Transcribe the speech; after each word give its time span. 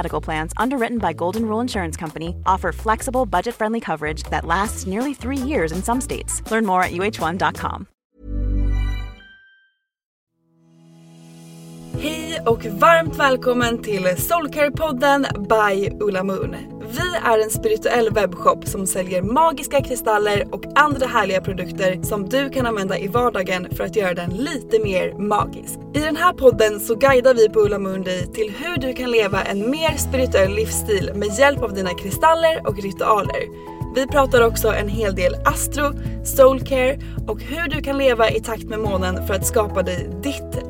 Medical 0.00 0.20
Plans, 0.22 0.52
underwritten 0.56 0.98
by 0.98 1.12
Golden 1.12 1.42
Rule 1.42 1.60
Insurance 1.60 2.00
Company, 2.00 2.34
offer 2.46 2.72
flexible, 2.72 3.26
budget-friendly 3.26 3.80
coverage 3.80 4.22
that 4.30 4.44
lasts 4.44 4.86
nearly 4.86 5.14
three 5.14 5.48
years 5.50 5.72
in 5.72 5.82
some 5.82 6.00
states. 6.00 6.42
Learn 6.50 6.66
more 6.66 6.82
at 6.82 6.92
uh1.com. 6.92 7.86
Hej 12.00 12.40
och 12.46 12.64
varmt 12.64 13.16
välkommen 13.16 13.82
till 13.82 14.04
Soulcare-podden 14.16 15.26
by 15.48 15.88
Ulla 16.00 16.22
Moon. 16.22 16.79
Vi 16.92 17.16
är 17.24 17.38
en 17.38 17.50
spirituell 17.50 18.10
webbshop 18.10 18.68
som 18.68 18.86
säljer 18.86 19.22
magiska 19.22 19.80
kristaller 19.82 20.48
och 20.52 20.62
andra 20.74 21.06
härliga 21.06 21.40
produkter 21.40 22.02
som 22.02 22.28
du 22.28 22.50
kan 22.50 22.66
använda 22.66 22.98
i 22.98 23.08
vardagen 23.08 23.68
för 23.76 23.84
att 23.84 23.96
göra 23.96 24.14
den 24.14 24.30
lite 24.30 24.78
mer 24.78 25.14
magisk. 25.14 25.78
I 25.94 25.98
den 25.98 26.16
här 26.16 26.32
podden 26.32 26.80
så 26.80 26.94
guidar 26.94 27.34
vi 27.34 27.48
på 27.48 27.60
Ulla 27.60 27.78
Moon 27.78 28.02
dig 28.02 28.32
till 28.32 28.54
hur 28.58 28.76
du 28.76 28.92
kan 28.92 29.10
leva 29.10 29.42
en 29.42 29.70
mer 29.70 29.96
spirituell 29.96 30.54
livsstil 30.54 31.10
med 31.14 31.38
hjälp 31.38 31.62
av 31.62 31.74
dina 31.74 31.90
kristaller 31.94 32.66
och 32.66 32.82
ritualer. 32.82 33.70
Vi 33.94 34.06
pratar 34.06 34.40
också 34.40 34.68
en 34.68 34.88
hel 34.88 35.14
del 35.14 35.34
astro, 35.44 35.92
soulcare 36.24 36.98
och 37.28 37.40
hur 37.40 37.68
du 37.68 37.82
kan 37.82 37.98
leva 37.98 38.30
i 38.30 38.40
takt 38.40 38.64
med 38.64 38.78
månen 38.78 39.26
för 39.26 39.34
att 39.34 39.46
skapa 39.46 39.82
dig 39.82 40.10
ditt 40.22 40.69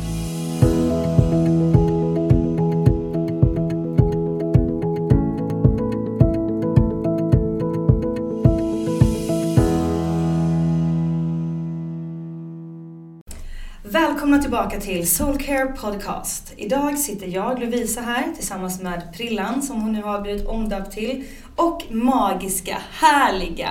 Välkomna 14.31 14.43
tillbaka 14.43 14.79
till 14.79 15.07
Soulcare 15.07 15.65
Podcast. 15.65 16.53
Idag 16.57 16.99
sitter 16.99 17.27
jag, 17.27 17.59
Lovisa, 17.59 18.01
här 18.01 18.33
tillsammans 18.35 18.81
med 18.81 19.13
Prillan 19.17 19.61
som 19.61 19.81
hon 19.81 19.91
nu 19.91 20.01
har 20.01 20.21
blivit 20.21 20.47
omdöpt 20.47 20.91
till 20.91 21.23
och 21.55 21.83
magiska, 21.89 22.77
härliga, 22.91 23.69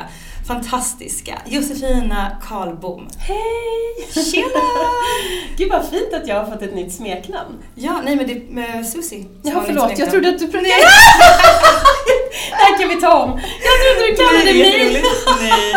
fantastiska 0.49 1.43
Josefina 1.47 2.37
Karlbom. 2.49 3.09
Hej! 3.19 4.25
Tjena! 4.25 4.65
Gud 5.57 5.71
vad 5.71 5.89
fint 5.89 6.13
att 6.13 6.29
jag 6.29 6.45
har 6.45 6.53
fått 6.53 6.63
ett 6.63 6.75
nytt 6.75 6.95
smeknamn. 6.95 7.55
Ja, 7.75 8.01
nej 8.05 8.17
men 8.17 8.27
det 8.27 8.33
är 8.33 8.43
med 8.51 8.87
Susi. 8.87 9.23
som 9.23 9.31
Jaha 9.43 9.55
har 9.55 9.61
ditt 9.61 9.77
förlåt, 9.77 9.99
jag 9.99 10.11
trodde 10.11 10.29
att 10.29 10.39
du 10.39 10.47
pratade... 10.47 10.69
Det 12.51 12.57
här 12.57 12.79
kan 12.79 12.89
vi 12.89 13.01
ta 13.01 13.23
om. 13.23 13.31
Jag 13.31 13.75
trodde 13.81 14.11
du 14.11 14.17
kallade 14.17 14.59
mig... 14.59 15.03
Nej, 15.41 15.75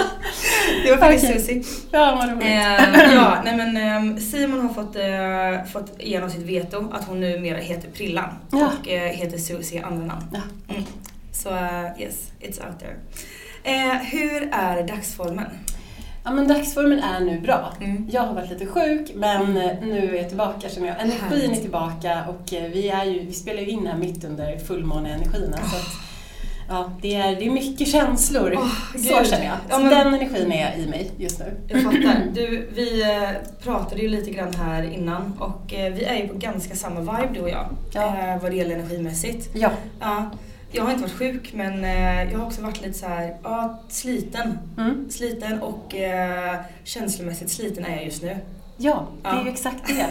var 0.95 1.07
faktiskt 1.07 1.25
Okej. 1.25 1.63
Susi. 1.63 1.85
Ja, 1.91 2.15
vad 2.19 2.29
roligt. 2.31 2.47
Eh, 2.47 3.13
ja, 3.15 3.37
nej 3.45 3.57
men 3.57 3.77
eh, 3.77 4.17
Simon 4.17 4.61
har 4.61 4.73
fått, 4.73 4.95
eh, 4.95 5.71
fått 5.71 5.99
igenom 6.01 6.29
sitt 6.29 6.41
veto 6.41 6.89
att 6.93 7.07
hon 7.07 7.19
numera 7.19 7.57
heter 7.57 7.89
Prillan 7.89 8.29
Ja. 8.51 8.71
och 8.81 8.89
eh, 8.89 9.09
heter 9.11 9.37
Susie 9.37 9.79
i 9.79 9.83
andra 9.83 10.05
namn. 10.05 10.25
Ja. 10.31 10.39
Mm. 10.73 10.83
Så 11.31 11.49
eh, 11.49 12.01
yes, 12.01 12.31
it's 12.41 12.67
out 12.67 12.79
there. 12.79 12.95
Eh, 13.63 13.93
hur 14.01 14.49
är 14.51 14.87
dagsformen? 14.87 15.45
Ja 16.25 16.31
men 16.31 16.47
dagsformen 16.47 16.99
är 16.99 17.19
nu 17.19 17.39
bra. 17.41 17.73
Mm. 17.81 18.09
Jag 18.11 18.21
har 18.21 18.33
varit 18.33 18.49
lite 18.49 18.65
sjuk 18.65 19.11
men 19.15 19.57
eh, 19.57 19.71
nu 19.81 20.15
är 20.15 20.21
jag 20.21 20.27
tillbaka 20.29 20.69
känner 20.69 20.87
jag. 20.87 21.01
Energin 21.01 21.51
är 21.51 21.55
tillbaka 21.55 22.23
och 22.27 22.53
eh, 22.53 22.63
vi, 22.71 22.89
är 22.89 23.03
ju, 23.05 23.19
vi 23.25 23.33
spelar 23.33 23.61
ju 23.61 23.67
in 23.67 23.87
här 23.87 23.97
mitt 23.97 24.23
under 24.23 24.57
fullmåneenergierna. 24.57 25.57
Så 25.57 25.75
att, 25.75 25.87
ja, 26.69 26.91
det, 27.01 27.15
är, 27.15 27.35
det 27.35 27.45
är 27.45 27.49
mycket 27.51 27.87
känslor. 27.87 28.53
Åh, 28.57 28.97
så 28.97 29.29
känner 29.29 29.45
jag. 29.45 29.57
Ja, 29.69 29.79
men- 29.79 29.89
den 29.89 30.07
energin 30.13 30.51
är 30.51 30.77
i 30.77 30.87
mig 30.87 31.11
just 31.17 31.39
nu. 31.39 31.53
Jag 31.67 31.83
fattar. 31.83 32.21
Du, 32.33 32.69
vi 32.75 33.01
eh, 33.01 33.29
pratade 33.63 34.01
ju 34.01 34.07
lite 34.07 34.31
grann 34.31 34.53
här 34.53 34.83
innan 34.83 35.33
och 35.39 35.73
eh, 35.73 35.93
vi 35.93 36.03
är 36.03 36.15
ju 36.15 36.27
på 36.27 36.33
ganska 36.37 36.75
samma 36.75 36.99
vibe 36.99 37.29
du 37.33 37.39
och 37.41 37.49
jag. 37.49 37.65
Ja. 37.93 38.17
Eh, 38.17 38.41
vad 38.41 38.51
det 38.51 38.57
gäller 38.57 38.75
energimässigt. 38.75 39.49
Ja. 39.55 39.69
Ja, 39.99 40.31
jag 40.71 40.83
har 40.83 40.89
inte 40.91 41.01
varit 41.03 41.13
sjuk 41.17 41.53
men 41.53 41.83
jag 42.31 42.39
har 42.39 42.45
också 42.45 42.61
varit 42.61 42.81
lite 42.81 42.99
så 42.99 43.07
här, 43.07 43.37
ja, 43.43 43.79
sliten. 43.89 44.59
Mm. 44.77 45.07
Sliten 45.11 45.61
och 45.61 45.95
eh, 45.95 46.55
känslomässigt 46.83 47.49
sliten 47.51 47.85
är 47.85 47.95
jag 47.95 48.05
just 48.05 48.21
nu. 48.23 48.37
Ja, 48.83 49.07
det 49.21 49.29
är 49.29 49.43
ju 49.43 49.49
exakt 49.49 49.87
det. 49.87 50.05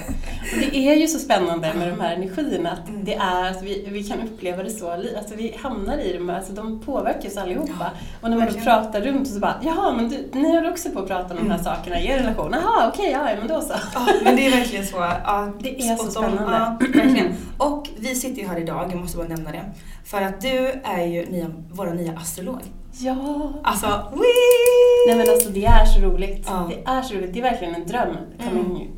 Och 0.53 0.59
det 0.73 0.77
är 0.89 0.95
ju 0.97 1.07
så 1.09 1.19
spännande 1.19 1.75
med 1.75 1.89
de 1.89 2.01
här 2.01 2.15
energierna 2.17 2.71
att 2.71 2.89
Mm. 2.89 3.05
det 3.05 3.15
är 3.15 3.51
att 3.51 3.63
vi, 3.63 3.89
vi 3.91 4.03
kan 4.05 4.19
uppleva 4.21 4.63
det 4.63 4.71
så, 4.71 4.91
alltså 4.91 5.35
vi 5.37 5.57
hamnar 5.63 5.99
i 5.99 6.13
dem, 6.13 6.31
alltså 6.31 6.53
de 6.53 6.81
påverkar 6.81 7.29
oss 7.29 7.37
allihopa. 7.37 7.91
och 8.21 8.31
när 8.31 8.37
man 8.37 8.47
då 8.49 8.55
pratar 8.61 9.01
runt 9.01 9.29
så 9.29 9.39
bara, 9.41 9.55
jaha 9.63 9.93
men 9.93 10.09
du, 10.09 10.29
ni 10.33 10.55
håller 10.57 10.71
också 10.71 10.91
på 10.91 10.99
att 10.99 11.07
prata 11.09 11.35
om 11.35 11.41
de 11.41 11.51
här 11.51 11.59
Mm. 11.59 11.65
sakerna 11.65 12.01
i 12.01 12.07
er 12.07 12.19
relation, 12.19 12.53
jaha 12.53 12.89
okej, 12.95 13.11
ja 13.11 13.29
men 13.39 13.49
då 13.49 13.61
så. 13.61 13.75
Ja, 13.95 14.07
men 14.25 14.37
det 14.37 14.47
är 14.47 14.51
verkligen 14.51 14.87
så. 14.87 14.97
Ja, 15.25 15.53
Det 15.61 15.81
är 15.81 15.97
så 15.97 16.11
spännande. 16.11 16.53
Ja, 16.57 16.77
verkligen. 16.81 17.35
Och 17.59 17.89
vi 17.99 18.15
sitter 18.15 18.43
ju 18.43 18.49
här 18.49 18.59
idag, 18.59 18.89
jag 18.93 19.01
måste 19.01 19.17
bara 19.17 19.29
nämna 19.29 19.51
det. 19.53 19.63
För 20.05 20.23
att 20.23 20.41
du 20.41 20.59
är 20.85 21.07
ju 21.07 21.27
nya, 21.27 21.47
vår 21.73 21.87
nya 21.87 22.13
astrolog. 22.13 22.61
Ja. 22.99 23.53
Alltså, 23.63 23.87
wee! 24.13 25.07
Nej 25.07 25.17
men 25.17 25.29
alltså 25.31 25.49
det 25.49 25.65
är 25.65 25.85
så 25.85 26.01
roligt. 26.01 26.45
Ja. 26.47 26.71
Det 26.71 26.91
är 26.91 27.03
så 27.03 27.15
roligt, 27.15 27.33
det 27.33 27.39
är 27.39 27.43
verkligen 27.43 27.75
en 27.75 27.87
dröm 27.87 28.17
coming 28.49 28.77
Mm. 28.77 28.89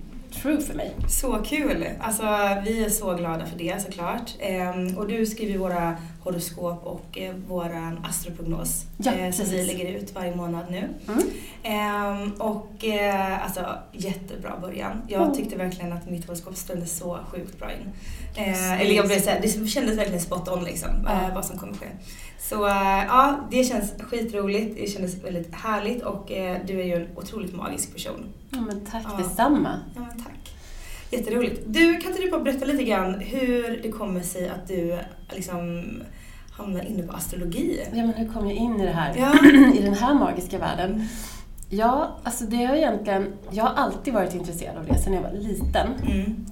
true 0.42 0.60
för 0.60 0.74
mig. 0.74 0.92
Så 1.08 1.38
kul! 1.44 1.86
Alltså, 2.00 2.22
vi 2.64 2.84
är 2.84 2.88
så 2.90 3.14
glada 3.14 3.46
för 3.46 3.58
det 3.58 3.82
såklart. 3.82 4.34
Ehm, 4.40 4.98
och 4.98 5.08
du 5.08 5.26
skriver 5.26 5.58
våra 5.58 5.96
horoskop 6.24 6.86
och 6.86 7.18
eh, 7.18 7.34
våran 7.48 8.04
astroprognos 8.04 8.84
Ja, 8.98 9.12
eh, 9.12 9.32
som 9.32 9.46
vi 9.50 9.64
lägger 9.64 9.92
ut 9.98 10.14
varje 10.14 10.36
månad 10.36 10.64
nu. 10.70 10.88
Mm. 11.08 11.22
Ehm, 11.62 12.32
och 12.32 12.84
eh, 12.84 13.44
alltså 13.44 13.66
jättebra 13.92 14.52
början. 14.60 15.02
Jag 15.08 15.22
Mm. 15.22 15.34
tyckte 15.34 15.56
verkligen 15.56 15.92
att 15.92 16.10
mitt 16.10 16.26
horoskop 16.26 16.56
stämde 16.56 16.86
så 16.86 17.18
sjukt 17.32 17.58
bra 17.58 17.72
in. 17.72 17.88
Eh, 18.36 18.80
eller 18.80 18.94
jag 18.94 19.06
blev 19.06 19.20
så 19.20 19.30
här, 19.30 19.40
det 19.42 19.68
kändes 19.68 19.98
verkligen 19.98 20.20
spot 20.20 20.48
on 20.48 20.64
liksom, 20.64 20.90
eh, 21.06 21.34
vad 21.34 21.44
som 21.44 21.58
kommer 21.58 21.72
ske. 21.74 21.86
Så 22.40 22.66
eh, 22.66 23.04
ja, 23.08 23.36
det 23.50 23.64
känns 23.64 23.92
skitroligt, 23.98 24.76
det 24.80 24.90
kändes 24.90 25.24
väldigt 25.24 25.54
härligt 25.54 26.02
och 26.02 26.32
eh, 26.32 26.58
du 26.66 26.80
är 26.80 26.84
ju 26.84 26.94
en 26.94 27.08
otroligt 27.16 27.54
magisk 27.54 27.92
person. 27.94 28.24
Ja 28.50 28.60
men 28.60 28.80
tack 28.86 29.04
Ja. 29.12 29.16
detsamma. 29.24 29.78
Ja, 29.94 30.00
men 30.00 30.22
tack. 30.24 30.54
Jätteroligt. 31.10 31.60
Du, 31.66 31.96
kan 31.96 32.10
inte 32.10 32.22
du 32.22 32.30
bara 32.30 32.40
berätta 32.40 32.64
lite 32.64 32.84
grann 32.84 33.14
hur 33.20 33.80
det 33.82 33.90
kommer 33.92 34.20
sig 34.22 34.48
att 34.48 34.68
du 34.68 34.98
liksom 35.30 35.84
hamnar 36.56 36.84
inne 36.84 37.02
på 37.02 37.12
astrologi? 37.12 37.86
Ja 37.92 38.06
men 38.06 38.14
hur 38.14 38.28
kom 38.28 38.46
jag 38.46 38.56
in 38.56 38.80
i 38.80 38.84
det 38.84 38.92
här? 38.92 39.14
Ja. 39.18 39.48
I 39.74 39.82
den 39.82 39.94
här 39.94 40.14
magiska 40.14 40.58
världen? 40.58 41.08
Ja, 41.68 42.16
alltså 42.22 42.44
det 42.44 42.64
har 42.64 42.74
egentligen... 42.74 43.32
Jag 43.50 43.64
har 43.64 43.74
alltid 43.74 44.14
varit 44.14 44.34
intresserad 44.34 44.76
av 44.76 44.86
det 44.86 44.98
sedan 44.98 45.12
jag 45.12 45.22
var 45.22 45.32
liten. 45.32 45.86
Mm. 46.02 46.46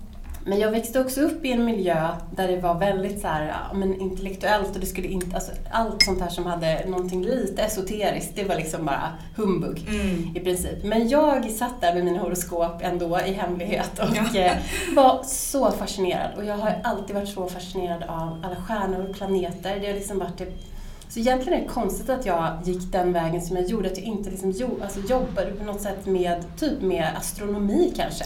Men 0.45 0.59
jag 0.59 0.71
växte 0.71 1.01
också 1.01 1.21
upp 1.21 1.45
i 1.45 1.53
en 1.53 1.65
miljö 1.65 2.09
där 2.37 2.49
det 2.49 2.57
var 2.57 2.75
väldigt 2.75 3.21
så 3.21 3.27
här, 3.29 3.47
ja, 3.49 3.75
men 3.75 4.01
intellektuellt 4.01 4.75
och 4.75 4.81
det 4.81 4.87
skulle 4.87 5.09
inte, 5.09 5.37
alltså, 5.37 5.53
allt 5.71 6.03
sånt 6.03 6.21
här 6.21 6.29
som 6.29 6.47
hade 6.47 6.85
någonting 6.87 7.25
lite 7.25 7.63
esoteriskt, 7.63 8.37
det 8.37 8.45
var 8.45 8.57
liksom 8.57 8.85
bara 8.85 9.13
humbug 9.37 9.87
Mm. 9.89 10.37
i 10.37 10.41
princip. 10.41 10.85
Men 10.85 11.09
jag 11.09 11.51
satt 11.51 11.81
där 11.81 11.95
med 11.95 12.05
mina 12.05 12.19
horoskop 12.21 12.73
ändå 12.81 13.21
i 13.27 13.33
hemlighet 13.33 13.99
och 13.99 14.37
eh, 14.37 14.53
var 14.97 15.23
så 15.25 15.71
fascinerad. 15.71 16.31
Och 16.37 16.45
jag 16.45 16.57
har 16.57 16.81
alltid 16.85 17.17
varit 17.17 17.29
så 17.29 17.47
fascinerad 17.49 18.03
av 18.03 18.45
alla 18.45 18.57
stjärnor 18.57 19.07
och 19.11 19.17
planeter. 19.17 19.79
Det 19.81 19.87
har 19.87 19.95
liksom 19.95 20.19
varit 20.19 20.39
det 20.39 20.47
så 21.13 21.21
egentligen 21.21 21.59
är 21.59 21.63
det 21.63 21.69
konstigt 21.69 22.11
att 22.11 22.27
jag 22.27 22.59
gick 22.65 22.93
den 22.93 23.13
vägen 23.13 23.43
som 23.43 23.57
jag 23.57 23.67
gjorde, 23.67 23.91
att 23.91 23.99
jag 23.99 24.07
inte 24.07 24.31
liksom 24.31 24.51
jo, 24.51 24.79
alltså 24.83 25.01
jobbade 25.01 25.53
på 25.53 25.65
något 25.65 25.81
sätt 25.81 26.07
med, 26.07 26.45
typ 26.59 26.83
med 26.83 27.17
astronomi 27.17 27.93
kanske. 27.97 28.25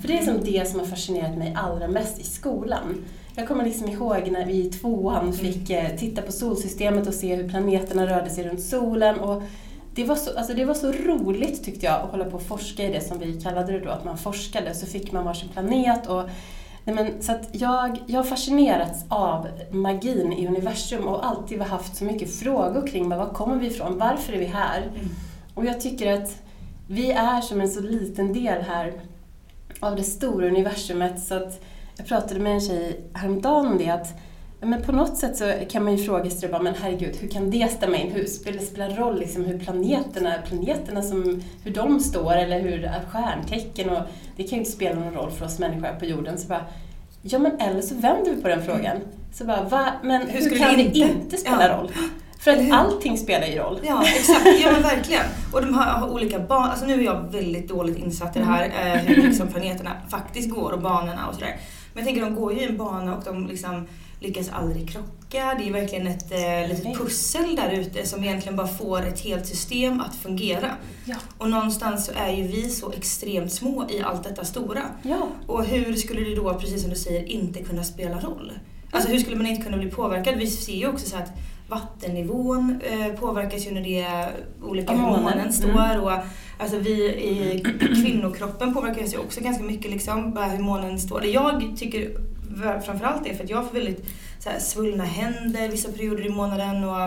För 0.00 0.08
det 0.08 0.14
är 0.14 0.16
liksom 0.16 0.44
det 0.44 0.68
som 0.68 0.80
har 0.80 0.86
fascinerat 0.86 1.38
mig 1.38 1.54
allra 1.56 1.88
mest 1.88 2.18
i 2.20 2.24
skolan. 2.24 3.04
Jag 3.34 3.48
kommer 3.48 3.64
liksom 3.64 3.88
ihåg 3.88 4.28
när 4.30 4.46
vi 4.46 4.52
i 4.52 4.70
tvåan 4.70 5.32
fick 5.32 5.70
eh, 5.70 5.96
titta 5.96 6.22
på 6.22 6.32
solsystemet 6.32 7.06
och 7.06 7.14
se 7.14 7.34
hur 7.34 7.48
planeterna 7.48 8.06
rörde 8.06 8.30
sig 8.30 8.44
runt 8.44 8.62
solen. 8.62 9.20
Och 9.20 9.42
det, 9.94 10.04
var 10.04 10.16
så, 10.16 10.38
alltså 10.38 10.54
det 10.54 10.64
var 10.64 10.74
så 10.74 10.92
roligt 10.92 11.64
tyckte 11.64 11.86
jag 11.86 12.00
att 12.00 12.10
hålla 12.10 12.24
på 12.24 12.36
och 12.36 12.42
forska 12.42 12.88
i 12.88 12.92
det 12.92 13.00
som 13.00 13.18
vi 13.18 13.40
kallade 13.40 13.72
det 13.72 13.80
då, 13.80 13.90
att 13.90 14.04
man 14.04 14.18
forskade. 14.18 14.74
Så 14.74 14.86
fick 14.86 15.12
man 15.12 15.24
varsin 15.24 15.48
planet 15.48 16.06
och 16.06 16.22
Nej, 16.84 16.94
men, 16.94 17.22
så 17.22 17.32
jag, 17.52 18.02
jag 18.06 18.18
har 18.18 18.24
fascinerats 18.24 19.04
av 19.08 19.48
magin 19.70 20.32
i 20.32 20.46
universum 20.46 21.08
och 21.08 21.26
alltid 21.26 21.60
haft 21.60 21.96
så 21.96 22.04
mycket 22.04 22.34
frågor 22.34 22.86
kring 22.86 23.08
var 23.08 23.26
kommer 23.26 23.56
vi 23.56 23.66
ifrån, 23.66 23.98
varför 23.98 24.32
är 24.32 24.38
vi 24.38 24.44
här? 24.44 24.90
Och 25.54 25.64
jag 25.64 25.80
tycker 25.80 26.12
att 26.12 26.42
vi 26.88 27.12
är 27.12 27.40
som 27.40 27.60
en 27.60 27.70
så 27.70 27.80
liten 27.80 28.32
del 28.32 28.62
här 28.62 28.92
av 29.80 29.96
det 29.96 30.02
stora 30.02 30.46
universumet. 30.46 31.22
Så 31.22 31.34
att 31.34 31.64
jag 31.96 32.06
pratade 32.06 32.40
med 32.40 32.52
en 32.52 32.60
tjej 32.60 33.00
häromdagen 33.12 33.66
om 33.66 33.78
det 33.78 33.90
att 33.90 34.08
men 34.66 34.82
på 34.82 34.92
något 34.92 35.16
sätt 35.16 35.36
så 35.36 35.52
kan 35.70 35.84
man 35.84 35.96
ju 35.96 36.04
fråga 36.04 36.30
sig 36.30 36.48
bara, 36.48 36.62
men 36.62 36.74
herregud, 36.82 37.16
hur 37.20 37.28
kan 37.28 37.50
det 37.50 37.70
stämma 37.72 37.96
in? 37.96 38.10
Hur 38.12 38.24
spelar 38.24 38.58
det 38.58 38.64
spelar 38.66 38.90
roll 38.90 39.18
liksom 39.18 39.44
hur 39.44 39.58
planeterna, 39.58 40.34
planeterna 40.48 41.02
som, 41.02 41.42
hur 41.64 41.74
de 41.74 42.00
står 42.00 42.32
eller 42.32 42.60
hur 42.60 42.90
stjärntecken 43.12 43.90
och 43.90 44.02
det 44.36 44.42
kan 44.42 44.50
ju 44.50 44.58
inte 44.58 44.70
spela 44.70 45.00
någon 45.00 45.14
roll 45.14 45.30
för 45.30 45.44
oss 45.44 45.58
människor 45.58 45.86
här 45.86 45.94
på 45.98 46.04
jorden. 46.04 46.38
Så 46.38 46.48
bara, 46.48 46.64
ja 47.22 47.38
men 47.38 47.60
eller 47.60 47.80
så 47.82 47.94
vänder 47.94 48.34
vi 48.34 48.42
på 48.42 48.48
den 48.48 48.62
frågan. 48.62 48.96
Så 49.32 49.44
bara, 49.44 49.62
va? 49.62 49.86
Men 50.02 50.22
hur, 50.28 50.40
skulle 50.40 50.60
kan 50.60 50.76
det 50.76 50.82
inte? 50.82 50.98
inte 50.98 51.36
spela 51.36 51.68
Ja. 51.68 51.76
roll? 51.76 51.90
För 52.38 52.50
att 52.50 52.58
hur? 52.58 52.72
allting 52.74 53.18
spelar 53.18 53.46
ju 53.46 53.58
roll. 53.58 53.80
Ja, 53.82 54.04
exakt. 54.06 54.46
Ja, 54.62 54.72
men 54.72 54.82
verkligen. 54.82 55.22
Och 55.52 55.62
de 55.62 55.74
har, 55.74 55.84
har 55.84 56.10
olika 56.10 56.38
banor. 56.38 56.68
Alltså 56.70 56.86
nu 56.86 56.94
är 57.00 57.04
jag 57.04 57.32
väldigt 57.32 57.68
dåligt 57.68 57.98
insatt 57.98 58.36
i 58.36 58.38
det 58.38 58.44
här, 58.44 58.64
eh, 58.64 59.00
hur 59.00 59.22
liksom 59.22 59.48
planeterna 59.48 59.90
faktiskt 60.08 60.50
går 60.50 60.72
och 60.72 60.80
banorna 60.80 61.26
och 61.28 61.34
sådär. 61.34 61.56
Men 61.94 62.04
jag 62.04 62.04
tänker, 62.04 62.22
de 62.22 62.34
går 62.34 62.52
ju 62.52 62.60
i 62.60 62.66
en 62.66 62.76
bana 62.76 63.16
och 63.16 63.24
de 63.24 63.46
liksom 63.46 63.86
lyckas 64.22 64.48
aldrig 64.48 64.90
krocka. 64.90 65.54
Det 65.58 65.68
är 65.68 65.72
verkligen 65.72 66.06
ett 66.06 66.32
eh, 66.32 66.68
litet 66.68 66.98
pussel 66.98 67.56
där 67.56 67.70
ute 67.70 68.06
som 68.06 68.24
egentligen 68.24 68.56
bara 68.56 68.68
får 68.68 69.06
ett 69.06 69.20
helt 69.20 69.46
system 69.46 70.00
att 70.00 70.16
fungera. 70.16 70.70
Ja. 71.04 71.16
Och 71.38 71.50
någonstans 71.50 72.06
så 72.06 72.12
är 72.16 72.32
ju 72.32 72.42
vi 72.42 72.68
så 72.68 72.92
extremt 72.92 73.52
små 73.52 73.86
i 73.90 74.00
allt 74.00 74.24
detta 74.24 74.44
stora. 74.44 74.82
Ja. 75.02 75.28
Och 75.46 75.64
hur 75.64 75.94
skulle 75.94 76.20
det 76.20 76.34
då, 76.34 76.54
precis 76.54 76.80
som 76.80 76.90
du 76.90 76.96
säger, 76.96 77.24
inte 77.28 77.62
kunna 77.62 77.84
spela 77.84 78.20
roll? 78.20 78.52
Alltså 78.90 79.10
hur 79.10 79.18
skulle 79.18 79.36
man 79.36 79.46
inte 79.46 79.62
kunna 79.62 79.76
bli 79.76 79.90
påverkad? 79.90 80.34
Vi 80.38 80.46
ser 80.46 80.72
ju 80.72 80.88
också 80.88 81.08
så 81.08 81.16
att 81.16 81.32
vattennivån 81.68 82.80
eh, 82.90 83.14
påverkas 83.14 83.66
ju 83.66 83.70
när 83.70 83.80
det 83.80 84.00
är 84.00 84.30
olika 84.62 84.92
hur 84.92 85.00
månen. 85.00 85.22
månen 85.22 85.52
står. 85.52 86.02
Och, 86.02 86.12
alltså 86.58 86.78
vi 86.78 86.92
i 87.08 87.64
kvinnokroppen 87.78 88.74
påverkas 88.74 89.14
ju 89.14 89.18
också 89.18 89.40
ganska 89.40 89.64
mycket 89.64 89.90
liksom, 89.90 90.34
bara 90.34 90.46
hur 90.46 90.64
månen 90.64 91.00
står. 91.00 91.24
Jag 91.24 91.72
tycker 91.76 92.10
framförallt 92.84 93.26
är 93.26 93.34
för 93.34 93.44
att 93.44 93.50
jag 93.50 93.66
får 93.66 93.74
väldigt 93.74 94.04
så 94.38 94.50
här, 94.50 94.58
svullna 94.58 95.04
händer 95.04 95.68
vissa 95.68 95.92
perioder 95.92 96.26
i 96.26 96.28
månaden 96.28 96.84
och 96.84 97.02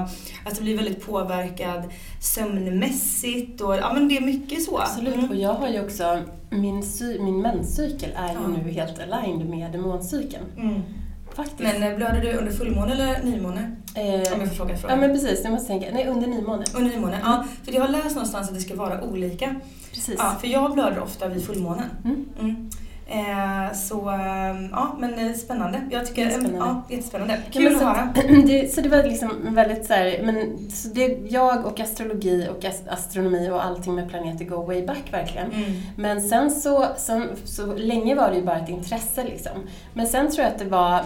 att 0.46 0.60
bli 0.60 0.74
väldigt 0.76 1.06
påverkad 1.06 1.84
sömnmässigt 2.22 3.62
och 3.62 3.76
ja 3.76 3.94
men 3.94 4.08
det 4.08 4.18
är 4.18 4.22
mycket 4.22 4.64
så. 4.64 4.78
Absolut, 4.78 5.16
Mm. 5.16 5.30
och 5.30 5.36
jag 5.36 5.54
har 5.54 5.68
ju 5.70 5.84
också, 5.86 6.20
min, 6.50 6.84
min 7.20 7.42
menscykel 7.42 8.10
är 8.16 8.32
ju 8.34 8.64
nu 8.64 8.72
helt 8.72 9.00
aligned 9.00 9.50
med 9.50 9.72
demoncykeln. 9.72 10.44
Mm. 10.58 10.82
Faktiskt. 11.36 11.60
Men 11.60 11.84
eh, 11.84 11.96
blöder 11.98 12.22
du 12.22 12.34
under 12.34 12.52
fullmåne 12.52 12.92
eller 12.94 13.24
nymåne? 13.24 13.76
eh, 13.96 14.34
Om 14.34 14.40
jag 14.40 14.50
får 14.50 14.56
fråga 14.56 14.74
en 14.74 14.80
fråga. 14.80 14.94
ja 14.94 15.00
men 15.00 15.10
precis, 15.10 15.42
jag 15.44 15.52
måste 15.54 15.68
tänka, 15.68 15.88
nej 15.94 16.08
under 16.08 16.28
nymåne. 16.28 16.66
Under 16.76 16.92
nymåne? 16.96 17.20
Ja, 17.24 17.46
för 17.64 17.72
jag 17.74 17.82
har 17.82 17.88
läst 17.90 18.16
någonstans 18.16 18.48
att 18.50 18.56
det 18.56 18.62
ska 18.62 18.76
vara 18.76 19.02
olika. 19.04 19.56
Precis. 19.94 20.16
Ja, 20.18 20.36
för 20.42 20.48
jag 20.48 20.74
blöder 20.74 21.00
ofta 21.00 21.28
vid 21.28 21.46
fullmånen. 21.46 21.90
Mm. 22.40 22.70
Mm. 23.08 23.66
Eh, 23.68 23.74
så 23.74 24.10
eh, 24.10 24.68
ja, 24.72 24.96
men 25.00 25.14
eh, 25.30 25.34
spännande. 25.36 25.82
Jag 25.92 26.06
tycker, 26.08 26.22
Jättespännande. 26.22 26.58
ja, 26.60 26.84
jättespännande. 26.96 27.34
Ja, 27.46 27.60
Kul 27.60 27.74
att 27.76 27.80
så, 27.80 27.86
höra. 27.86 28.14
det, 28.46 28.74
så 28.74 28.82
det 28.82 28.90
var 28.90 29.04
liksom 29.04 29.32
väldigt 29.56 29.86
så 29.86 29.94
här, 29.94 30.20
men 30.24 30.70
så 30.70 30.88
det, 30.88 31.18
jag 31.30 31.66
och 31.66 31.80
astrologi 31.80 32.48
och 32.58 32.66
as- 32.66 32.88
astronomi 32.90 33.50
och 33.50 33.66
allting 33.66 33.96
med 33.96 34.10
planeter 34.10 34.46
go 34.46 34.66
way 34.66 34.86
back 34.86 35.04
verkligen. 35.12 35.52
Mm. 35.52 35.72
Men 35.98 36.22
sen 36.22 36.52
så, 36.52 36.86
sen, 36.98 37.30
så 37.46 37.74
länge 37.76 38.16
var 38.16 38.30
det 38.30 38.36
ju 38.36 38.44
bara 38.44 38.58
ett 38.60 38.70
intresse 38.70 39.24
liksom. 39.24 39.52
Men 39.94 40.08
sen 40.08 40.32
tror 40.32 40.44
jag 40.44 40.54
att 40.54 40.60
det 40.60 40.66
var 40.66 41.02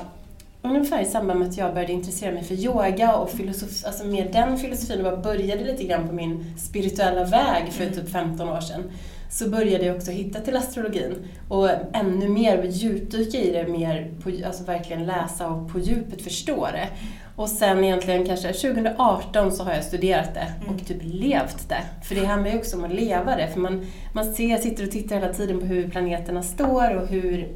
ungefär 0.61 1.01
i 1.01 1.05
samband 1.05 1.39
med 1.39 1.47
att 1.49 1.57
jag 1.57 1.73
började 1.73 1.93
intressera 1.93 2.31
mig 2.31 2.43
för 2.43 2.55
yoga 2.55 3.15
och 3.15 3.29
filosofi, 3.29 3.85
alltså 3.85 4.05
mer 4.05 4.29
den 4.33 4.57
filosofin 4.57 5.05
och 5.05 5.11
bara 5.11 5.21
började 5.21 5.63
lite 5.63 5.83
grann 5.83 6.07
på 6.07 6.13
min 6.13 6.53
spirituella 6.57 7.23
väg 7.23 7.71
för 7.71 7.85
typ 7.85 8.11
15 8.11 8.49
år 8.49 8.61
sedan. 8.61 8.83
Så 9.29 9.49
började 9.49 9.85
jag 9.85 9.95
också 9.95 10.11
hitta 10.11 10.39
till 10.39 10.57
astrologin 10.57 11.15
och 11.49 11.69
ännu 11.93 12.29
mer 12.29 12.63
djupdyka 12.63 13.37
i 13.37 13.51
det, 13.51 13.67
mer 13.67 14.11
på, 14.23 14.31
alltså 14.45 14.63
verkligen 14.63 15.05
läsa 15.05 15.47
och 15.47 15.71
på 15.71 15.79
djupet 15.79 16.21
förstå 16.21 16.67
det. 16.71 16.87
Och 17.35 17.49
sen 17.49 17.83
egentligen 17.83 18.25
kanske 18.25 18.53
2018 18.53 19.51
så 19.51 19.63
har 19.63 19.73
jag 19.73 19.83
studerat 19.83 20.33
det 20.33 20.53
och 20.67 20.87
typ 20.87 20.97
levt 21.01 21.69
det. 21.69 21.81
För 22.03 22.15
det 22.15 22.25
handlar 22.25 22.51
ju 22.51 22.57
också 22.57 22.77
om 22.77 22.83
att 22.83 22.93
leva 22.93 23.35
det. 23.35 23.47
För 23.47 23.59
man, 23.59 23.85
man 24.13 24.33
ser, 24.33 24.57
sitter 24.57 24.83
och 24.83 24.91
tittar 24.91 25.15
hela 25.15 25.33
tiden 25.33 25.59
på 25.59 25.65
hur 25.65 25.89
planeterna 25.89 26.43
står 26.43 26.95
och 26.95 27.07
hur, 27.07 27.47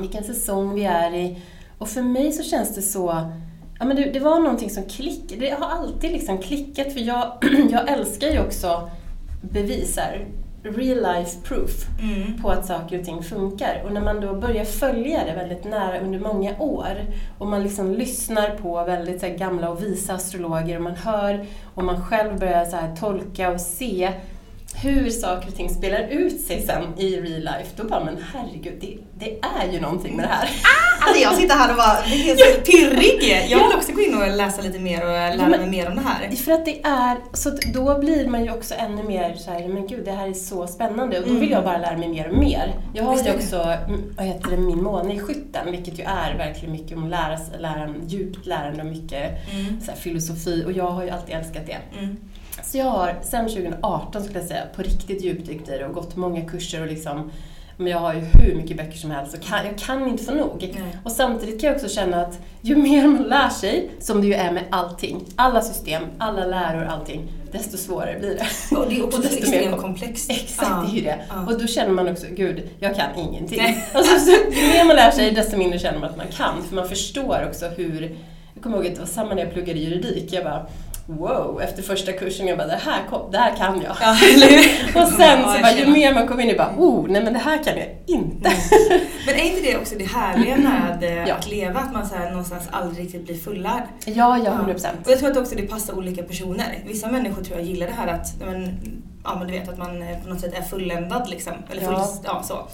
vilken 0.00 0.24
säsong 0.24 0.74
vi 0.74 0.84
är 0.84 1.14
i. 1.14 1.38
Och 1.78 1.88
för 1.88 2.02
mig 2.02 2.32
så 2.32 2.42
känns 2.42 2.74
det 2.74 2.82
så 2.82 3.30
Ja, 3.78 3.84
men 3.84 3.96
det, 3.96 4.04
det 4.04 4.20
var 4.20 4.40
någonting 4.40 4.70
som 4.70 4.84
klickade. 4.84 5.40
Det 5.40 5.50
har 5.50 5.68
alltid 5.68 6.12
liksom 6.12 6.38
klickat 6.38 6.92
för 6.92 7.00
jag, 7.00 7.32
jag 7.70 7.90
älskar 7.90 8.28
ju 8.28 8.40
också 8.40 8.90
bevisar, 9.40 10.26
real 10.72 11.02
life 11.02 11.40
proof 11.44 11.70
Mm. 12.02 12.42
på 12.42 12.50
att 12.50 12.66
saker 12.66 12.98
och 12.98 13.04
ting 13.04 13.22
funkar. 13.22 13.82
Och 13.84 13.92
när 13.92 14.00
man 14.00 14.20
då 14.20 14.34
börjar 14.34 14.64
följa 14.64 15.24
det 15.24 15.32
väldigt 15.32 15.64
nära 15.64 16.00
under 16.00 16.18
många 16.18 16.58
år 16.58 16.96
och 17.38 17.46
man 17.46 17.62
liksom 17.62 17.94
lyssnar 17.94 18.50
på 18.50 18.84
väldigt 18.84 19.20
så 19.20 19.26
här, 19.26 19.34
gamla 19.34 19.70
och 19.70 19.82
visa 19.82 20.14
astrologer 20.14 20.76
och 20.76 20.82
man 20.82 20.94
hör 20.94 21.46
och 21.74 21.84
man 21.84 22.02
själv 22.02 22.38
börjar 22.38 22.64
så 22.64 22.76
här, 22.76 22.96
tolka 22.96 23.50
och 23.50 23.60
se 23.60 24.12
hur 24.82 25.10
saker 25.10 25.48
och 25.48 25.54
ting 25.54 25.68
spelar 25.70 26.00
ut 26.08 26.40
sig 26.40 26.62
sen 26.66 26.82
i 26.98 27.16
real 27.20 27.40
life, 27.40 27.70
då 27.76 27.84
bara 27.84 28.04
men 28.04 28.16
herregud, 28.34 28.74
det, 28.80 28.96
det 29.18 29.30
är 29.40 29.72
ju 29.72 29.80
någonting 29.80 30.16
med 30.16 30.24
det 30.24 30.28
här. 30.28 30.48
Alltså 31.00 31.22
jag 31.22 31.34
sitter 31.34 31.54
här 31.54 31.70
och 31.70 31.76
bara, 31.76 31.96
det 32.08 32.30
är 32.30 32.36
så 32.54 32.60
pirrig. 32.60 33.46
Jag 33.50 33.68
vill 33.68 33.76
också 33.76 33.92
gå 33.92 34.00
in 34.00 34.14
och 34.22 34.36
läsa 34.36 34.62
lite 34.62 34.78
mer 34.78 35.00
och 35.04 35.08
lära 35.12 35.48
men- 35.48 35.60
mig 35.60 35.70
mer 35.70 35.88
om 35.88 35.94
det 35.96 36.02
här. 36.02 36.30
För 36.36 36.52
att 36.52 36.64
det 36.64 36.80
är, 36.84 37.16
så 37.32 37.50
då 37.74 37.98
blir 37.98 38.28
man 38.28 38.44
ju 38.44 38.50
också 38.52 38.74
ännu 38.74 39.02
mer 39.02 39.34
så 39.34 39.50
här, 39.50 39.68
men 39.68 39.86
gud 39.86 40.04
det 40.04 40.12
här 40.12 40.28
är 40.28 40.32
så 40.32 40.66
spännande 40.66 41.16
och 41.18 41.22
då 41.24 41.28
Mm. 41.30 41.40
vill 41.40 41.50
jag 41.50 41.64
bara 41.64 41.78
lära 41.78 41.96
mig 41.98 42.08
mer 42.08 42.28
och 42.28 42.36
mer. 42.38 42.72
Jag 42.94 43.04
har 43.04 43.22
ju 43.24 43.34
också, 43.34 43.56
mm, 43.62 44.02
vad 44.16 44.26
heter 44.26 44.50
det, 44.50 44.56
min 44.56 44.82
måne 44.82 45.14
i 45.14 45.18
skytten, 45.18 45.70
vilket 45.70 45.98
ju 45.98 46.02
är 46.02 46.34
verkligen 46.38 46.72
mycket 46.72 46.96
om 46.96 47.04
att 47.04 47.10
lära 47.10 47.38
lära, 47.58 47.94
djupt 48.06 48.46
lärande 48.46 48.80
och 48.82 48.86
mycket 48.88 49.50
Mm. 49.52 49.80
så 49.80 49.90
här, 49.90 49.98
filosofi 49.98 50.64
och 50.66 50.72
jag 50.72 50.90
har 50.90 51.02
ju 51.04 51.10
alltid 51.10 51.34
älskat 51.34 51.66
det. 51.66 51.98
Mm. 51.98 52.16
Så 52.62 52.78
jag 52.78 52.84
har 52.84 53.14
sedan 53.22 53.48
2018 53.48 54.24
skulle 54.24 54.38
jag 54.38 54.48
säga 54.48 54.62
på 54.76 54.82
riktigt 54.82 55.24
djupdykt 55.24 55.68
i 55.68 55.78
det 55.78 55.86
och 55.86 55.94
gått 55.94 56.16
många 56.16 56.44
kurser 56.44 56.80
och 56.80 56.86
liksom 56.86 57.30
men 57.78 57.86
jag 57.86 57.98
har 57.98 58.14
ju 58.14 58.20
hur 58.20 58.54
mycket 58.54 58.76
böcker 58.76 58.98
som 58.98 59.10
helst 59.10 59.34
och 59.34 59.42
kan, 59.42 59.66
jag 59.66 59.78
kan 59.78 60.08
inte 60.08 60.24
få 60.24 60.32
nog. 60.34 60.74
Nej. 60.74 60.96
Och 61.04 61.12
samtidigt 61.12 61.60
kan 61.60 61.68
jag 61.68 61.76
också 61.76 61.88
känna 61.88 62.20
att 62.20 62.38
ju 62.60 62.76
mer 62.76 63.06
man 63.06 63.22
lär 63.22 63.48
sig, 63.48 63.90
som 64.00 64.20
det 64.20 64.26
ju 64.26 64.34
är 64.34 64.52
med 64.52 64.64
allting, 64.70 65.24
alla 65.36 65.60
system, 65.60 66.02
alla 66.18 66.46
läror, 66.46 66.84
allting, 66.84 67.32
desto 67.52 67.76
svårare 67.76 68.18
blir 68.18 68.34
det. 68.34 68.76
Och 68.76 68.88
det 68.90 68.98
är 68.98 69.04
också 69.04 69.18
Och 69.18 69.22
desto 69.30 69.50
mer 69.50 69.58
extremt 69.58 69.82
komplext. 69.82 70.30
Exakt, 70.30 70.68
Ja. 70.70 70.84
det 70.86 70.92
är 70.92 70.96
ju 70.96 71.02
det. 71.04 71.18
Ja. 71.28 71.46
Och 71.46 71.60
då 71.60 71.66
känner 71.66 71.90
man 71.92 72.08
också, 72.08 72.26
gud, 72.30 72.62
jag 72.80 72.96
kan 72.96 73.14
ingenting. 73.16 73.58
Nej. 73.58 73.84
Alltså, 73.94 74.18
så, 74.18 74.30
ju 74.30 74.68
mer 74.68 74.84
man 74.84 74.96
lär 74.96 75.10
sig, 75.10 75.30
desto 75.30 75.56
mindre 75.56 75.78
känner 75.78 75.98
man 75.98 76.10
att 76.10 76.16
man 76.16 76.26
kan. 76.36 76.62
För 76.68 76.74
man 76.74 76.88
förstår 76.88 77.46
också 77.48 77.66
hur... 77.68 78.16
Jag 78.54 78.62
kommer 78.62 78.76
ihåg 78.76 78.86
att 78.86 78.94
det 78.94 79.00
var 79.00 79.06
samma 79.06 79.34
när 79.34 79.42
jag 79.42 79.52
pluggade 79.52 79.78
juridik. 79.78 80.32
Jag 80.32 80.44
bara, 80.44 80.66
wow, 81.06 81.60
efter 81.62 81.82
första 81.82 82.12
kursen, 82.12 82.46
jag 82.46 82.58
bara, 82.58 82.66
det 82.66 82.80
här, 82.84 83.00
kom, 83.10 83.30
det 83.30 83.38
här 83.38 83.56
kan 83.56 83.82
jag. 83.82 83.96
Ja? 84.00 84.10
Och 85.02 85.08
sen 85.08 85.40
Ja, 85.40 85.54
så 85.54 85.60
bara, 85.62 85.72
ju 85.72 85.86
mer 85.86 86.14
man 86.14 86.28
kommer 86.28 86.42
in 86.42 86.50
i 86.50 86.56
bara, 86.56 86.74
oh, 86.78 87.06
nej 87.08 87.24
men 87.24 87.32
det 87.32 87.38
här 87.38 87.64
kan 87.64 87.76
jag 87.78 87.86
inte. 88.06 88.52
Men 89.26 89.34
är 89.34 89.42
inte 89.42 89.60
det 89.70 89.76
också 89.76 89.94
det 89.98 90.04
härliga 90.04 90.56
med 90.56 91.02
eh, 91.04 91.28
Ja. 91.28 91.34
att 91.34 91.50
leva? 91.50 91.80
Att 91.80 91.92
man 91.92 92.06
så 92.06 92.14
här 92.14 92.30
någonstans 92.30 92.68
aldrig 92.70 93.04
riktigt 93.04 93.24
blir 93.26 93.36
fullärd. 93.38 93.82
Ja, 94.04 94.38
ja, 94.44 94.52
100 94.52 94.72
procent. 94.72 95.06
Och 95.06 95.12
jag 95.12 95.18
tror 95.18 95.30
att 95.30 95.36
också 95.36 95.54
det 95.54 95.62
passar 95.62 95.94
olika 95.98 96.22
personer. 96.22 96.78
Vissa 96.86 97.08
människor 97.10 97.42
tror 97.42 97.58
jag 97.58 97.66
gillar 97.66 97.86
det 97.86 97.92
här 97.92 98.06
att, 98.06 98.34
men, 98.46 98.78
ja 99.24 99.36
men 99.38 99.46
du 99.48 99.52
vet 99.52 99.68
att 99.68 99.78
man 99.78 100.02
eh, 100.02 100.18
på 100.22 100.28
något 100.28 100.40
sätt 100.40 100.54
är 100.58 100.62
fulländad 100.62 101.30
liksom. 101.30 101.52
Eller 101.70 101.80
full, 101.80 101.94
Ja. 101.94 102.08
ja. 102.24 102.42
så. 102.42 102.66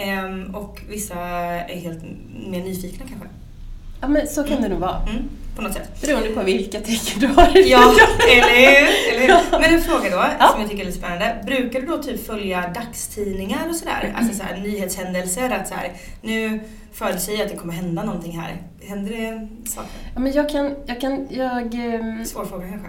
Ehm, 0.00 0.54
och 0.54 0.80
vissa 0.88 1.14
är 1.14 1.80
helt 1.80 2.02
mer 2.50 2.60
nyfikna 2.64 3.06
kanske. 3.08 3.26
Ja, 4.00 4.08
men 4.08 4.26
så 4.26 4.44
kan 4.44 4.62
det 4.62 4.68
nog 4.68 4.78
vara. 4.78 4.96
Mm, 5.08 5.22
på 5.60 5.68
något 5.68 5.74
sätt. 5.76 6.00
Beroende 6.06 6.28
på 6.30 6.42
vilka 6.42 6.80
tecken 6.80 7.20
du 7.20 7.26
har. 7.26 7.50
Ja, 7.66 7.78
eller 8.32 9.20
hur? 9.20 9.60
Men 9.60 9.74
en 9.74 9.82
fråga 9.82 10.10
då, 10.10 10.24
Ja. 10.38 10.48
som 10.48 10.60
jag 10.60 10.70
tycker 10.70 10.82
är 10.82 10.86
lite 10.86 10.98
spännande. 10.98 11.36
Brukar 11.46 11.80
du 11.80 11.86
då 11.86 12.02
typ 12.02 12.26
följa 12.26 12.68
dagstidningar 12.74 13.68
och 13.68 13.76
sådär? 13.76 14.14
Alltså 14.18 14.34
så 14.38 14.42
här, 14.42 14.56
nyhetshändelser, 14.56 15.50
att 15.50 15.68
så 15.68 15.74
här, 15.74 15.92
nu 16.22 16.60
förutsäger 16.92 17.44
att 17.44 17.50
det 17.50 17.56
kommer 17.56 17.74
hända 17.74 18.04
någonting 18.04 18.38
här. 18.40 18.56
Händer 18.88 19.10
det 19.16 19.48
saker? 19.70 19.90
Ja, 20.14 20.20
men 20.20 20.32
jag 20.32 20.48
kan, 20.50 20.74
jag 20.86 21.00
kan, 21.00 21.26
jag... 21.30 21.74
ehm, 21.74 22.24
Svår 22.24 22.44
fråga 22.44 22.66
kanske. 22.68 22.88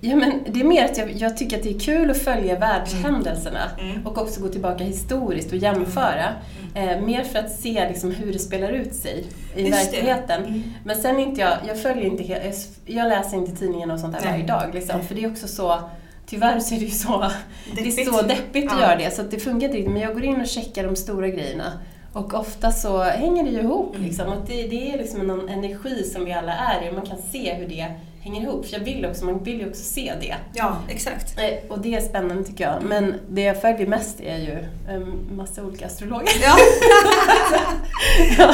Ja, 0.00 0.16
men 0.16 0.32
det 0.48 0.60
är 0.60 0.64
mer 0.64 0.84
att 0.84 0.98
jag, 0.98 1.12
jag 1.12 1.36
tycker 1.36 1.56
att 1.56 1.62
det 1.62 1.74
är 1.74 1.78
kul 1.78 2.10
att 2.10 2.18
följa 2.18 2.58
världshändelserna 2.58 3.70
Mm. 3.80 4.06
och 4.06 4.18
också 4.18 4.40
gå 4.40 4.48
tillbaka 4.48 4.84
historiskt 4.84 5.52
och 5.52 5.58
jämföra. 5.58 6.24
Eh, 6.74 7.00
mer 7.00 7.24
för 7.24 7.38
att 7.38 7.52
se 7.52 7.88
liksom, 7.88 8.10
hur 8.10 8.32
det 8.32 8.38
spelar 8.38 8.68
ut 8.72 8.94
sig 8.94 9.24
i 9.56 9.62
Just 9.68 9.72
verkligheten. 9.92 10.44
Mm. 10.44 10.62
Men 10.84 10.96
sen 10.96 11.18
inte 11.18 11.40
jag, 11.40 11.52
jag 11.68 11.82
följer 11.82 12.04
inte, 12.04 12.22
jag, 12.32 12.40
jag 12.86 13.08
läser 13.08 13.36
inte 13.36 13.52
tidningarna 13.56 13.94
och 13.94 14.00
sånt 14.00 14.12
där 14.14 14.20
Nej. 14.24 14.30
varje 14.32 14.46
dag. 14.46 14.74
Liksom, 14.74 15.02
för 15.02 15.14
det 15.14 15.24
är 15.24 15.30
också 15.30 15.48
så, 15.48 15.78
tyvärr 16.26 16.60
så 16.60 16.74
är 16.74 16.78
det 16.78 16.84
ju 16.84 16.90
så 16.90 17.20
det 17.74 17.80
är 17.80 17.84
Deppigt. 17.84 18.08
så 18.14 18.22
deppigt 18.22 18.72
att 18.72 18.78
Ja. 18.80 18.86
göra 18.86 18.96
det 18.96 19.10
så 19.14 19.22
att 19.22 19.30
det 19.30 19.38
funkar 19.38 19.66
inte 19.66 19.78
riktigt. 19.78 19.92
Men 19.92 20.02
jag 20.02 20.14
går 20.14 20.24
in 20.24 20.40
och 20.40 20.46
checkar 20.46 20.84
de 20.84 20.96
stora 20.96 21.28
grejerna. 21.28 21.72
Och 22.12 22.34
ofta 22.34 22.70
så 22.72 23.02
hänger 23.02 23.44
det 23.44 23.50
ju 23.50 23.60
ihop. 23.60 23.94
Mm. 23.94 24.06
Liksom, 24.06 24.28
att 24.32 24.46
det, 24.46 24.62
det 24.66 24.92
är 24.92 24.98
liksom 24.98 25.26
någon 25.26 25.48
energi 25.48 26.04
som 26.04 26.24
vi 26.24 26.32
alla 26.32 26.52
är 26.54 26.86
i 26.86 26.90
och 26.90 26.94
man 26.94 27.06
kan 27.06 27.18
se 27.32 27.54
hur 27.54 27.68
det 27.68 27.86
hänger 28.20 28.42
ihop. 28.42 28.66
För 28.66 28.78
jag 28.78 28.84
vill 28.84 29.06
också, 29.06 29.24
man 29.24 29.44
vill 29.44 29.60
ju 29.60 29.68
också 29.68 29.82
se 29.82 30.12
det. 30.20 30.36
Ja, 30.54 30.76
exakt. 30.88 31.38
Eh, 31.38 31.70
Och 31.70 31.78
det 31.80 31.94
är 31.94 32.00
spännande 32.00 32.44
tycker 32.44 32.64
jag. 32.64 32.82
Men 32.82 33.14
det 33.28 33.40
jag 33.42 33.60
följer 33.60 33.86
mest 33.86 34.20
är 34.20 34.36
ju 34.38 34.64
en 34.88 35.36
massa 35.36 35.64
olika 35.64 35.86
astrologer. 35.86 36.28
Ja. 36.42 36.56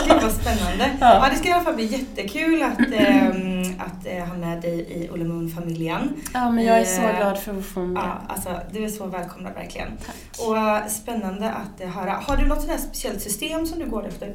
Gud 0.06 0.22
vad 0.22 0.32
spännande. 0.32 0.90
Ja. 1.00 1.14
Ja. 1.14 1.28
det 1.32 1.36
ska 1.38 1.48
i 1.48 1.52
alla 1.52 1.64
fall 1.64 1.74
bli 1.74 1.84
jättekul 1.84 2.62
att, 2.62 2.78
ehm, 2.94 3.62
att 3.78 4.06
eh, 4.06 4.24
ha 4.24 4.34
med 4.36 4.60
dig 4.62 4.80
i 4.80 5.10
Olle 5.10 5.24
Moon-familjen. 5.24 6.14
Ja, 6.34 6.50
men 6.50 6.64
jag 6.64 6.78
är 6.80 6.84
så 6.84 7.02
Eh, 7.02 7.16
glad 7.16 7.38
för 7.38 7.58
att 7.58 7.64
få 7.64 7.80
med. 7.80 8.02
Ja, 8.02 8.22
alltså, 8.28 8.60
du 8.72 8.84
är 8.84 8.88
så 8.88 9.06
välkomnad 9.06 9.54
verkligen. 9.54 9.88
Tack. 10.06 10.46
Och 10.48 10.56
eh, 10.58 10.86
spännande 10.86 11.50
att 11.50 11.80
eh, 11.80 11.88
höra. 11.88 12.10
Har 12.12 12.36
du 12.36 12.46
något 12.46 12.68
här 12.68 12.78
speciellt 12.78 13.20
system 13.20 13.66
som 13.66 13.78
du 13.78 13.86
går 13.86 14.06
efter 14.06 14.34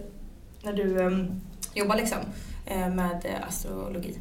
när 0.63 0.73
du 0.73 1.01
ehm, 1.01 1.41
jobbar 1.73 1.95
liksom, 1.95 2.17
med 2.95 3.25
astrologi? 3.47 4.17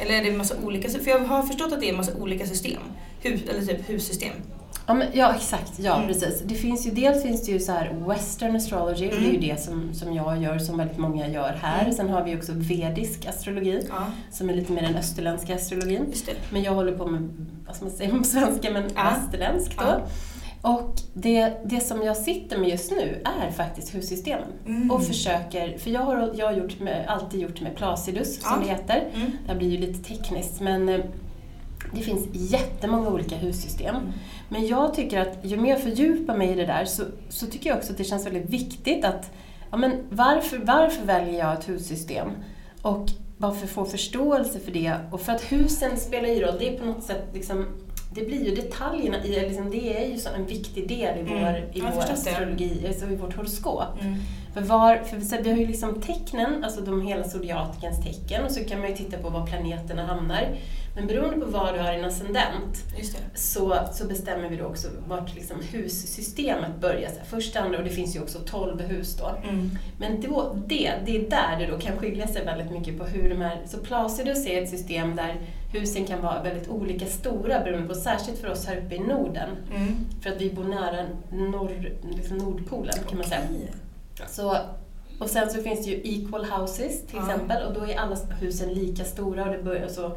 Eller 0.00 0.14
är 0.14 0.22
det 0.22 0.28
en 0.30 0.36
massa 0.38 0.54
olika? 0.64 0.88
För 0.88 1.10
jag 1.10 1.18
har 1.18 1.42
förstått 1.42 1.72
att 1.72 1.80
det 1.80 1.86
är 1.86 1.90
en 1.90 1.96
massa 1.96 2.14
olika 2.14 2.46
system. 2.46 2.82
Hus, 3.22 3.40
eller 3.50 3.62
typ 3.66 3.88
hussystem. 3.88 4.32
Ja, 4.86 4.94
men, 4.94 5.06
ja 5.12 5.34
exakt. 5.34 5.72
Ja, 5.78 5.94
Mm. 5.96 6.08
precis. 6.08 6.42
Det 6.44 6.54
finns 6.54 6.86
ju, 6.86 6.90
dels 6.90 7.22
finns 7.22 7.46
det 7.46 7.52
ju 7.52 7.60
så 7.60 7.72
här 7.72 8.04
western 8.08 8.56
astrology, 8.56 9.06
och 9.08 9.20
det 9.20 9.28
är 9.28 9.32
ju 9.32 9.40
det 9.40 9.60
som, 9.60 9.94
som 9.94 10.14
jag 10.14 10.42
gör, 10.42 10.58
som 10.58 10.78
väldigt 10.78 10.98
många 10.98 11.28
gör 11.28 11.58
här. 11.62 11.80
Mm. 11.82 11.92
Sen 11.96 12.08
har 12.10 12.24
vi 12.24 12.36
också 12.36 12.52
vedisk 12.54 13.26
astrologi, 13.26 13.86
Ja, 13.90 14.06
som 14.32 14.50
är 14.50 14.54
lite 14.54 14.72
mer 14.72 14.82
den 14.82 14.96
österländska 14.96 15.54
astrologin. 15.54 16.12
Men 16.50 16.62
jag 16.62 16.72
håller 16.72 16.92
på 16.92 17.06
med, 17.06 17.28
vad 17.66 17.76
ska 17.76 17.84
man 17.84 17.94
säga 17.94 18.10
på 18.18 18.24
svenska, 18.24 18.70
men 18.70 18.82
Ja. 18.96 19.02
västerländsk 19.02 19.78
då. 19.78 19.84
Ja. 19.84 20.00
Och 20.62 21.00
det, 21.14 21.52
det 21.64 21.80
som 21.80 22.02
jag 22.02 22.16
sitter 22.16 22.58
med 22.58 22.68
just 22.68 22.90
nu 22.90 23.22
är 23.42 23.50
faktiskt 23.50 23.94
hussystemen. 23.94 24.48
Mm. 24.66 24.90
Och 24.90 25.04
försöker, 25.04 25.78
för 25.78 25.90
jag 25.90 26.00
har, 26.00 26.32
jag 26.34 26.46
har 26.46 26.52
gjort 26.52 26.80
med, 26.80 27.04
alltid 27.08 27.40
gjort 27.40 27.60
med 27.60 27.76
Placidus, 27.76 28.40
som 28.42 28.52
Ja. 28.52 28.66
det 28.66 28.72
heter. 28.72 29.08
Mm. 29.14 29.30
Det 29.46 29.52
här 29.52 29.58
blir 29.58 29.68
ju 29.68 29.78
lite 29.78 30.02
tekniskt, 30.14 30.60
men 30.60 30.88
eh, 30.88 31.00
det 31.94 32.00
finns 32.00 32.26
jättemånga 32.32 33.08
olika 33.08 33.36
hussystem. 33.36 33.96
Mm. 33.96 34.12
Men 34.48 34.66
jag 34.66 34.94
tycker 34.94 35.20
att 35.20 35.38
ju 35.42 35.56
mer 35.56 35.70
jag 35.70 35.82
fördjupar 35.82 36.36
mig 36.36 36.50
i 36.50 36.54
det 36.54 36.66
där 36.66 36.84
så, 36.84 37.02
så 37.28 37.46
tycker 37.46 37.70
jag 37.70 37.78
också 37.78 37.92
att 37.92 37.98
det 37.98 38.04
känns 38.04 38.26
väldigt 38.26 38.50
viktigt 38.50 39.04
att 39.04 39.30
ja, 39.70 39.76
men 39.76 39.92
varför, 40.10 40.58
varför 40.58 41.04
väljer 41.06 41.38
jag 41.38 41.52
ett 41.52 41.68
hussystem? 41.68 42.28
Och 42.82 43.06
varför 43.38 43.66
få 43.66 43.84
förståelse 43.84 44.60
för 44.60 44.72
det? 44.72 44.94
Och 45.10 45.20
för 45.20 45.32
att 45.32 45.42
husen 45.42 45.96
spelar 45.96 46.28
ju 46.28 46.40
roll. 46.40 46.56
Det 46.58 46.74
är 46.74 46.78
på 46.78 46.86
något 46.86 47.04
sätt 47.04 47.24
liksom, 47.34 47.66
det 48.14 48.26
blir 48.26 48.44
ju 48.44 48.54
detaljerna 48.54 49.24
i 49.24 49.28
liksom, 49.28 49.70
det 49.70 50.04
är 50.04 50.08
ju 50.08 50.18
så 50.18 50.28
en 50.28 50.46
viktig 50.46 50.88
del 50.88 51.18
i 51.18 51.22
vår, 51.22 51.36
Mm. 51.36 51.70
i 51.72 51.80
vår 51.80 52.12
astrologi, 52.12 52.84
alltså 52.88 53.06
i 53.06 53.16
vårt 53.16 53.36
horoskop. 53.36 54.00
Mm. 54.00 54.14
För, 54.54 54.60
var, 54.60 54.96
för 54.96 55.20
så 55.20 55.36
vi 55.42 55.50
har 55.50 55.58
ju 55.58 55.66
liksom 55.66 56.00
tecknen, 56.00 56.64
alltså 56.64 56.80
de 56.80 57.02
hela 57.06 57.24
zodiakens 57.24 58.04
tecken, 58.04 58.44
och 58.44 58.50
så 58.50 58.64
kan 58.64 58.80
man 58.80 58.88
ju 58.88 58.96
titta 58.96 59.18
på 59.18 59.28
var 59.28 59.46
planeterna 59.46 60.06
hamnar. 60.06 60.48
Men 60.96 61.06
beroende 61.06 61.46
på 61.46 61.50
vad 61.50 61.74
du 61.74 61.80
har 61.80 61.92
i 61.92 61.96
en 61.96 62.04
ascendent 62.04 62.84
så, 63.34 63.78
så 63.92 64.06
bestämmer 64.06 64.48
vi 64.48 64.56
då 64.56 64.64
också 64.64 64.88
vart 65.08 65.34
liksom 65.34 65.56
hussystemet 65.72 66.80
börjar. 66.80 67.08
Här, 67.18 67.24
första, 67.30 67.60
andra 67.60 67.78
och 67.78 67.84
det 67.84 67.90
finns 67.90 68.16
ju 68.16 68.20
också 68.22 68.38
12 68.38 68.80
hus 68.80 69.16
då. 69.16 69.48
Mm. 69.48 69.70
Men 69.98 70.20
då, 70.20 70.56
det, 70.66 70.92
det 71.06 71.16
är 71.16 71.30
där 71.30 71.56
det 71.58 71.66
då 71.66 71.78
kan 71.78 71.98
skilja 71.98 72.26
sig 72.26 72.44
väldigt 72.44 72.70
mycket 72.70 72.98
på 72.98 73.04
hur 73.04 73.30
de 73.30 73.42
är. 73.42 73.60
Så 73.66 73.78
Placidus 73.78 74.46
är 74.46 74.62
ett 74.62 74.70
system 74.70 75.16
där 75.16 75.36
husen 75.72 76.04
kan 76.04 76.22
vara 76.22 76.42
väldigt 76.42 76.68
olika 76.68 77.06
stora 77.06 77.60
beroende 77.60 77.88
på, 77.88 77.94
särskilt 77.94 78.38
för 78.38 78.50
oss 78.50 78.66
här 78.66 78.76
uppe 78.76 78.94
i 78.94 78.98
Norden. 78.98 79.48
Mm. 79.76 79.96
För 80.22 80.30
att 80.30 80.40
vi 80.40 80.50
bor 80.50 80.64
nära 80.64 81.06
norr, 81.32 81.92
liksom 82.16 82.38
Nordpolen 82.38 82.94
kan 83.08 83.18
man 83.18 83.26
säga. 83.26 83.40
Så, 84.28 84.56
och 85.18 85.30
sen 85.30 85.50
så 85.50 85.62
finns 85.62 85.84
det 85.84 85.90
ju 85.90 86.00
equal 86.04 86.44
houses 86.44 87.06
till 87.06 87.16
Ja. 87.16 87.30
exempel 87.32 87.66
och 87.66 87.74
då 87.74 87.80
är 87.86 87.96
alla 87.98 88.16
husen 88.40 88.72
lika 88.74 89.04
stora 89.04 89.44
och, 89.44 89.52
det 89.52 89.62
börjar 89.62 89.88
så, 89.88 90.16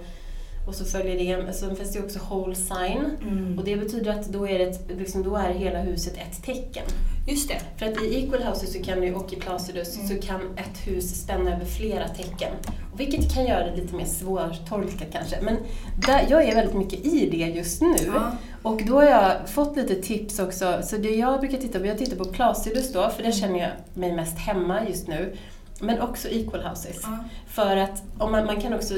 och 0.68 0.76
så 0.76 0.86
följer 0.86 1.46
det, 1.46 1.54
så 1.54 1.76
finns 1.76 1.92
det 1.94 2.00
ju 2.00 2.06
också 2.06 2.20
whole 2.30 2.56
sign. 2.56 3.06
Mm. 3.22 3.60
Och 3.60 3.66
det 3.66 3.76
betyder 3.78 4.12
att 4.20 4.28
då 4.28 4.48
är, 4.48 4.60
det 4.60 4.66
ett, 4.66 4.92
liksom, 4.98 5.24
då 5.24 5.36
är 5.36 5.54
hela 5.54 5.80
huset 5.82 6.14
ett 6.18 6.44
tecken. 6.44 6.84
Just 7.28 7.50
det. 7.50 7.62
För 7.78 7.86
att 7.86 8.02
i 8.04 8.16
equal 8.24 8.44
houses 8.44 8.74
så 8.74 8.84
kan 8.84 9.02
du, 9.02 9.14
och 9.14 9.34
i 9.34 9.36
Placidus 9.36 9.96
Mm. 9.96 10.08
så 10.08 10.28
kan 10.28 10.42
ett 10.58 10.88
hus 10.88 11.22
spänna 11.24 11.56
över 11.56 11.66
flera 11.66 12.08
tecken. 12.08 12.52
Vilket 12.98 13.34
kan 13.34 13.46
göra 13.46 13.70
det 13.70 13.76
lite 13.76 13.96
mer 13.96 14.06
svårtolkat 14.06 15.08
kanske. 15.12 15.42
Men 15.42 15.58
där, 16.08 16.26
jag 16.30 16.44
är 16.44 16.56
väldigt 16.56 16.76
mycket 16.76 17.06
i 17.06 17.30
det 17.30 17.38
just 17.38 17.82
nu. 17.82 17.96
Ja. 18.06 18.32
Och 18.64 18.82
då 18.88 18.94
har 18.96 19.04
jag 19.04 19.50
fått 19.50 19.78
lite 19.78 19.96
tips 19.96 20.40
också. 20.40 20.80
Så 20.84 20.98
det 20.98 21.10
jag 21.10 21.40
brukar 21.40 21.58
titta 21.58 21.80
på, 21.80 21.86
jag 21.86 21.98
tittar 21.98 22.18
på 22.18 22.26
Placidus 22.26 22.94
då, 22.94 23.10
för 23.10 23.24
där 23.24 23.32
känner 23.32 23.60
jag 23.60 23.72
mig 23.94 24.16
mest 24.16 24.38
hemma 24.38 24.88
just 24.88 25.08
nu. 25.08 25.36
Men 25.80 26.02
också 26.02 26.28
equal 26.28 26.62
houses. 26.62 27.00
Ja. 27.04 27.18
För 27.48 27.78
att 27.78 28.04
om 28.18 28.32
man, 28.32 28.46
man 28.46 28.62
kan 28.62 28.74
också 28.74 28.94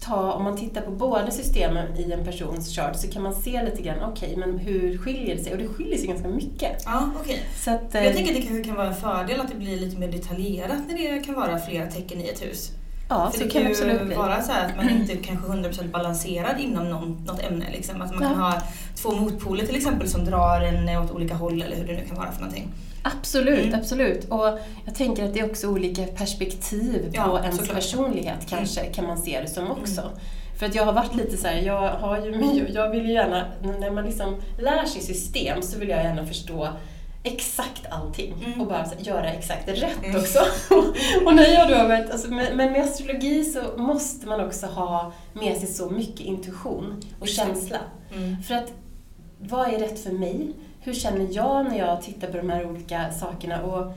ta, 0.00 0.32
om 0.32 0.44
man 0.44 0.56
tittar 0.56 0.80
på 0.80 0.90
båda 0.90 1.30
systemen 1.30 1.96
i 1.96 2.12
en 2.12 2.24
persons 2.24 2.76
chart 2.76 2.96
så 2.96 3.08
kan 3.08 3.22
man 3.22 3.34
se 3.34 3.62
lite 3.64 3.82
grann, 3.82 4.10
okej, 4.12 4.36
men 4.36 4.58
hur 4.58 4.98
skiljer 4.98 5.36
det 5.36 5.42
sig? 5.42 5.52
Och 5.52 5.58
det 5.58 5.68
skiljer 5.68 5.98
sig 5.98 6.06
ganska 6.06 6.28
mycket. 6.28 6.82
Ja, 6.84 7.10
okej. 7.20 7.42
Så 7.64 7.70
att, 7.70 7.94
eh, 7.94 8.04
Jag 8.04 8.14
tänker 8.14 8.34
att 8.34 8.56
det 8.56 8.64
kan 8.64 8.76
vara 8.76 8.86
en 8.86 8.94
fördel 8.94 9.40
att 9.40 9.48
det 9.48 9.54
blir 9.54 9.80
lite 9.80 9.98
mer 9.98 10.12
detaljerat 10.12 10.78
när 10.88 11.14
det 11.14 11.20
kan 11.20 11.34
vara 11.34 11.58
flera 11.58 11.86
tecken 11.86 12.20
i 12.20 12.28
ett 12.28 12.42
hus. 12.42 12.70
Ja, 13.12 13.30
För 13.30 13.38
så 13.38 13.44
det 13.44 13.50
kan 13.50 13.62
det 13.64 13.70
absolut 13.70 14.06
bli. 14.06 14.14
vara 14.16 14.42
så 14.42 14.52
här 14.52 14.66
att 14.68 14.76
man 14.76 14.88
inte 14.90 15.16
kanske 15.16 15.46
100% 15.46 15.90
balanserad 15.90 16.60
inom 16.60 16.90
någon, 16.90 17.24
något 17.26 17.40
ämne. 17.42 17.64
Liksom. 17.72 18.02
Att 18.02 18.10
man 18.10 18.18
kan 18.22 18.32
Ja. 18.32 18.38
ha 18.38 18.62
två 19.02 19.10
motpoler 19.12 19.66
till 19.66 19.76
exempel 19.76 20.08
som 20.08 20.24
drar 20.24 20.60
en 20.60 20.88
åt 21.04 21.10
olika 21.10 21.34
håll 21.34 21.62
eller 21.62 21.76
hur 21.76 21.86
det 21.86 21.92
nu 21.92 22.04
kan 22.08 22.16
vara 22.16 22.32
för 22.32 22.40
någonting. 22.40 22.68
Absolut, 23.02 23.66
Mm. 23.66 23.80
absolut. 23.80 24.24
Och 24.24 24.58
jag 24.84 24.94
tänker 24.94 25.24
att 25.24 25.34
det 25.34 25.40
är 25.40 25.50
också 25.50 25.66
olika 25.68 26.02
perspektiv 26.06 27.10
Ja, 27.14 27.24
på 27.24 27.38
ens 27.38 27.56
såklart. 27.56 27.70
Mm. 27.70 27.80
personlighet 27.82 28.46
kanske, 28.48 28.80
kan 28.86 29.06
man 29.06 29.18
se 29.18 29.40
det 29.40 29.48
som 29.50 29.70
också. 29.70 30.02
För 30.58 30.66
att 30.66 30.74
jag 30.74 30.84
har 30.84 30.92
varit 30.92 31.14
lite 31.14 31.36
så 31.36 31.46
här, 31.48 31.56
jag, 31.62 31.88
har 31.90 32.18
ju, 32.18 32.66
jag 32.74 32.90
vill 32.90 33.06
ju 33.06 33.12
gärna, 33.12 33.44
när 33.80 33.90
man 33.90 34.04
liksom 34.04 34.36
lär 34.58 34.84
sig 34.84 35.02
system 35.02 35.62
så 35.62 35.78
vill 35.78 35.88
jag 35.88 36.04
gärna 36.04 36.26
förstå 36.26 36.68
exakt 37.22 37.86
allting 37.90 38.34
Mm. 38.46 38.60
och 38.60 38.66
bara 38.66 38.78
här, 38.78 38.96
göra 38.98 39.32
exakt 39.32 39.68
rätt 39.68 40.04
Mm. 40.04 40.20
också. 40.20 40.38
och 41.26 41.34
när 41.34 41.46
jag 41.48 41.68
då 41.68 41.88
varit, 41.88 42.10
alltså, 42.10 42.30
men, 42.30 42.56
med 42.56 42.82
astrologi 42.82 43.44
så 43.44 43.60
måste 43.82 44.26
man 44.28 44.40
också 44.46 44.66
ha 44.66 45.12
med 45.32 45.56
sig 45.56 45.66
så 45.68 45.90
mycket 45.90 46.20
intuition 46.20 47.00
och 47.20 47.28
känsla. 47.28 47.78
Mm. 48.16 48.42
För 48.42 48.54
att, 48.54 48.72
vad 49.38 49.74
är 49.74 49.78
rätt 49.78 50.02
för 50.04 50.10
mig? 50.12 50.52
Hur 50.80 50.94
känner 50.94 51.28
jag 51.30 51.64
när 51.64 51.78
jag 51.78 52.02
tittar 52.02 52.28
på 52.30 52.36
de 52.36 52.50
här 52.50 52.66
olika 52.70 53.12
sakerna? 53.12 53.62
Och 53.62 53.92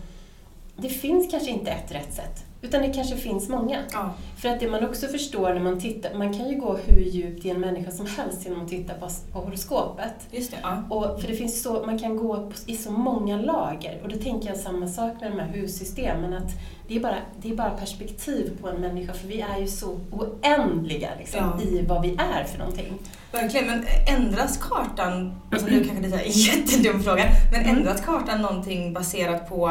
det 0.78 0.90
finns 0.90 1.32
kanske 1.32 1.50
inte 1.52 1.72
ett 1.72 1.92
rätt 1.92 2.14
sätt, 2.14 2.44
utan 2.62 2.82
det 2.82 2.94
kanske 2.94 3.18
finns 3.18 3.50
många. 3.50 3.80
Ja. 3.92 4.14
För 4.46 4.52
att 4.52 4.60
det 4.60 4.68
man 4.68 4.86
också 4.86 5.08
förstår 5.08 5.54
när 5.54 5.62
man 5.62 5.80
tittar, 5.80 6.14
man 6.14 6.34
kan 6.34 6.50
ju 6.50 6.56
gå 6.56 6.78
hur 6.86 7.02
djupt 7.02 7.46
i 7.46 7.50
en 7.50 7.60
människa 7.60 7.92
som 7.92 8.06
helst 8.06 8.46
genom 8.46 8.62
att 8.62 8.70
titta 8.70 8.94
på, 8.94 9.08
på 9.34 9.40
horoskopet. 9.40 10.14
Just 10.32 10.52
det. 10.52 10.58
Ja. 10.64 10.84
Och 10.90 11.22
för 11.22 11.28
det 11.28 11.34
finns 11.36 11.62
så, 11.64 11.86
man 11.86 12.00
kan 12.00 12.18
gå 12.18 12.52
i 12.66 12.78
så 12.78 12.92
många 12.92 13.38
lager. 13.38 14.00
Och 14.04 14.10
då 14.10 14.18
tänker 14.18 14.48
jag 14.48 14.58
samma 14.58 14.88
sak 14.88 15.14
med 15.22 15.32
de 15.32 15.40
här 15.40 15.48
hussystemen. 15.48 16.34
Att 16.34 16.52
det, 16.88 16.96
är 16.96 17.00
bara, 17.00 17.16
det 17.42 17.50
är 17.52 17.56
bara 17.56 17.70
perspektiv 17.70 18.58
på 18.62 18.70
en 18.70 18.82
människa, 18.82 19.14
för 19.14 19.28
vi 19.28 19.42
är 19.42 19.60
ju 19.60 19.68
så 19.68 20.00
oändliga 20.12 21.10
liksom, 21.20 21.40
Ja. 21.40 21.62
i 21.64 21.86
vad 21.88 22.02
vi 22.02 22.10
är 22.10 22.44
för 22.44 22.60
någonting. 22.60 22.94
Verkligen, 23.32 23.68
men 23.68 23.84
ändras 24.16 24.58
kartan, 24.58 25.42
alltså 25.52 25.68
nu 25.68 25.84
kanske 25.84 26.08
det 26.08 26.16
är 26.16 26.26
en 26.26 26.32
jättedum 26.32 27.04
fråga, 27.04 27.24
men 27.52 27.62
Mm. 27.62 27.78
ändras 27.78 28.02
kartan 28.02 28.42
någonting 28.42 28.94
baserat 28.94 29.50
på 29.50 29.68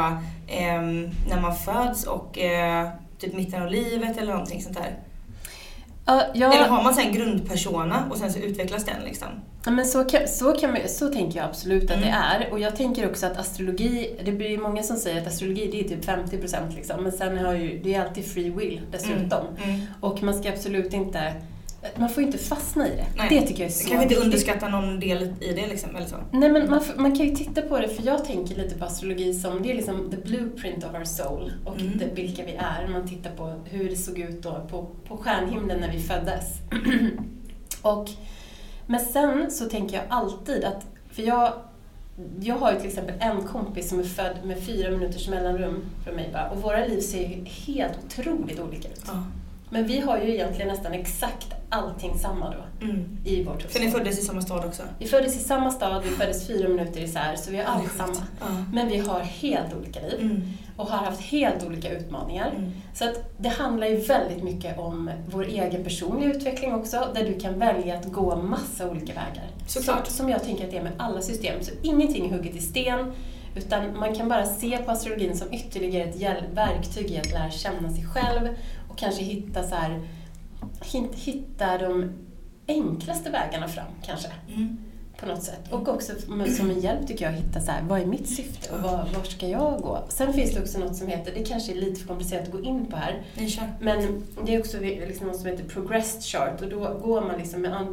ehm, 0.49 1.11
när 1.29 1.41
man 1.41 1.57
föds 1.57 2.05
och 2.07 2.39
eh, 2.39 2.89
typ 3.25 3.35
mitten 3.35 3.63
av 3.63 3.71
livet 3.71 4.19
eller 4.19 4.33
någonting 4.33 4.63
sånt 4.63 4.77
där? 4.77 4.99
Ja, 6.07 6.23
jag, 6.35 6.55
Eller 6.55 6.69
har 6.69 6.83
man 6.83 6.99
en 6.99 7.13
grundpersona 7.13 8.05
och 8.11 8.17
sen 8.17 8.33
så 8.33 8.39
utvecklas 8.39 8.85
den 8.85 9.05
liksom? 9.05 9.29
Ja, 9.65 9.71
men 9.71 9.85
så, 9.85 10.05
kan, 10.05 10.29
så, 10.29 10.53
kan 10.53 10.71
man, 10.71 10.81
så 10.89 11.09
tänker 11.09 11.39
jag 11.39 11.49
absolut 11.49 11.85
att 11.85 11.91
Mm. 11.97 12.03
det 12.03 12.11
är. 12.15 12.53
Och 12.53 12.61
jag 12.61 12.77
tänker 12.77 13.11
också 13.11 13.27
att 13.27 13.37
astrologi, 13.39 14.21
det 14.25 14.33
blir 14.33 14.49
ju 14.49 14.59
många 14.59 14.83
som 14.83 14.97
säger 14.97 15.21
att 15.21 15.27
astrologi 15.27 15.69
det 15.73 15.81
är 15.81 15.97
typ 15.97 16.05
50% 16.43 16.75
liksom. 16.77 17.03
Men 17.03 17.13
sen 17.13 17.39
har 17.39 17.55
ju, 17.55 17.81
det 17.83 17.95
är 17.95 18.05
alltid 18.05 18.25
free 18.27 18.51
will 18.51 18.81
dessutom. 18.93 19.47
Mm. 19.65 19.81
Och 20.01 20.23
man 20.23 20.35
ska 20.35 20.49
absolut 20.49 20.93
inte, 20.93 21.33
man 21.97 22.09
får 22.09 22.21
ju 22.23 22.27
inte 22.27 22.39
fastna 22.39 22.89
i 22.89 22.91
det. 22.91 23.07
Nej. 23.17 23.27
Det 23.31 23.47
tycker 23.47 23.63
jag 23.63 23.71
är 23.71 23.75
så 23.75 23.79
Kanske 23.89 23.95
inte 23.95 24.09
viktigt. 24.09 24.25
underskatta 24.25 24.69
någon 24.69 25.01
del 25.01 25.23
i 25.41 25.53
det 25.53 25.67
liksom, 25.67 25.97
eller 25.97 26.07
så. 26.07 26.17
Nej 26.33 26.53
men 26.53 26.71
man, 26.71 26.81
man 26.97 27.17
kan 27.17 27.27
ju 27.27 27.35
titta 27.37 27.63
på 27.63 27.79
det, 27.79 27.89
för 27.89 28.07
jag 28.07 28.25
tänker 28.25 28.55
lite 28.57 28.75
på 28.79 28.85
astrologi 28.85 29.35
som, 29.35 29.63
det 29.63 29.71
är 29.71 29.75
liksom 29.75 30.11
the 30.11 30.17
blueprint 30.17 30.85
of 30.85 30.95
our 30.95 31.05
soul 31.05 31.53
och 31.65 31.81
Mm. 31.81 31.99
det, 31.99 32.23
vilka 32.23 32.45
vi 32.45 32.53
är. 32.55 32.89
Man 32.89 33.09
tittar 33.09 33.31
på 33.31 33.61
hur 33.65 33.91
det 33.91 33.97
såg 33.97 34.19
ut 34.19 34.43
då 34.43 34.67
på, 34.71 34.87
på 35.09 35.17
stjärnhimlen 35.17 35.81
när 35.81 35.93
vi 35.93 36.01
föddes. 36.01 36.45
och, 37.83 38.09
men 38.87 39.01
sen 39.01 39.51
så 39.51 39.65
tänker 39.65 39.97
jag 39.97 40.05
alltid 40.09 40.65
att, 40.65 40.87
för 41.11 41.23
jag, 41.23 41.53
jag 42.41 42.55
har 42.55 42.73
ju 42.73 42.79
till 42.79 42.89
exempel 42.89 43.15
en 43.21 43.43
kompis 43.43 43.89
som 43.89 43.99
är 43.99 44.05
född 44.05 44.37
med 44.45 44.59
fyra 44.63 44.91
minuters 44.91 45.29
mellanrum 45.29 45.83
från 46.05 46.15
mig 46.15 46.31
bara, 46.33 46.51
och 46.51 46.63
våra 46.63 46.87
liv 46.87 47.01
ser 47.01 47.29
ju 47.29 47.45
helt 47.45 47.99
otroligt 48.07 48.61
olika 48.61 48.89
ut. 48.89 49.03
Ja. 49.07 49.23
Men 49.75 49.87
vi 49.87 50.01
har 50.01 50.19
ju 50.19 50.35
egentligen 50.35 50.69
nästan 50.69 50.93
exakt 50.93 51.47
allting 51.69 52.19
samma 52.19 52.51
då 52.51 52.85
Mm. 52.87 53.19
i 53.25 53.45
vårt 53.45 53.63
För 53.63 53.81
ni 53.81 53.91
föddes 53.91 54.19
i 54.19 54.23
samma 54.23 54.43
stad 54.43 54.65
också? 54.65 54.83
vi 54.99 55.07
föddes 55.07 55.37
i 55.37 55.39
samma 55.39 55.71
stad, 55.71 56.03
vi 56.05 56.11
föddes 56.11 56.47
fyra 56.47 56.69
minuter 56.69 57.01
isär, 57.01 57.37
så 57.37 57.51
vi 57.51 57.57
har 57.57 57.65
allt 57.65 57.93
samma. 57.97 58.27
Ja. 58.41 58.47
Men 58.73 58.89
vi 58.89 58.99
har 58.99 59.21
helt 59.21 59.75
olika 59.75 60.01
liv 60.01 60.21
Mm. 60.21 60.43
och 60.77 60.87
har 60.87 61.05
haft 61.07 61.21
helt 61.21 61.65
olika 61.67 61.91
utmaningar. 61.91 62.51
Mm. 62.57 62.71
Så 62.95 63.05
att 63.05 63.35
det 63.39 63.49
handlar 63.49 63.87
ju 63.87 63.97
väldigt 63.97 64.45
mycket 64.45 64.79
om 64.79 65.11
vår 65.31 65.45
egen 65.47 65.85
personliga 65.85 66.31
utveckling 66.35 66.75
också, 66.75 67.09
där 67.15 67.25
du 67.25 67.41
kan 67.41 67.59
välja 67.59 67.99
att 67.99 68.13
gå 68.13 68.37
massa 68.37 68.91
olika 68.91 69.13
vägar. 69.13 69.45
Såklart. 69.67 70.07
Som, 70.07 70.17
som 70.17 70.29
jag 70.29 70.43
tänker 70.45 70.65
att 70.65 70.71
det 70.71 70.77
är 70.77 70.83
med 70.83 70.93
alla 70.99 71.23
system. 71.23 71.63
Så 71.63 71.71
ingenting 71.83 72.27
är 72.27 72.37
hugget 72.37 72.55
i 72.55 72.61
sten, 72.61 73.13
utan 73.57 73.99
man 73.99 74.15
kan 74.15 74.29
bara 74.29 74.47
se 74.47 74.79
på 74.79 74.91
astrologin 74.91 75.37
som 75.37 75.53
ytterligare 75.53 76.05
ett 76.05 76.53
verktyg 76.55 77.11
i 77.11 77.19
att 77.19 77.33
lära 77.33 77.51
känna 77.51 77.91
sig 77.91 78.05
själv 78.07 78.49
och 78.95 79.01
kanske 79.01 79.23
hitta 79.23 79.63
så 79.63 79.75
här, 79.75 80.01
hitta 81.15 81.79
de 81.79 82.13
enklaste 82.67 83.31
vägarna 83.31 83.69
fram 83.69 83.87
kanske. 84.03 84.29
Mm. 84.49 84.79
På 85.21 85.27
något 85.27 85.43
sätt. 85.43 85.61
Och 85.71 85.89
också 85.89 86.13
som 86.57 86.71
en 86.71 86.81
hjälp 86.81 87.07
tycker 87.07 87.25
jag 87.25 87.35
att 87.35 87.41
hitta 87.41 87.61
så 87.61 87.71
här, 87.71 87.83
vad 87.83 88.01
är 88.01 88.07
mitt 88.07 88.29
syfte 88.29 88.75
och 88.75 88.81
var, 88.83 88.91
var 89.17 89.23
ska 89.25 89.49
jag 89.49 89.81
gå? 89.83 89.99
Sen 90.09 90.33
finns 90.33 90.55
det 90.55 90.61
också 90.61 90.79
något 90.79 90.97
som 90.97 91.09
heter, 91.09 91.33
det 91.35 91.45
kanske 91.45 91.73
är 91.73 91.77
lite 91.77 92.01
för 92.01 92.09
komplicerat 92.09 92.43
att 92.47 92.53
gå 92.53 92.61
in 92.61 92.87
på 92.87 92.97
här, 92.97 93.23
men 93.81 94.23
det 94.47 94.55
är 94.55 94.59
också 94.61 94.81
liksom 94.81 95.27
något 95.27 95.37
som 95.37 95.47
heter 95.47 95.65
progressed 95.65 96.23
chart 96.23 96.61
och 96.63 96.69
då 96.69 96.79
går 97.03 97.21
man 97.21 97.39
liksom, 97.39 97.61
med 97.63 97.87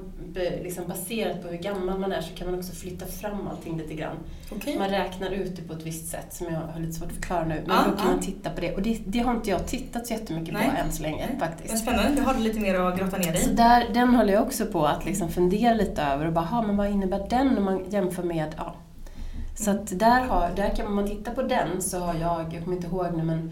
liksom 0.63 0.83
baserat 0.87 1.41
på 1.41 1.47
hur 1.47 1.57
gammal 1.57 1.99
man 1.99 2.11
är 2.11 2.21
så 2.21 2.33
kan 2.35 2.49
man 2.49 2.59
också 2.59 2.71
flytta 2.75 3.05
fram 3.05 3.47
allting 3.47 3.77
lite 3.77 3.93
grann. 3.93 4.15
Okej. 4.51 4.79
Man 4.79 4.89
räknar 4.89 5.29
ut 5.31 5.55
det 5.55 5.61
på 5.61 5.73
ett 5.73 5.83
visst 5.85 6.07
sätt 6.11 6.27
som 6.33 6.47
jag 6.47 6.59
har 6.73 6.79
lite 6.79 6.93
svårt 6.93 7.07
att 7.09 7.15
förklara 7.15 7.45
nu. 7.45 7.63
Men 7.67 7.75
Ja, 7.75 7.83
då 7.91 7.97
kan 7.97 8.05
ja. 8.07 8.11
man 8.11 8.19
titta 8.21 8.49
på 8.49 8.61
det 8.61 8.73
och 8.75 8.81
det, 8.81 8.99
det 9.05 9.19
har 9.19 9.35
inte 9.35 9.49
jag 9.49 9.67
tittat 9.67 10.07
så 10.07 10.13
jättemycket 10.13 10.53
Nej. 10.53 10.69
på 10.69 10.77
än 10.85 10.91
så 10.91 11.01
länge 11.03 11.27
Men 11.31 11.39
faktiskt. 11.39 11.77
spännande, 11.79 12.15
du 12.15 12.21
har 12.21 12.39
lite 12.39 12.59
mer 12.59 12.75
att 12.75 12.99
grotta 12.99 13.17
ner 13.17 13.33
Så 13.35 13.49
i. 13.49 13.53
där, 13.53 13.85
den 13.93 14.15
håller 14.15 14.33
jag 14.33 14.43
också 14.43 14.65
på 14.65 14.85
att 14.85 15.05
liksom 15.05 15.29
fundera 15.29 15.73
lite 15.73 16.01
över 16.01 16.25
och 16.25 16.33
bara, 16.33 16.45
"Ha, 16.45 16.61
men 16.61 16.77
vad 16.77 16.89
innebär 16.89 17.10
den 17.17 17.57
om 17.57 17.63
man 17.63 17.89
jämför 17.89 18.23
med, 18.23 18.55
ja. 18.57 18.75
Så 19.55 19.71
att 19.71 19.99
där, 19.99 20.21
har, 20.21 20.51
där 20.55 20.75
kan 20.75 20.87
om 20.87 20.95
man 20.95 21.07
titta 21.07 21.31
på 21.31 21.41
den 21.41 21.81
så 21.81 21.99
har 21.99 22.13
jag, 22.13 22.53
jag 22.53 22.63
kommer 22.63 22.75
inte 22.75 22.87
ihåg 22.87 23.07
nu 23.17 23.23
men, 23.23 23.51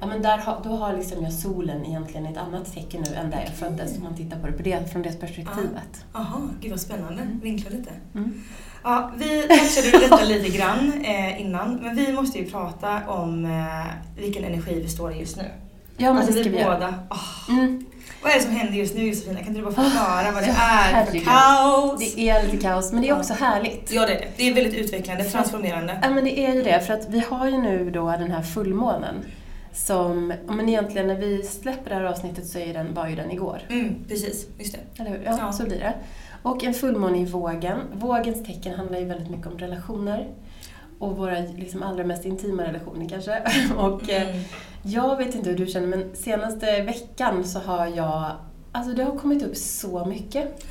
ja 0.00 0.06
men 0.06 0.22
där 0.22 0.38
har, 0.38 0.60
då 0.64 0.70
har 0.70 0.92
liksom 0.96 1.22
jag 1.22 1.32
solen 1.32 1.86
egentligen 1.86 2.26
i 2.26 2.30
ett 2.32 2.36
annat 2.38 2.74
tecken 2.74 3.04
nu 3.08 3.14
än 3.14 3.30
där 3.30 3.40
jag 3.46 3.54
föddes 3.54 3.96
om 3.96 4.02
man 4.02 4.14
tittar 4.16 4.38
på 4.38 4.46
det, 4.46 4.52
på 4.52 4.62
det 4.62 4.92
från 4.92 5.02
det 5.02 5.20
perspektivet. 5.20 6.04
Jaha, 6.12 6.48
gud 6.60 6.70
vad 6.70 6.80
spännande. 6.80 7.22
Vinkla 7.42 7.70
lite. 7.70 7.90
Mm. 8.14 8.42
Ja, 8.82 9.10
vi 9.16 9.42
touchade 9.42 9.98
detta 10.08 10.24
lite 10.24 10.56
grann 10.56 10.92
eh, 11.04 11.40
innan, 11.40 11.74
men 11.74 11.96
vi 11.96 12.12
måste 12.12 12.38
ju 12.38 12.50
prata 12.50 13.00
om 13.08 13.44
eh, 13.44 14.22
vilken 14.22 14.44
energi 14.44 14.80
vi 14.82 14.88
står 14.88 15.12
i 15.12 15.18
just 15.20 15.36
nu. 15.36 15.44
Ja 15.96 16.08
men 16.12 16.16
alltså 16.16 16.32
det 16.32 16.40
ska 16.40 16.50
vi 16.50 16.58
vi 16.58 16.64
båda. 16.64 16.94
åh, 17.10 17.56
Mm. 17.58 17.84
Vad 18.22 18.32
är 18.32 18.36
det 18.36 18.42
som 18.42 18.52
händer 18.52 18.78
just 18.78 18.94
nu 18.94 19.02
Josefina? 19.06 19.38
Kan 19.38 19.48
inte 19.48 19.60
du 19.60 19.64
bara 19.64 19.74
förklara 19.74 20.32
vad 20.32 20.42
det 20.42 20.46
ja, 20.46 20.98
är 20.98 21.04
för 21.04 21.18
kaos? 21.18 22.14
Det 22.14 22.28
är 22.28 22.42
lite 22.44 22.56
kaos 22.56 22.92
men 22.92 23.02
det 23.02 23.08
är 23.08 23.18
också 23.18 23.34
härligt. 23.34 23.92
Ja 23.92 24.06
det 24.06 24.12
är 24.14 24.20
det. 24.20 24.28
Det 24.36 24.48
är 24.48 24.54
väldigt 24.54 24.74
utvecklande, 24.74 25.24
transformerande. 25.24 25.98
Ja 26.02 26.10
men 26.10 26.24
det 26.24 26.38
är 26.38 26.54
ju 26.54 26.62
det, 26.62 26.80
för 26.80 26.94
att 26.94 27.08
vi 27.08 27.18
har 27.30 27.46
ju 27.48 27.58
nu 27.58 27.90
då 27.90 28.10
den 28.10 28.30
här 28.30 28.42
fullmånen 28.42 29.14
som, 29.72 30.32
men 30.46 30.68
egentligen 30.68 31.06
när 31.06 31.14
vi 31.14 31.42
släpper 31.42 31.90
det 31.90 31.96
här 31.96 32.04
avsnittet 32.04 32.46
så 32.46 32.58
är 32.58 32.74
den, 32.74 32.94
var 32.94 33.08
ju 33.08 33.16
den 33.16 33.30
igår. 33.30 33.58
Mm, 33.68 33.94
precis, 34.08 34.46
just 34.58 34.72
det. 34.74 35.00
Eller 35.02 35.10
hur? 35.10 35.22
Ja, 35.24 35.36
Ja. 35.40 35.52
så 35.52 35.64
blir 35.64 35.78
det. 35.78 35.94
Och 36.42 36.64
en 36.64 36.74
fullmåne 36.74 37.18
i 37.18 37.24
vågen. 37.24 37.78
Vågens 37.92 38.44
tecken 38.46 38.74
handlar 38.74 38.98
ju 38.98 39.04
väldigt 39.04 39.30
mycket 39.30 39.46
om 39.46 39.58
relationer. 39.58 40.26
Och 40.98 41.16
våra 41.16 41.38
liksom, 41.56 41.82
allra 41.82 42.04
mest 42.04 42.24
intima 42.24 42.62
relationer 42.62 43.08
kanske. 43.08 43.42
Och 43.76 44.10
eh, 44.10 44.28
Mm. 44.28 44.42
jag 44.82 45.16
vet 45.16 45.34
inte 45.34 45.50
hur 45.50 45.56
du 45.56 45.66
känner, 45.66 45.86
men 45.86 46.16
senaste 46.16 46.82
veckan 46.82 47.44
så 47.44 47.58
har 47.58 47.86
jag... 47.86 48.30
Alltså 48.72 48.92
det 48.92 49.02
har 49.04 49.16
kommit 49.16 49.42
upp 49.42 49.56
så 49.56 50.04
mycket 50.04 50.64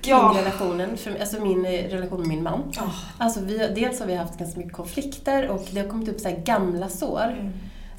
kring 0.00 0.10
Ja. 0.14 0.34
relationen, 0.40 0.96
för, 0.96 1.20
alltså 1.20 1.40
min 1.40 1.66
eh, 1.66 1.70
relation 1.70 2.18
med 2.20 2.28
min 2.28 2.42
man. 2.42 2.62
Ja. 2.76 2.82
Alltså 3.18 3.40
vi, 3.40 3.58
dels 3.58 4.00
har 4.00 4.06
vi 4.06 4.14
haft 4.14 4.38
ganska 4.38 4.58
mycket 4.58 4.72
konflikter 4.74 5.48
och 5.48 5.64
det 5.70 5.80
har 5.80 5.88
kommit 5.88 6.08
upp 6.08 6.20
så 6.20 6.28
här 6.28 6.36
gamla 6.36 6.88
sår 6.88 7.34
Mm. 7.40 7.52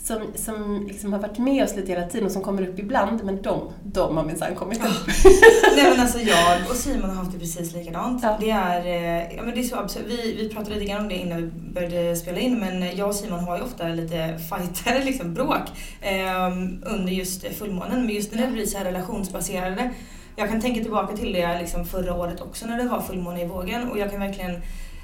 Som, 0.10 0.22
som 0.36 0.86
liksom 0.88 1.13
har 1.13 1.19
varit 1.19 1.38
med 1.38 1.63
oss 1.63 1.76
lite 1.76 1.91
hela 1.91 2.08
tiden 2.08 2.26
och 2.26 2.32
som 2.32 2.41
kommer 2.41 2.67
upp 2.67 2.80
ibland, 2.80 3.24
men 3.24 3.41
de, 3.41 3.72
de 3.84 4.17
har 4.17 4.26
minsann 4.26 4.56
kommit 4.56 4.78
upp. 4.78 5.08
Nej 5.76 5.91
men 5.91 6.00
alltså 6.00 6.19
jag 6.19 6.69
och 6.69 6.76
Simon 6.76 7.10
har 7.10 7.15
haft 7.15 7.32
det 7.32 7.39
precis 7.39 7.74
likadant. 7.74 8.24
Ja. 8.24 8.38
Det 8.39 8.50
är, 8.50 8.86
eh, 8.86 9.36
ja 9.36 9.43
men 9.43 9.56
det 9.56 9.60
är 9.60 9.63
så 9.63 9.76
absurt. 9.76 10.04
Vi, 10.08 10.36
vi 10.38 10.50
pratade 10.50 10.76
lite 10.76 10.91
grann 10.91 11.02
om 11.02 11.08
det 11.08 11.15
innan 11.15 11.38
vi 11.38 11.52
började 11.74 12.15
spela 12.15 12.39
in 12.39 12.60
men 12.60 12.98
jag 12.98 13.10
och 13.10 13.15
Simon 13.15 13.39
har 13.39 13.58
ju 13.58 13.63
ofta 13.63 13.88
lite 13.88 14.39
fighter, 14.50 15.04
liksom 15.06 15.34
bråk 15.34 15.67
eh, 16.02 16.48
under 16.95 17.12
just 17.12 17.45
fullmånen. 17.45 18.06
Men 18.06 18.15
just 18.15 18.34
när 18.34 18.41
det 18.48 18.54
blir 18.54 18.65
så 18.65 18.78
här 18.78 18.86
relationsbaserade. 18.86 19.89
Jag 20.36 20.50
kan 20.50 20.62
tänka 20.62 20.82
tillbaka 20.82 21.17
till 21.17 21.34
det 21.34 21.60
liksom 21.60 21.86
förra 21.86 22.15
året 22.15 22.41
också 22.41 22.65
när 22.65 22.78
det 22.78 22.89
var 22.89 23.02
fullmåne 23.02 23.41
i 23.41 23.45
vågen 23.45 23.89
och 23.89 24.00
jag 24.00 24.12
kan 24.12 24.19
verkligen 24.19 24.62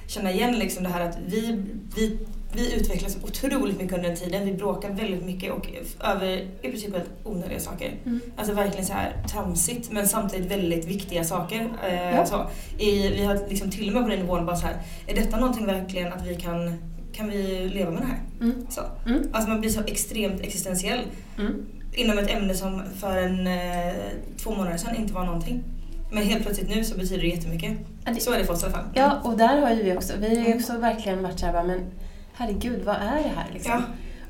känna 0.08 0.32
igen 0.32 0.60
liksom 0.60 0.84
det 0.84 0.90
här 0.90 1.10
att 1.10 1.18
vi, 1.26 1.64
vi, 1.96 2.20
vi 2.56 2.76
utvecklas 2.76 3.18
otroligt 3.24 3.78
mycket 3.82 3.98
under 3.98 4.10
den 4.10 4.18
tiden. 4.18 4.46
Vi 4.46 4.54
bråkar 4.54 4.90
väldigt 4.90 5.26
mycket 5.26 5.52
och 5.54 5.68
över 6.04 6.28
i 6.62 6.72
princip 6.72 6.94
helt 6.94 7.10
onödiga 7.24 7.60
saker. 7.60 7.92
Mm. 8.06 8.20
Alltså 8.38 8.54
verkligen 8.54 8.86
så 8.86 8.94
här 8.94 9.14
tramsigt 9.32 9.92
men 9.92 10.08
samtidigt 10.08 10.52
väldigt 10.52 10.86
viktiga 10.86 11.24
saker. 11.24 11.70
Eh, 11.88 12.16
Ja. 12.16 12.26
så. 12.26 12.46
I, 12.84 13.08
vi 13.10 13.26
har 13.26 13.40
liksom 13.50 13.72
till 13.72 13.88
och 13.88 13.94
med 13.94 14.04
på 14.04 14.10
den 14.10 14.20
nivån 14.20 14.46
bara 14.46 14.56
så 14.56 14.66
här, 14.68 14.76
är 15.08 15.16
detta 15.16 15.38
någonting 15.40 15.66
verkligen 15.66 16.14
att 16.14 16.28
vi 16.28 16.36
kan, 16.36 16.74
kan 17.14 17.30
vi 17.30 17.70
leva 17.74 17.92
med 17.92 18.02
det 18.02 18.08
här? 18.08 18.20
Mm. 18.42 18.68
Så. 18.70 18.82
Mm. 19.08 19.30
Alltså 19.34 19.50
man 19.50 19.60
blir 19.60 19.70
så 19.70 19.82
extremt 19.88 20.42
existentiell 20.42 21.00
Mm. 21.40 21.66
inom 21.94 22.18
ett 22.18 22.30
ämne 22.30 22.54
som 22.54 22.82
för 23.00 23.18
en 23.18 23.48
eh, 23.48 23.94
två 24.38 24.52
månader 24.52 24.78
sedan 24.78 24.96
inte 24.96 25.14
var 25.14 25.24
någonting. 25.26 25.64
Men 26.12 26.24
helt 26.24 26.44
plötsligt 26.44 26.76
nu 26.76 26.84
så 26.84 26.98
betyder 26.98 27.22
det 27.22 27.28
jättemycket. 27.28 27.72
Det- 28.06 28.22
Så 28.22 28.32
är 28.34 28.38
det 28.40 28.46
för 28.46 28.54
oss 28.54 28.62
i 28.62 28.66
alla 28.66 28.74
fall. 28.74 28.86
Ja, 28.94 29.20
och 29.24 29.38
där 29.38 29.62
har 29.62 29.72
ju 29.72 29.84
vi 29.84 29.98
också, 29.98 30.14
vi 30.20 30.40
har 30.40 30.48
ju 30.48 30.56
också 30.56 30.78
verkligen 30.78 31.24
varit 31.24 31.40
såhär, 31.40 31.64
men 31.64 31.80
herregud, 32.38 32.84
vad 32.86 32.96
är 32.96 33.16
det 33.24 33.32
här 33.36 33.46
liksom? 33.54 33.72
Ja. 33.72 33.82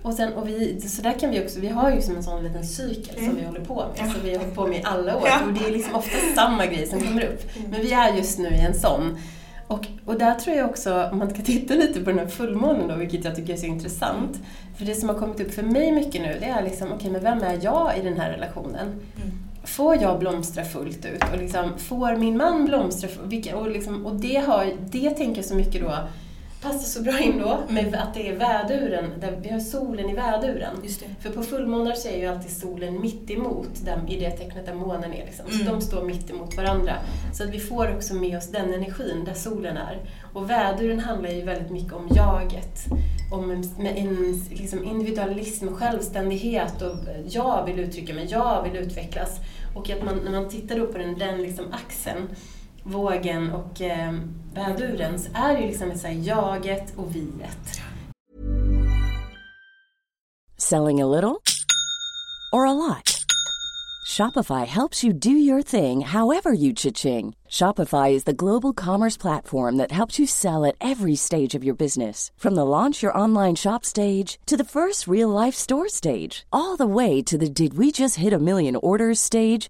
Och, 0.01 0.13
sen, 0.13 0.33
och 0.33 0.47
vi, 0.49 0.81
så 0.81 1.01
där 1.01 1.11
kan 1.19 1.31
vi 1.31 1.45
också, 1.45 1.59
vi 1.59 1.67
har 1.67 1.91
ju 1.91 2.01
som 2.01 2.15
en 2.15 2.23
sån 2.23 2.43
liten 2.43 2.65
cykel 2.65 3.15
Mm. 3.17 3.29
som 3.29 3.39
vi 3.39 3.45
håller 3.45 3.59
på 3.65 3.75
med, 3.75 3.85
Ja. 4.07 4.11
som 4.13 4.21
vi 4.23 4.31
har 4.31 4.39
hållit 4.39 4.55
på 4.55 4.67
med 4.67 4.79
i 4.79 4.83
alla 4.85 5.15
år. 5.17 5.23
Ja. 5.27 5.39
Och 5.47 5.53
det 5.53 5.67
är 5.67 5.71
liksom 5.71 5.95
ofta 5.95 6.17
samma 6.35 6.65
grej 6.65 6.87
som 6.87 7.01
kommer 7.01 7.23
upp. 7.25 7.41
Men 7.71 7.81
vi 7.81 7.93
är 7.93 8.13
just 8.13 8.39
nu 8.39 8.47
i 8.49 8.59
en 8.59 8.73
sån. 8.73 9.17
Och, 9.67 9.85
och 10.05 10.19
där 10.19 10.35
tror 10.35 10.55
jag 10.57 10.69
också, 10.69 11.09
om 11.11 11.17
man 11.17 11.29
ska 11.29 11.41
titta 11.41 11.73
lite 11.73 11.99
på 12.01 12.09
den 12.09 12.19
här 12.19 12.27
fullmånen 12.27 12.87
då, 12.87 12.95
vilket 12.95 13.25
jag 13.25 13.35
tycker 13.35 13.53
är 13.53 13.57
så 13.57 13.65
intressant. 13.65 14.39
För 14.77 14.85
det 14.85 14.95
som 14.95 15.09
har 15.09 15.15
kommit 15.15 15.39
upp 15.39 15.53
för 15.53 15.63
mig 15.63 15.91
mycket 15.91 16.21
nu, 16.21 16.37
det 16.39 16.45
är 16.45 16.63
liksom, 16.63 16.91
okej, 16.93 17.11
men 17.11 17.23
vem 17.23 17.43
är 17.43 17.59
jag 17.61 17.97
i 17.97 18.01
den 18.01 18.19
här 18.19 18.31
relationen? 18.31 18.87
Mm. 18.87 19.31
Får 19.63 19.95
jag 20.01 20.19
blomstra 20.19 20.63
fullt 20.65 21.05
ut? 21.05 21.23
Och 21.33 21.37
liksom, 21.37 21.77
får 21.77 22.15
min 22.15 22.37
man 22.37 22.65
blomstra 22.65 23.09
och, 23.55 23.69
liksom, 23.71 24.05
och 24.05 24.15
det, 24.15 24.35
har, 24.35 24.73
det 24.91 25.09
tänker 25.09 25.35
jag 25.35 25.45
så 25.45 25.55
mycket 25.55 25.81
då, 25.81 25.93
passar 26.65 26.79
så 26.87 27.01
bra 27.01 27.19
in 27.19 27.37
då 27.39 27.59
med 27.69 27.95
att 27.95 28.13
det 28.13 28.29
är 28.29 28.35
väduren, 28.35 29.11
där 29.19 29.39
vi 29.43 29.49
har 29.49 29.59
solen 29.59 30.09
i 30.09 30.13
väduren. 30.13 30.75
För 31.19 31.29
på 31.29 31.43
fullmånar 31.43 31.93
så 31.93 32.07
är 32.07 32.17
ju 32.17 32.25
alltid 32.25 32.51
solen 32.51 33.01
mitt 33.01 33.31
emot 33.31 33.69
den, 33.85 34.07
i 34.07 34.19
det 34.19 34.31
tecknet 34.31 34.65
där 34.65 34.73
månen 34.73 35.13
är. 35.13 35.25
Liksom. 35.25 35.45
Så 35.49 35.61
Mm. 35.61 35.73
de 35.73 35.81
står 35.81 36.03
mitt 36.03 36.29
emot 36.29 36.57
varandra. 36.57 36.93
Så 37.33 37.43
att 37.43 37.49
vi 37.49 37.59
får 37.59 37.95
också 37.95 38.13
med 38.13 38.37
oss 38.37 38.47
den 38.51 38.73
energin 38.73 39.23
där 39.25 39.33
solen 39.33 39.77
är. 39.77 39.99
Och 40.33 40.49
väduren 40.49 40.99
handlar 40.99 41.29
ju 41.29 41.41
väldigt 41.41 41.71
mycket 41.71 41.93
om 41.93 42.07
jaget. 42.15 42.85
Om 43.31 43.51
en, 43.51 43.69
med 43.77 43.97
en 43.97 44.43
liksom 44.49 44.83
individualism, 44.83 45.67
självständighet 45.67 46.81
och 46.81 46.95
jag 47.29 47.65
vill 47.65 47.79
uttrycka 47.79 48.13
mig, 48.13 48.27
jag 48.29 48.63
vill 48.63 48.75
utvecklas. 48.81 49.39
Och 49.75 49.89
att 49.89 50.03
man, 50.03 50.15
när 50.23 50.31
man 50.31 50.49
tittar 50.49 50.79
då 50.79 50.87
på 50.87 50.97
den, 50.97 51.17
den 51.19 51.41
liksom 51.41 51.65
axeln, 51.71 52.27
vågen 52.85 53.51
och 53.51 53.81
eh, 53.81 54.13
väduren, 54.53 55.19
så 55.19 55.29
är 55.33 55.57
ju 55.57 55.67
liksom 55.67 55.97
så 55.97 56.07
jaget 56.07 56.93
och 56.95 57.15
viet. 57.15 57.81
Selling 60.57 61.01
a 61.01 61.05
little 61.05 61.41
or 62.51 62.65
a 62.65 62.73
lot? 62.73 63.25
Shopify 64.05 64.65
helps 64.65 65.03
you 65.03 65.13
do 65.13 65.31
your 65.31 65.61
thing 65.63 66.01
however 66.01 66.53
you 66.53 66.73
cha-ching. 66.73 67.35
Shopify 67.49 68.11
is 68.11 68.23
the 68.23 68.33
global 68.33 68.71
commerce 68.71 69.17
platform 69.17 69.77
that 69.77 69.91
helps 69.91 70.19
you 70.19 70.27
sell 70.27 70.63
at 70.63 70.75
every 70.79 71.15
stage 71.15 71.55
of 71.55 71.63
your 71.63 71.75
business. 71.75 72.31
From 72.37 72.55
the 72.55 72.65
launch 72.65 73.01
your 73.01 73.17
online 73.17 73.55
shop 73.55 73.83
stage 73.83 74.37
to 74.45 74.55
the 74.55 74.63
first 74.63 75.07
real 75.07 75.29
life 75.29 75.55
store 75.55 75.89
stage, 75.89 76.45
all 76.53 76.77
the 76.77 76.87
way 76.87 77.23
to 77.23 77.37
the 77.37 77.49
did 77.49 77.77
we 77.77 77.91
just 77.91 78.15
hit 78.17 78.31
a 78.31 78.39
million 78.39 78.75
orders 78.75 79.19
stage. 79.19 79.69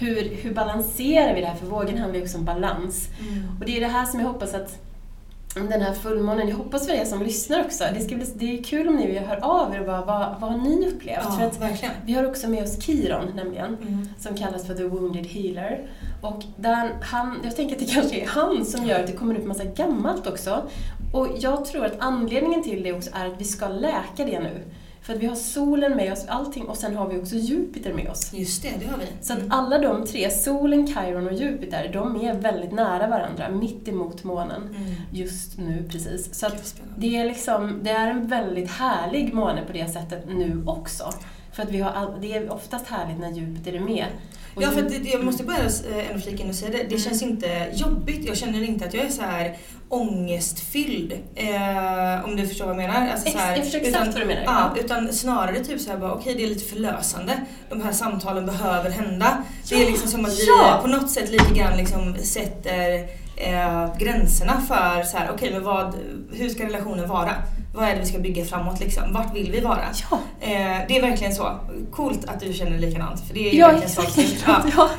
Hur, 0.00 0.34
hur 0.42 0.54
balanserar 0.54 1.34
vi 1.34 1.40
det 1.40 1.46
här? 1.46 1.54
För 1.56 1.66
vågen 1.66 1.98
handlar 1.98 2.16
ju 2.18 2.22
också 2.24 2.38
om 2.38 2.44
balans. 2.44 3.08
Och 3.60 3.66
det 3.66 3.76
är 3.76 3.80
det 3.80 3.86
här 3.86 4.04
som 4.06 4.20
jag 4.20 4.26
hoppas 4.26 4.54
att 4.54 4.78
den 5.54 5.80
här 5.82 5.92
fullmånen, 5.92 6.48
jag 6.48 6.56
hoppas 6.56 6.86
för 6.86 6.94
er 6.94 7.04
som 7.04 7.22
lyssnar 7.22 7.64
också, 7.64 7.84
det, 7.94 8.00
ska 8.00 8.14
bli, 8.16 8.26
det 8.34 8.58
är 8.58 8.62
kul 8.62 8.88
om 8.88 8.96
ni 8.96 9.18
hör 9.18 9.36
av 9.44 9.74
er 9.74 9.80
och 9.80 9.86
bara, 9.86 10.04
vad, 10.04 10.40
vad 10.40 10.50
har 10.50 10.58
ni 10.58 10.88
upplevt? 10.88 11.18
Ja, 11.24 11.30
för 11.30 11.46
att 11.46 11.60
verkligen. 11.60 11.94
Vi 12.04 12.12
har 12.12 12.26
också 12.26 12.48
med 12.48 12.62
oss 12.62 12.82
Kiron 12.82 13.26
nämligen, 13.34 13.76
Mm. 13.82 14.08
som 14.18 14.36
kallas 14.36 14.66
för 14.66 14.74
The 14.74 14.84
Wounded 14.84 15.26
Healer. 15.26 15.86
Och 16.20 16.42
där 16.56 16.92
han, 17.02 17.40
jag 17.44 17.56
tänker 17.56 17.74
att 17.74 17.80
det 17.80 17.92
kanske 17.94 18.20
är 18.20 18.26
han 18.26 18.64
som 18.64 18.84
gör 18.84 19.00
att 19.00 19.06
det 19.06 19.12
kommer 19.12 19.38
upp 19.38 19.46
massa 19.46 19.64
gammalt 19.64 20.26
också. 20.26 20.62
Och 21.12 21.28
jag 21.38 21.64
tror 21.64 21.84
att 21.86 21.94
anledningen 21.98 22.62
till 22.62 22.82
det 22.82 22.92
också 22.92 23.10
är 23.14 23.26
att 23.26 23.40
vi 23.40 23.44
ska 23.44 23.68
läka 23.68 24.24
det 24.24 24.40
nu. 24.40 24.62
För 25.02 25.14
att 25.14 25.20
vi 25.20 25.26
har 25.26 25.34
solen 25.34 25.96
med 25.96 26.12
oss, 26.12 26.24
allting, 26.28 26.64
och 26.64 26.76
sen 26.76 26.96
har 26.96 27.08
vi 27.08 27.18
också 27.18 27.34
Jupiter 27.34 27.92
med 27.92 28.08
oss. 28.10 28.32
Just 28.34 28.62
det, 28.62 28.70
det 28.80 28.86
har 28.86 28.98
vi. 28.98 29.06
Så 29.20 29.32
att 29.32 29.38
alla 29.50 29.78
de 29.78 30.06
tre, 30.06 30.30
solen, 30.30 30.86
Chiron 30.86 31.26
och 31.26 31.32
Jupiter, 31.32 31.90
de 31.92 32.20
är 32.20 32.34
väldigt 32.34 32.72
nära 32.72 33.06
varandra, 33.06 33.48
mitt 33.50 33.88
emot 33.88 34.24
månen 34.24 34.62
Mm. 34.62 34.92
just 35.12 35.58
nu 35.58 35.84
precis. 35.90 36.34
Så 36.34 36.46
att 36.46 36.74
det 36.96 37.16
är, 37.16 37.24
liksom, 37.24 37.80
det 37.82 37.90
är 37.90 38.10
en 38.10 38.26
väldigt 38.26 38.70
härlig 38.70 39.34
måne 39.34 39.62
på 39.66 39.72
det 39.72 39.88
sättet 39.92 40.24
nu 40.28 40.62
också. 40.66 41.12
För 41.52 41.62
att 41.62 41.70
vi 41.70 41.80
har 41.80 41.90
all, 41.90 42.20
det 42.20 42.32
är 42.34 42.52
oftast 42.52 42.86
härligt 42.86 43.18
när 43.18 43.30
Jupiter 43.30 43.72
är 43.72 43.80
med. 43.80 44.06
Och 44.54 44.62
Ja, 44.62 44.70
för 44.70 44.82
att 44.82 44.88
det, 44.88 45.08
jag 45.10 45.24
måste 45.24 45.44
bara 45.44 45.56
eh, 45.58 46.10
ändå 46.10 46.20
flika 46.20 46.42
in 46.44 46.48
och 46.48 46.54
säga 46.54 46.70
det. 46.70 46.84
Det 46.96 46.98
känns 46.98 47.22
inte 47.22 47.68
jobbigt. 47.74 48.26
Jag 48.28 48.36
känner 48.36 48.62
inte 48.62 48.84
att 48.84 48.94
jag 48.94 49.04
är 49.04 49.10
så 49.10 49.22
här 49.22 49.56
ångestfylld. 49.88 51.12
Eh, 51.34 52.24
om 52.24 52.36
du 52.36 52.46
förstår 52.46 52.66
vad 52.66 52.74
jag 52.74 52.90
menar. 52.90 53.08
Alltså, 53.10 53.26
Ex- 53.26 53.36
så 53.36 53.38
här, 53.42 53.56
jag 53.56 53.64
förstår 53.64 53.80
exakt 53.80 54.06
vad 54.12 54.22
du 54.22 54.26
menar, 54.26 54.42
Ja, 54.44 54.72
ja. 54.76 54.80
utan 54.84 55.12
snarare 55.12 55.64
typ 55.64 55.80
så 55.80 55.90
här 55.90 55.98
bara, 55.98 56.12
okej 56.12 56.34
det 56.34 56.42
är 56.44 56.48
lite 56.48 56.64
förlösande. 56.64 57.32
De 57.68 57.82
här 57.82 57.92
samtalen 57.92 58.46
behöver 58.46 58.90
hända. 58.90 59.42
Det 59.68 59.82
är 59.82 59.86
liksom 59.86 60.08
som 60.08 60.24
att 60.24 60.32
vi 60.38 60.46
Ja! 60.46 60.78
på 60.82 60.88
något 60.88 61.10
sätt 61.10 61.30
lite 61.30 61.54
grann 61.54 61.76
liksom 61.76 62.14
sätter 62.22 62.94
eh, 63.36 63.96
gränserna 63.98 64.60
för 64.68 65.02
så 65.02 65.16
här, 65.16 65.30
okej 65.34 65.52
men 65.52 65.64
vad, 65.64 65.94
hur 66.32 66.48
ska 66.48 66.64
relationen 66.64 67.08
vara? 67.08 67.30
Vad 67.74 67.88
är 67.88 67.94
det 67.94 68.00
vi 68.00 68.06
ska 68.06 68.18
bygga 68.18 68.44
framåt 68.44 68.80
liksom? 68.80 69.12
Vart 69.12 69.34
vill 69.36 69.52
vi 69.52 69.60
vara? 69.60 69.84
Ja. 70.10 70.18
Eh, 70.40 70.78
det 70.88 70.96
är 70.98 71.02
verkligen 71.02 71.34
så. 71.34 71.60
Coolt 71.90 72.24
att 72.24 72.40
du 72.40 72.52
känner 72.52 72.78
likadant. 72.78 73.20
För 73.26 73.34
det 73.34 73.48
är 73.48 73.52
ju 73.52 73.58
Ja, 73.58 73.66
verkligen 73.66 73.88
exakt. 73.88 74.12
så. 74.12 74.22
Ja. 74.46 74.62
Ja. 74.76 74.90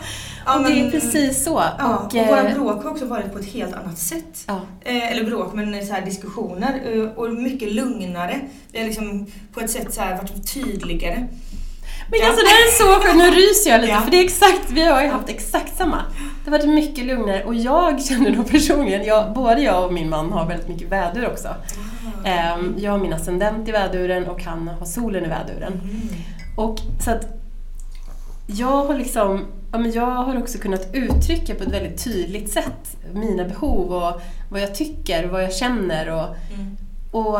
Ja, 0.45 0.57
och 0.57 0.63
det 0.63 0.79
är 0.79 0.81
men- 0.83 0.91
precis 0.91 1.43
så. 1.43 1.63
Ja, 1.79 1.95
och, 1.97 2.05
och, 2.05 2.13
våra 2.27 2.49
eh, 2.49 2.53
bråk 2.55 2.83
har 2.83 2.91
också 2.91 3.05
varit 3.05 3.33
på 3.33 3.39
ett 3.39 3.53
helt 3.53 3.73
annat 3.73 3.97
sätt. 3.97 4.43
ja. 4.47 4.61
Eh, 4.81 5.11
eller 5.11 5.23
bråk, 5.23 5.53
men 5.53 5.87
så 5.87 5.93
här 5.93 6.05
diskussioner. 6.05 6.81
Eh, 6.93 7.01
och 7.03 7.33
mycket 7.33 7.71
lugnare. 7.71 8.39
Vi 8.71 8.79
har 8.79 8.85
liksom 8.85 9.25
på 9.53 9.59
ett 9.59 9.71
sätt 9.71 9.93
så 9.93 10.01
här 10.01 10.15
varit 10.17 10.53
tydligare. 10.53 11.27
Men 12.11 12.19
Ja. 12.19 12.27
alltså 12.27 12.41
det 12.43 12.49
här 12.49 12.67
är 12.67 12.71
så 12.71 13.01
sjukt, 13.01 13.15
nu 13.17 13.31
ryser 13.41 13.69
jag 13.71 13.81
lite 13.81 13.93
Ja. 13.93 14.01
för 14.01 14.11
det 14.11 14.17
är 14.17 14.23
exakt, 14.23 14.69
vi 14.71 14.85
har 14.85 15.01
ju 15.01 15.07
haft 15.09 15.29
exakt 15.29 15.77
samma. 15.77 15.97
Det 16.43 16.51
har 16.51 16.57
varit 16.57 16.69
mycket 16.69 17.05
lugnare 17.05 17.43
och 17.43 17.55
jag 17.55 18.03
känner 18.03 18.31
då 18.31 18.43
personligen, 18.43 19.03
jag, 19.05 19.33
både 19.33 19.61
jag 19.61 19.85
och 19.85 19.93
min 19.93 20.09
man 20.09 20.31
har 20.31 20.45
väldigt 20.45 20.67
mycket 20.67 20.89
vädur 20.89 21.27
också. 21.27 21.47
Ah. 21.47 22.27
Ehm, 22.27 22.75
jag 22.77 22.91
har 22.91 22.97
min 22.99 23.13
ascendent 23.13 23.67
i 23.67 23.71
väduren 23.71 24.27
och 24.27 24.43
han 24.43 24.67
har 24.79 24.85
solen 24.85 25.25
i 25.25 25.27
väduren. 25.27 25.73
Mm. 25.73 26.01
Och 26.55 26.79
så 27.03 27.11
att 27.11 27.25
jag 28.47 28.85
har 28.85 28.93
liksom, 28.97 29.45
ja 29.71 29.77
men 29.77 29.91
jag 29.91 30.05
har 30.05 30.37
också 30.37 30.57
kunnat 30.57 30.87
uttrycka 30.93 31.55
på 31.55 31.63
ett 31.63 31.71
väldigt 31.73 32.03
tydligt 32.03 32.51
sätt 32.51 32.97
mina 33.13 33.43
behov 33.43 33.93
och 33.93 34.21
vad 34.49 34.61
jag 34.61 34.75
tycker, 34.75 35.25
vad 35.27 35.43
jag 35.43 35.53
känner 35.53 36.09
och, 36.09 36.25
Mm. 36.53 36.77
och 37.11 37.39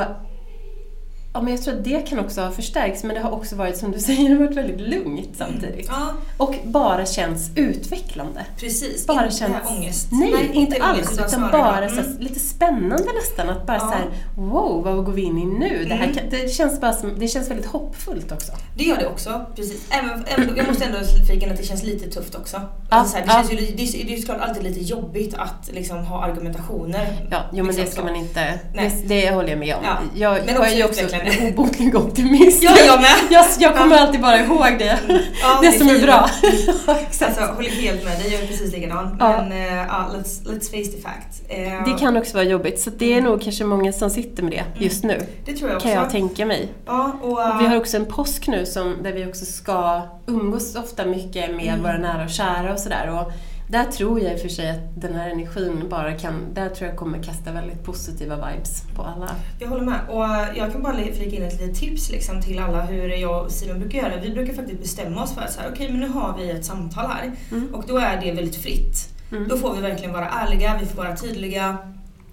Ja, 1.34 1.42
men 1.42 1.54
jag 1.54 1.64
tror 1.64 1.74
att 1.78 1.84
det 1.84 2.10
kan 2.10 2.20
också 2.20 2.42
ha 2.42 2.52
förstärkts, 2.52 3.04
men 3.04 3.16
det 3.16 3.22
har 3.22 3.32
också 3.32 3.56
varit, 3.56 3.78
som 3.78 3.92
du 3.92 4.00
säger, 4.10 4.36
varit 4.36 4.58
väldigt 4.58 4.80
lugnt 4.82 5.30
samtidigt. 5.38 5.88
Ja. 5.90 6.14
Och 6.38 6.56
bara 6.64 7.06
känns 7.06 7.52
utvecklande. 7.56 8.46
Precis, 8.60 9.08
Bara 9.08 9.26
inte 9.26 9.38
känns... 9.38 9.56
ångest. 9.70 10.08
Nej, 10.12 10.32
Nej, 10.32 10.46
inte, 10.46 10.58
inte 10.58 10.84
alls. 10.84 10.98
ångest, 11.08 11.22
utan 11.28 11.42
bara 11.42 11.52
bara, 11.52 11.90
så 11.90 12.00
mm. 12.00 12.18
lite 12.20 12.40
spännande 12.40 13.08
nästan. 13.16 13.50
Att 13.50 13.66
bara 13.68 13.78
Ja. 13.78 13.80
så 13.80 13.86
här, 13.92 14.06
wow, 14.36 14.84
vad 14.84 15.06
går 15.06 15.14
vi 15.14 15.22
in 15.22 15.38
i 15.38 15.46
nu? 15.46 15.86
Det, 15.86 15.96
här 15.96 16.04
Mm. 16.12 16.26
det, 16.30 16.54
känns 16.54 16.82
bara 16.82 16.94
som, 16.94 17.20
det 17.20 17.28
känns 17.28 17.50
väldigt 17.50 17.66
hoppfullt 17.66 18.32
också. 18.32 18.52
Det 18.78 18.84
gör 18.84 18.98
det 18.98 19.08
också, 19.08 19.46
precis. 19.56 19.88
Även, 19.90 20.26
även, 20.26 20.56
jag 20.58 20.68
måste 20.68 20.86
ändå 20.86 20.98
flika 21.28 21.52
att 21.52 21.58
det 21.58 21.64
känns 21.64 21.84
lite 21.84 22.10
tufft 22.10 22.36
också. 22.36 22.58
Ja, 22.58 22.70
Alltså 22.90 23.12
så 23.12 23.18
här, 23.18 23.26
det, 23.26 23.32
känns 23.32 23.52
ju, 23.52 23.56
det, 23.76 23.84
är, 23.84 24.06
det 24.06 24.14
är 24.14 24.16
ju 24.16 24.22
såklart 24.22 24.42
alltid 24.42 24.64
lite 24.64 24.80
jobbigt 24.80 25.34
att 25.34 25.70
liksom 25.74 25.98
ha 26.06 26.24
argumentationer. 26.24 27.28
Ja, 27.32 27.42
jo, 27.54 27.58
men 27.66 27.76
Liksom 27.76 27.86
det 27.86 27.92
ska 27.92 28.02
så. 28.02 28.06
man 28.08 28.16
inte... 28.16 28.60
Nej. 28.74 29.04
Det, 29.08 29.22
det 29.22 29.32
håller 29.32 29.50
jag 29.50 29.60
med 29.60 29.76
om. 29.76 29.82
Ja. 29.84 29.98
Jag, 30.16 30.46
Men 30.46 30.56
jag 30.56 30.90
också 30.90 31.04
också 31.04 31.21
en 31.26 31.54
obotlig 31.54 31.96
optimist. 31.96 32.64
Ja, 32.64 32.72
jag 32.86 33.02
med. 33.02 33.16
Jag, 33.30 33.46
jag 33.60 33.76
kommer 33.78 33.98
alltid 33.98 34.22
bara 34.22 34.40
ihåg 34.40 34.76
det. 34.80 35.00
Ja, 35.42 35.60
det 35.62 35.72
som 35.72 35.90
är 35.90 36.00
bra. 36.02 36.30
Ja. 36.88 36.98
Alltså, 37.28 37.42
håller 37.42 37.70
helt 37.70 38.04
med 38.04 38.20
dig, 38.20 38.34
jag 38.34 38.42
är 38.44 38.48
precis 38.48 38.74
likadan. 38.74 39.18
Ja. 39.20 39.38
Men 39.38 39.52
uh, 39.52 39.76
ja, 39.76 40.10
let's, 40.14 40.44
let's 40.46 40.70
face 40.72 40.92
the 40.96 41.02
fact. 41.02 41.42
Eh, 41.50 41.94
Det 41.94 42.00
kan 42.00 42.18
också 42.18 42.34
vara 42.34 42.44
jobbigt, 42.44 42.80
så 42.80 42.90
det 42.90 43.14
är 43.14 43.22
nog 43.22 43.42
kanske 43.42 43.64
många 43.64 43.92
som 43.94 44.10
sitter 44.10 44.44
med 44.44 44.52
det 44.52 44.86
just 44.86 45.04
nu. 45.04 45.22
Det 45.46 45.54
tror 45.54 45.72
jag 45.72 45.82
Kan 45.82 45.92
jag 45.92 46.02
också. 46.04 46.12
tänka 46.12 46.46
mig. 46.46 46.70
Ja, 46.86 47.12
och, 47.22 47.30
uh, 47.40 47.56
Och 47.56 47.62
vi 47.62 47.66
har 47.68 47.78
också 47.78 47.98
en 47.98 48.06
påsk 48.06 48.48
nu 48.48 48.66
som, 48.66 48.96
där 49.04 49.12
vi 49.14 49.26
också 49.26 49.46
ska 49.46 50.02
umgås 50.28 50.76
ofta 50.76 51.06
mycket 51.06 51.56
med 51.56 51.68
Mm. 51.68 51.82
våra 51.84 51.98
nära 51.98 52.24
och 52.24 52.30
kära 52.30 52.74
och 52.74 52.80
sådär. 52.80 53.10
Och 53.10 53.32
där 53.72 53.86
tror 53.86 54.20
jag 54.20 54.34
i 54.34 54.36
och 54.36 54.40
för 54.40 54.50
sig 54.50 54.70
att 54.70 55.02
den 55.02 55.16
här 55.16 55.30
energin 55.30 55.86
bara 55.90 56.14
kan, 56.14 56.54
där 56.54 56.70
tror 56.70 56.90
jag 56.90 56.98
kommer 56.98 57.24
kasta 57.24 57.52
väldigt 57.52 57.84
positiva 57.84 58.36
vibes 58.36 58.84
på 58.96 59.02
alla. 59.02 59.36
Jag 59.60 59.68
håller 59.68 59.86
med. 59.86 60.00
Och 60.10 60.24
jag 60.58 60.72
kan 60.72 60.84
bara 60.84 60.94
flika 60.94 61.36
in 61.36 61.44
ett 61.44 61.62
litet 61.62 61.76
tips 61.76 62.10
liksom 62.10 62.42
till 62.42 62.60
alla 62.60 62.82
hur 62.82 63.10
jag 63.10 63.46
och 63.46 63.52
Simon 63.52 63.80
brukar 63.80 64.00
göra. 64.00 64.22
Vi 64.22 64.30
brukar 64.30 64.54
faktiskt 64.54 64.82
bestämma 64.82 65.24
oss 65.24 65.34
för 65.34 65.42
att 65.42 65.54
så 65.54 65.62
här, 65.62 65.70
okej 65.74 65.90
men 65.92 66.00
nu 66.00 66.08
har 66.08 66.38
vi 66.38 66.50
ett 66.50 66.66
samtal 66.66 67.10
här 67.10 67.32
och 67.74 67.84
då 67.88 67.98
är 67.98 68.22
det 68.22 68.32
väldigt 68.32 68.56
fritt. 68.56 69.10
Mm. 69.32 69.48
Då 69.48 69.58
får 69.58 69.76
vi 69.76 69.82
verkligen 69.82 70.14
vara 70.14 70.30
ärliga, 70.30 70.78
vi 70.80 70.86
får 70.86 70.98
vara 70.98 71.16
tydliga 71.16 71.78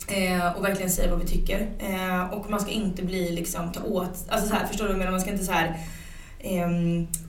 eh, 0.08 0.56
och 0.56 0.64
verkligen 0.64 0.90
säga 0.90 1.10
vad 1.10 1.20
vi 1.20 1.26
tycker. 1.26 1.68
Eh, 1.78 2.32
och 2.32 2.50
man 2.50 2.60
ska 2.60 2.70
inte 2.70 3.02
bli 3.02 3.32
liksom 3.32 3.72
ta 3.72 3.82
åt, 3.82 4.26
alltså 4.28 4.48
så 4.48 4.54
här, 4.54 4.66
förstår 4.66 4.84
du 4.84 4.88
vad 4.88 4.94
jag 4.94 4.98
menar? 4.98 5.12
Man 5.12 5.20
ska 5.20 5.30
inte 5.30 5.44
så 5.44 5.52
här 5.52 5.76
eh, 6.38 6.68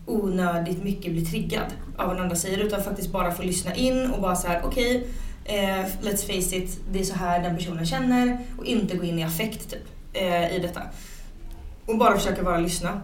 onödigt 0.05 0.83
mycket 0.83 1.11
bli 1.11 1.25
triggad 1.25 1.73
av 1.97 2.07
vad 2.07 2.15
den 2.15 2.23
andra 2.23 2.35
säger 2.35 2.57
utan 2.57 2.83
faktiskt 2.83 3.11
bara 3.11 3.31
få 3.31 3.43
lyssna 3.43 3.75
in 3.75 4.11
och 4.11 4.21
bara 4.21 4.35
så 4.35 4.47
här: 4.47 4.61
okej 4.65 5.07
eh, 5.49 5.85
let's 6.01 6.25
face 6.27 6.55
it, 6.55 6.79
det 6.91 6.99
är 6.99 7.03
så 7.03 7.15
här 7.15 7.43
den 7.43 7.55
personen 7.55 7.85
känner 7.85 8.37
och 8.57 8.65
inte 8.65 8.97
gå 8.97 9.03
in 9.03 9.19
i 9.19 9.23
affekt 9.23 9.69
typ, 9.69 9.83
eh, 10.13 10.55
i 10.55 10.59
detta. 10.59 10.81
Och 11.85 11.97
bara 11.97 12.17
försöka 12.17 12.43
vara 12.43 12.57
lyssna. 12.57 13.01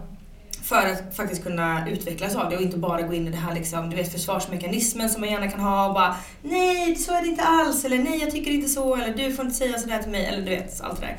För 0.62 0.86
att 0.86 1.16
faktiskt 1.16 1.42
kunna 1.42 1.88
utvecklas 1.90 2.36
av 2.36 2.50
det 2.50 2.56
och 2.56 2.62
inte 2.62 2.78
bara 2.78 3.02
gå 3.02 3.14
in 3.14 3.28
i 3.28 3.30
det 3.30 3.36
här 3.36 3.54
liksom, 3.54 3.90
du 3.90 3.96
vet, 3.96 4.12
försvarsmekanismen 4.12 5.08
som 5.08 5.20
man 5.20 5.30
gärna 5.30 5.50
kan 5.50 5.60
ha 5.60 5.88
och 5.88 5.94
bara 5.94 6.16
Nej, 6.42 6.96
så 6.96 7.12
är 7.12 7.22
det 7.22 7.28
inte 7.28 7.42
alls 7.42 7.84
eller 7.84 7.98
nej 7.98 8.18
jag 8.20 8.30
tycker 8.30 8.50
inte 8.50 8.68
så 8.68 8.96
eller 8.96 9.14
du 9.14 9.32
får 9.32 9.44
inte 9.44 9.56
säga 9.56 9.78
sådär 9.78 10.02
till 10.02 10.10
mig 10.10 10.24
eller 10.26 10.38
du 10.38 10.50
vet 10.50 10.80
allt 10.80 11.00
det 11.00 11.06
där. 11.06 11.16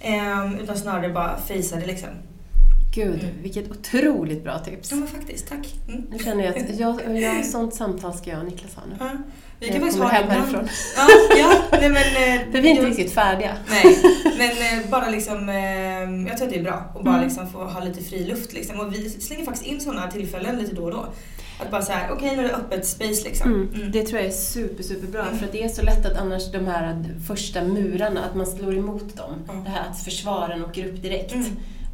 Ehm, 0.00 0.58
utan 0.58 0.76
snarare 0.76 1.08
bara 1.08 1.40
fejsa 1.40 1.76
det 1.76 1.86
liksom. 1.86 2.08
Gud, 2.96 3.20
vilket 3.42 3.70
otroligt 3.70 4.44
bra 4.44 4.58
tips. 4.58 4.90
Ja 4.90 4.96
men 4.96 5.08
faktiskt, 5.08 5.48
tack. 5.48 5.74
Mm. 5.88 6.02
Nu 6.10 6.18
känner 6.18 6.44
jag 6.54 6.58
att 6.58 6.78
jag, 6.78 7.20
jag, 7.20 7.44
sånt 7.44 7.74
samtal 7.74 8.14
ska 8.14 8.30
jag 8.30 8.38
och 8.38 8.44
Niklas 8.44 8.74
ha 8.74 8.82
nu. 8.90 8.96
Ja. 8.98 9.10
Vi 9.60 9.66
Jag 9.66 9.72
kan 9.74 9.80
faktiskt 9.82 10.02
kommer 10.02 10.12
ha 10.14 10.20
hem 10.20 10.30
härifrån. 10.30 10.68
Ja, 10.96 11.06
ja 11.38 11.52
nej, 11.72 11.90
men, 11.90 11.96
eh, 11.96 12.40
För 12.52 12.60
vi 12.60 12.68
är 12.68 12.70
inte 12.70 12.82
jag- 12.82 12.90
riktigt 12.90 13.12
färdiga. 13.12 13.56
Nej, 13.70 13.98
men 14.38 14.50
eh, 14.82 14.90
bara 14.90 15.10
liksom, 15.10 15.48
eh, 15.48 16.28
jag 16.28 16.36
tror 16.36 16.46
att 16.46 16.52
det 16.52 16.58
är 16.58 16.62
bra 16.62 16.92
att 16.96 17.04
bara 17.04 17.14
Mm. 17.14 17.26
liksom 17.26 17.50
få 17.50 17.64
ha 17.64 17.84
lite 17.84 18.02
fri 18.04 18.24
luft 18.26 18.52
liksom. 18.52 18.80
Och 18.80 18.94
vi 18.94 19.10
slänger 19.10 19.44
faktiskt 19.44 19.66
in 19.66 19.80
sådana 19.80 20.10
tillfällen 20.10 20.58
lite 20.58 20.74
då 20.74 20.82
och 20.84 20.90
då. 20.90 21.06
Att 21.60 21.70
bara 21.70 21.82
såhär, 21.82 22.10
okej 22.12 22.36
nu 22.36 22.44
är 22.44 22.48
det 22.48 22.54
öppet 22.54 22.86
space 22.86 23.24
liksom. 23.28 23.52
Mm. 23.52 23.90
Det 23.92 24.02
tror 24.02 24.20
jag 24.20 24.28
är 24.28 24.32
super, 24.34 24.82
superbra. 24.82 25.24
För 25.38 25.46
att 25.46 25.52
det 25.52 25.62
är 25.62 25.68
så 25.68 25.82
lätt 25.82 26.06
att 26.06 26.16
annars 26.16 26.52
de 26.52 26.66
här 26.66 27.04
första 27.26 27.62
murarna, 27.64 28.24
att 28.24 28.34
man 28.36 28.46
slår 28.46 28.76
emot 28.76 29.16
dem. 29.16 29.62
Det 29.64 29.70
här 29.70 29.90
att 29.90 30.04
försvaren 30.04 30.64
åker 30.64 30.86
upp 30.88 31.02
direkt. 31.02 31.34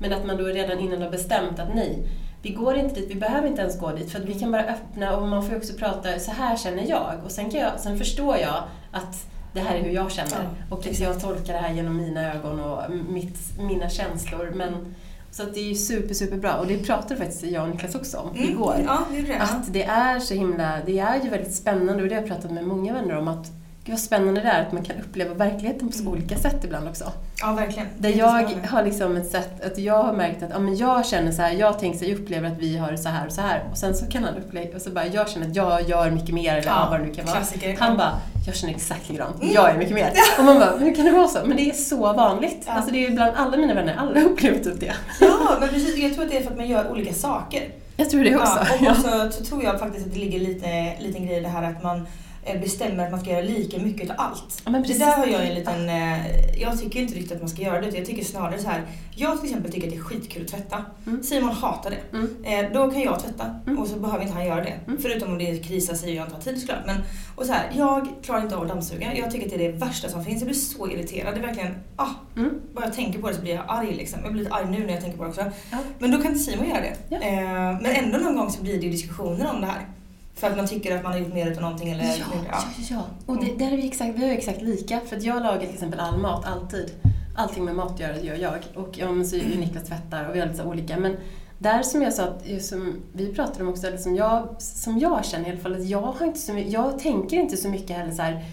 Men 0.03 0.13
att 0.13 0.27
man 0.27 0.37
då 0.37 0.45
redan 0.45 0.79
innan 0.79 1.03
har 1.03 1.11
bestämt 1.11 1.59
att 1.59 1.75
nej, 1.75 1.99
vi 2.43 2.51
går 2.51 2.77
inte 2.77 2.95
dit, 3.01 3.11
vi 3.11 3.15
behöver 3.15 3.49
inte 3.49 3.61
ens 3.63 3.81
gå 3.81 3.93
dit. 3.93 4.11
För 4.13 4.19
att 4.19 4.25
vi 4.25 4.35
kan 4.35 4.53
bara 4.53 4.65
öppna 4.65 5.17
och 5.17 5.29
man 5.29 5.47
får 5.47 5.57
också 5.57 5.73
prata, 5.75 6.19
så 6.19 6.31
här 6.31 6.57
känner 6.57 6.89
jag. 6.89 7.13
Och 7.25 7.31
sen, 7.31 7.51
kan 7.51 7.61
jag, 7.61 7.81
sen 7.81 7.99
förstår 7.99 8.37
jag 8.37 8.63
att 8.93 9.27
det 9.55 9.61
här 9.61 9.75
är 9.77 9.83
hur 9.83 9.91
jag 9.93 10.13
känner. 10.13 10.49
Ja, 10.71 10.77
och 10.77 10.87
jag 10.93 11.21
tolkar 11.21 11.53
det 11.53 11.59
här 11.59 11.75
genom 11.75 11.97
mina 11.97 12.35
ögon 12.35 12.61
och 12.61 12.83
mitt, 13.09 13.39
mina 13.59 13.89
känslor. 13.89 14.53
Men, 14.55 14.95
så 15.31 15.43
att 15.43 15.55
det 15.55 15.61
är 15.61 15.65
ju 15.69 15.75
super, 15.75 16.15
super 16.15 16.37
bra. 16.37 16.53
Och 16.55 16.67
det 16.67 16.79
pratade 16.79 17.17
faktiskt 17.17 17.43
jag 17.43 17.63
och 17.63 17.71
Niklas 17.71 17.95
också 17.95 18.19
om 18.19 18.37
Mm. 18.37 18.51
igår. 18.51 18.77
Ja, 18.87 19.03
det 19.11 19.23
det. 19.23 19.39
Att 19.39 19.73
det 19.73 19.83
är 19.85 20.19
så 20.21 20.35
himla, 20.35 20.79
det 20.87 20.99
är 20.99 21.23
ju 21.25 21.31
väldigt 21.31 21.55
spännande 21.55 22.03
och 22.03 22.09
det 22.09 22.15
har 22.15 22.23
jag 22.23 22.31
pratat 22.31 22.51
med 22.51 22.65
många 22.65 22.93
vänner 22.93 23.17
om 23.17 23.29
att 23.29 23.47
Gud 23.85 23.93
vad 23.93 24.01
spännande 24.01 24.41
det 24.41 24.49
är 24.49 24.63
att 24.63 24.73
man 24.73 24.85
kan 24.85 24.97
uppleva 25.01 25.35
verkligheten 25.35 25.89
på 25.89 25.93
så 25.95 26.09
olika 26.09 26.37
sätt 26.39 26.65
ibland 26.65 26.89
också. 26.89 27.13
ja, 27.41 27.53
verkligen. 27.53 27.89
Där 27.99 28.09
jag 28.11 28.27
har 28.69 28.83
liksom 28.85 29.17
ett 29.17 29.31
sätt, 29.31 29.65
att 29.67 29.79
jag 29.79 30.03
har 30.03 30.13
märkt 30.13 30.43
att 30.43 30.51
ja, 30.51 30.59
men 30.59 30.77
jag 30.77 31.07
känner 31.07 31.33
så 31.33 31.43
här, 31.43 31.51
jag 31.53 31.79
tänker 31.79 31.99
så 31.99 32.05
här, 32.05 32.13
jag 32.13 32.21
upplever 32.21 32.49
att 32.49 32.59
vi 32.59 32.77
har 32.79 32.97
så 32.97 33.09
här 33.09 33.27
och 33.27 33.33
så 33.33 33.41
här. 33.41 33.63
Och 33.71 33.79
sen 33.79 33.95
så 33.95 34.07
kan 34.07 34.25
han 34.25 34.35
uppleva, 34.37 34.77
och 34.77 34.83
så 34.83 34.91
bara, 34.91 35.07
jag 35.07 35.29
känner 35.31 35.47
att 35.47 35.57
jag 35.57 35.89
gör 35.89 36.11
mycket 36.11 36.35
mer 36.35 36.53
eller 36.57 36.67
Ja, 36.69 36.73
ja, 36.85 36.89
vad 36.91 37.01
det 37.01 37.07
nu 37.07 37.15
kan 37.15 37.25
vara. 37.27 37.37
klassiker. 37.37 37.77
Han 37.79 37.91
Ja. 37.91 37.97
bara, 37.99 38.19
jag 38.47 38.55
känner 38.57 38.75
exakt 38.75 39.09
likadant, 39.09 39.37
jag 39.41 39.71
är 39.71 39.79
mycket 39.79 39.95
mer. 39.95 40.13
Och 40.39 40.45
man 40.45 40.59
bara, 40.59 40.71
men 40.77 40.83
hur 40.89 40.95
kan 40.95 41.05
det 41.05 41.13
vara 41.13 41.29
så? 41.29 41.39
Men 41.47 41.57
det 41.57 41.71
är 41.71 41.75
så 41.75 42.13
vanligt. 42.13 42.65
Alltså 42.67 42.91
det 42.93 43.07
är 43.07 43.11
bland 43.11 43.37
alla 43.37 43.57
mina 43.57 43.75
vänner, 43.75 43.97
alla 43.99 44.21
upplever 44.25 44.59
typ 44.59 44.81
det. 44.81 44.93
Ja, 45.21 45.57
men 45.61 45.69
precis. 45.69 45.99
Jag 45.99 46.15
tror 46.15 46.25
att 46.25 46.31
det 46.31 46.39
är 46.39 46.43
för 46.43 46.51
att 46.51 46.57
man 46.57 46.69
gör 46.69 46.91
olika 46.91 47.15
saker. 47.15 47.63
Jag 47.97 48.11
tror 48.11 48.25
det 48.25 48.37
också. 48.37 48.59
Ja, 48.71 48.75
och 48.75 48.85
Ja. 48.87 48.93
också 49.27 49.39
så 49.39 49.45
tror 49.45 49.65
jag 49.65 49.79
faktiskt 49.81 50.07
att 50.07 50.13
det 50.13 50.19
ligger 50.21 50.39
lite 50.41 50.93
liten 51.01 51.27
grej 51.27 51.37
i 51.39 51.41
det 51.41 51.49
här 51.49 51.63
att 51.71 51.83
man 51.83 52.07
bestämmer 52.61 53.05
att 53.05 53.11
man 53.11 53.21
ska 53.21 53.31
göra 53.31 53.41
lika 53.43 53.79
mycket 53.79 54.11
av 54.11 54.17
allt. 54.19 54.63
Ja, 54.65 54.71
det 54.73 54.99
där 54.99 55.17
har 55.17 55.27
jag 55.27 55.47
en 55.47 55.55
liten... 55.55 55.89
eh, 55.89 56.61
Jag 56.63 56.81
tycker 56.81 57.01
inte 57.01 57.15
riktigt 57.15 57.33
att 57.33 57.41
man 57.41 57.49
ska 57.49 57.63
göra 57.63 57.81
det. 57.81 57.97
Jag 57.99 58.07
tycker 58.07 58.25
snarare 58.25 58.59
så 58.59 58.69
här. 58.69 58.83
Jag 59.17 59.41
till 59.41 59.49
exempel 59.49 59.73
tycker 59.73 59.87
att 59.87 59.93
det 59.93 59.99
är 59.99 60.03
skitkul 60.03 60.43
att 60.43 60.49
tvätta. 60.49 60.85
Mm. 61.07 61.23
Simon 61.23 61.51
hatar 61.51 61.91
det. 61.91 62.19
Eh, 62.55 62.73
Då 62.73 62.91
kan 62.91 63.01
jag 63.01 63.21
tvätta 63.21 63.55
och 63.79 63.87
så 63.89 63.97
behöver 63.99 64.23
inte 64.23 64.35
han 64.35 64.47
göra 64.47 64.65
det. 64.65 64.75
Förutom 65.03 65.33
om 65.33 65.39
det 65.39 65.59
krisar 65.59 65.95
sig 65.95 66.09
och 66.11 66.15
jag 66.17 66.25
inte 66.27 66.35
har 66.35 66.43
tid 66.43 66.61
såklart. 66.61 66.87
Men, 66.87 66.97
och 67.37 67.47
så 67.47 67.53
här, 67.53 67.71
jag 67.77 68.09
klarar 68.23 68.43
inte 68.43 68.57
av 68.57 68.63
att 68.63 68.69
dammsuga. 68.69 69.17
Jag 69.17 69.31
tycker 69.31 69.47
att 69.47 69.53
det 69.59 69.65
är 69.67 69.73
det 69.73 69.79
värsta 69.79 70.09
som 70.09 70.25
finns. 70.25 70.41
Jag 70.41 70.47
blir 70.47 70.59
så 70.59 70.89
irriterad. 70.91 71.35
Det 71.35 71.39
är 71.41 71.47
verkligen... 71.47 71.75
Ah, 71.97 72.07
Mm. 72.37 72.61
Bara 72.75 72.85
jag 72.85 72.95
tänker 72.95 73.19
på 73.19 73.29
det 73.29 73.35
så 73.35 73.41
blir 73.41 73.55
jag 73.55 73.65
arg 73.69 73.95
liksom. 73.95 74.21
Jag 74.25 74.33
blir 74.33 74.43
lite 74.45 74.55
arg 74.55 74.71
nu 74.71 74.87
när 74.87 74.93
jag 74.93 75.01
tänker 75.03 75.19
på 75.19 75.25
det 75.25 75.31
också. 75.31 75.45
Men 75.99 76.11
då 76.11 76.17
kan 76.23 76.27
inte 76.27 76.39
Simon 76.39 76.69
göra 76.69 76.81
det. 76.81 77.17
Eh, 77.17 77.81
men 77.83 77.87
ändå 77.87 78.19
någon 78.19 78.37
gång 78.37 78.51
så 78.51 78.63
blir 78.63 78.81
det 78.81 78.89
diskussioner 78.89 79.51
om 79.55 79.61
det 79.61 79.67
här. 79.67 79.87
För 80.35 80.51
att 80.51 80.57
man 80.57 80.67
tycker 80.67 80.97
att 80.97 81.03
man 81.03 81.13
har 81.13 81.19
gjort 81.19 81.35
mer 81.35 81.51
utav 81.51 81.63
någonting 81.63 81.91
eller 81.91 82.05
Ja, 82.05 82.25
ja, 82.51 82.65
ja. 82.91 83.03
Och 83.27 83.45
det, 83.45 83.59
där 83.59 83.73
är 83.73 83.77
vi, 83.77 83.87
exakt, 83.87 84.19
vi 84.19 84.25
är 84.25 84.33
exakt 84.33 84.63
lika. 84.63 85.01
För 85.01 85.17
att 85.17 85.23
jag 85.23 85.43
lagar 85.43 85.61
till 85.61 85.75
exempel 85.75 86.01
all 86.01 86.19
mat, 86.19 86.45
alltid. 86.47 86.93
Allting 87.37 87.65
med 87.65 87.75
mat 87.75 88.01
gör, 88.01 88.15
gör 88.15 88.37
jag. 88.37 88.59
Och 88.75 88.99
men 88.99 89.27
så 89.27 89.37
ju 89.37 89.43
Niklas 89.59 89.85
tvättar 89.85 90.29
och 90.29 90.35
vi 90.35 90.41
har 90.41 90.47
lite 90.47 90.59
så 90.59 90.65
olika. 90.69 90.97
Men 90.97 91.17
där 91.59 91.83
som 91.83 92.03
jag 92.03 92.13
sa, 92.13 92.23
att, 92.23 92.63
som 92.63 92.97
vi 93.13 93.35
pratade 93.35 93.65
om 93.65 93.71
också, 93.71 93.87
eller 93.87 93.99
som 93.99 94.15
jag, 94.15 94.49
som 94.59 94.99
jag 94.99 95.25
känner 95.25 95.49
i 95.49 95.51
alla 95.53 95.61
fall, 95.61 95.75
att 95.75 95.89
jag, 95.89 96.01
har 96.01 96.27
inte 96.27 96.41
så, 96.41 96.63
jag 96.67 96.99
tänker 96.99 97.37
inte 97.37 97.57
så 97.57 97.69
mycket 97.69 97.97
heller 97.97 98.13
så 98.13 98.23
här, 98.23 98.45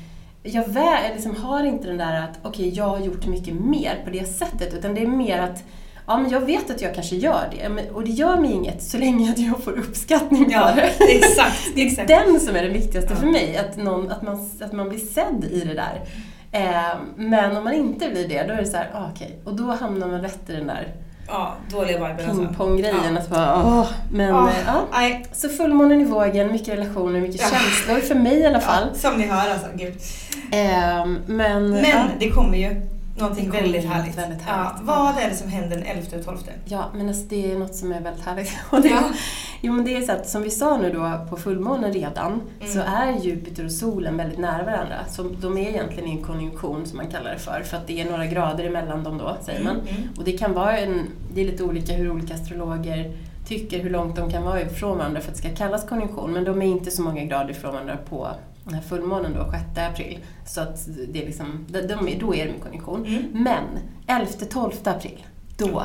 jag 0.44 0.68
vä, 0.68 1.14
liksom 1.14 1.36
har 1.36 1.64
inte 1.64 1.88
den 1.88 1.98
där 1.98 2.22
att 2.22 2.40
okej, 2.44 2.70
jag 2.70 2.88
har 2.88 3.00
gjort 3.00 3.28
mycket 3.28 3.54
mer 3.54 4.02
på 4.06 4.10
det 4.10 4.26
sättet. 4.26 4.74
Utan 4.74 4.96
det 4.96 5.02
är 5.02 5.08
mer 5.08 5.40
att 5.40 5.64
Ja, 6.10 6.18
men 6.18 6.32
jag 6.32 6.40
vet 6.40 6.70
att 6.70 6.82
jag 6.82 6.96
kanske 6.96 7.16
gör 7.16 7.44
det. 7.52 7.90
Och 7.90 8.04
det 8.04 8.12
gör 8.12 8.38
mig 8.38 8.52
inget 8.52 8.84
så 8.84 8.98
länge 8.98 9.32
att 9.32 9.38
jag 9.40 9.64
får 9.64 9.72
uppskattning 9.72 10.48
Ja, 10.52 10.68
för 10.68 10.82
det. 10.82 11.16
exakt, 11.16 11.76
Det 11.76 11.82
är 11.82 11.86
exakt. 11.88 12.08
den 12.08 12.40
som 12.40 12.56
är 12.56 12.64
det 12.64 12.70
viktigaste 12.70 13.16
för 13.16 13.26
mig. 13.28 13.58
Att, 13.58 13.78
någon, 13.78 14.12
att, 14.12 14.22
man, 14.22 14.50
att 14.62 14.74
man 14.74 14.90
blir 14.90 15.00
sedd 15.00 15.46
i 15.52 15.60
det 15.60 15.74
där. 15.74 16.02
Eh, 16.52 16.98
men 17.16 17.58
om 17.58 17.64
man 17.64 17.74
inte 17.74 18.10
blir 18.10 18.28
det, 18.28 18.44
då 18.44 18.54
är 18.54 18.58
det 18.58 18.66
så 18.66 18.78
här, 18.78 18.90
ah, 18.94 19.10
okej. 19.16 19.40
Och 19.44 19.56
då 19.56 19.64
hamnar 19.64 20.08
man 20.08 20.22
rätt 20.22 20.50
i 20.50 20.52
den 20.54 20.68
där 20.68 20.88
Ja, 21.28 21.54
dåliga 21.72 21.98
viben 21.98 22.30
alltså. 22.30 22.42
pingponggrejen. 22.42 23.18
Att 23.18 23.30
bara, 23.30 23.64
åh. 23.66 23.88
Men 24.12 24.28
Ja, 24.28 24.50
eh, 24.50 24.56
ja. 24.66 24.82
nej. 24.92 25.26
Så 25.32 25.50
fullmånen 25.50 26.02
i 26.02 26.06
vågen, 26.06 26.52
mycket 26.52 26.68
relationer, 26.68 27.22
mycket 27.22 27.42
Ja. 27.42 27.48
känslor. 27.48 28.00
För 28.08 28.16
mig 28.16 28.38
i 28.40 28.46
alla 28.46 28.60
fall. 28.60 28.84
Som 28.96 29.14
ni 29.18 29.28
hör 29.28 29.50
alltså, 29.52 29.68
gud. 29.76 29.94
Eh, 30.52 31.06
men 31.26 31.70
Men 31.70 31.86
ja. 31.90 32.04
det 32.20 32.30
kommer 32.30 32.58
ju 32.58 32.82
någonting 33.20 33.52
väldigt 33.52 33.86
härligt. 33.86 34.18
väldigt 34.18 34.40
Ja, 34.48 34.54
härligt. 34.54 34.84
vad 34.88 35.18
är 35.18 35.30
det 35.30 35.36
som 35.36 35.50
händer 35.50 35.78
den 35.78 35.86
11 35.86 36.18
och 36.18 36.26
12? 36.26 36.38
Ja, 36.66 36.86
men 36.96 37.08
alltså 37.10 37.24
det 37.30 37.52
är 37.52 37.60
något 37.60 37.76
som 37.76 37.92
är 37.92 38.02
väldigt 38.02 38.26
härligt. 38.26 38.52
Och 38.70 38.82
det, 38.82 38.90
Ja. 38.90 39.02
Jo, 39.62 39.74
men 39.74 39.86
det 39.86 39.96
är 39.98 40.02
så 40.02 40.12
att 40.12 40.30
som 40.30 40.42
vi 40.42 40.50
sa 40.50 40.78
nu 40.78 40.92
då 40.94 41.26
på 41.30 41.38
fullmånen 41.38 41.94
redan, 41.94 42.32
Mm. 42.60 42.74
så 42.74 42.80
är 42.80 43.20
Jupiter 43.22 43.66
och 43.66 43.72
solen 43.72 44.18
väldigt 44.18 44.40
nära 44.40 44.64
varandra. 44.64 44.96
Så 45.10 45.24
de 45.42 45.58
är 45.58 45.70
egentligen 45.70 46.10
i 46.10 46.12
en 46.12 46.24
konjunktion 46.24 46.86
som 46.86 46.98
man 46.98 47.08
kallar 47.08 47.32
det 47.34 47.40
för, 47.40 47.62
för 47.62 47.78
att 47.78 47.88
det 47.88 48.02
är 48.02 48.10
några 48.12 48.26
grader 48.26 48.64
emellan 48.64 49.04
dem 49.04 49.18
då, 49.18 49.38
säger 49.46 49.64
man. 49.64 49.76
Mm, 49.80 49.88
mm. 49.96 50.10
Och 50.18 50.24
det 50.24 50.32
kan 50.32 50.54
vara 50.54 50.78
en, 50.78 51.02
det 51.34 51.42
är 51.42 51.46
lite 51.46 51.64
olika 51.64 51.94
hur 51.94 52.12
olika 52.12 52.34
astrologer 52.34 53.12
tycker 53.48 53.80
hur 53.80 53.90
långt 53.90 54.16
de 54.16 54.32
kan 54.32 54.44
vara 54.44 54.62
ifrån 54.62 54.98
varandra 54.98 55.22
för 55.22 55.32
att 55.32 55.36
det 55.42 55.48
ska 55.50 55.56
kallas 55.56 55.88
konjunktion. 55.90 56.32
Men 56.34 56.44
de 56.44 56.62
är 56.62 56.66
inte 56.66 56.92
så 56.92 57.02
många 57.02 57.24
grader 57.24 57.52
ifrån 57.52 57.72
varandra 57.74 57.98
på 58.10 58.28
den 58.64 58.74
här 58.74 58.82
fullmånen 58.82 59.34
då, 59.34 59.52
6 59.52 59.64
april. 59.78 60.20
Så 60.46 60.62
att 60.62 60.88
det 61.08 61.22
är 61.22 61.26
liksom, 61.26 61.66
de, 61.68 61.82
de 61.82 62.20
då 62.20 62.36
är 62.36 62.46
de 62.46 62.52
i 62.52 62.60
konjunktion. 62.60 63.06
Mm. 63.06 63.24
Men 63.32 63.64
11-12 64.08 64.90
april, 64.90 65.26
då 65.58 65.84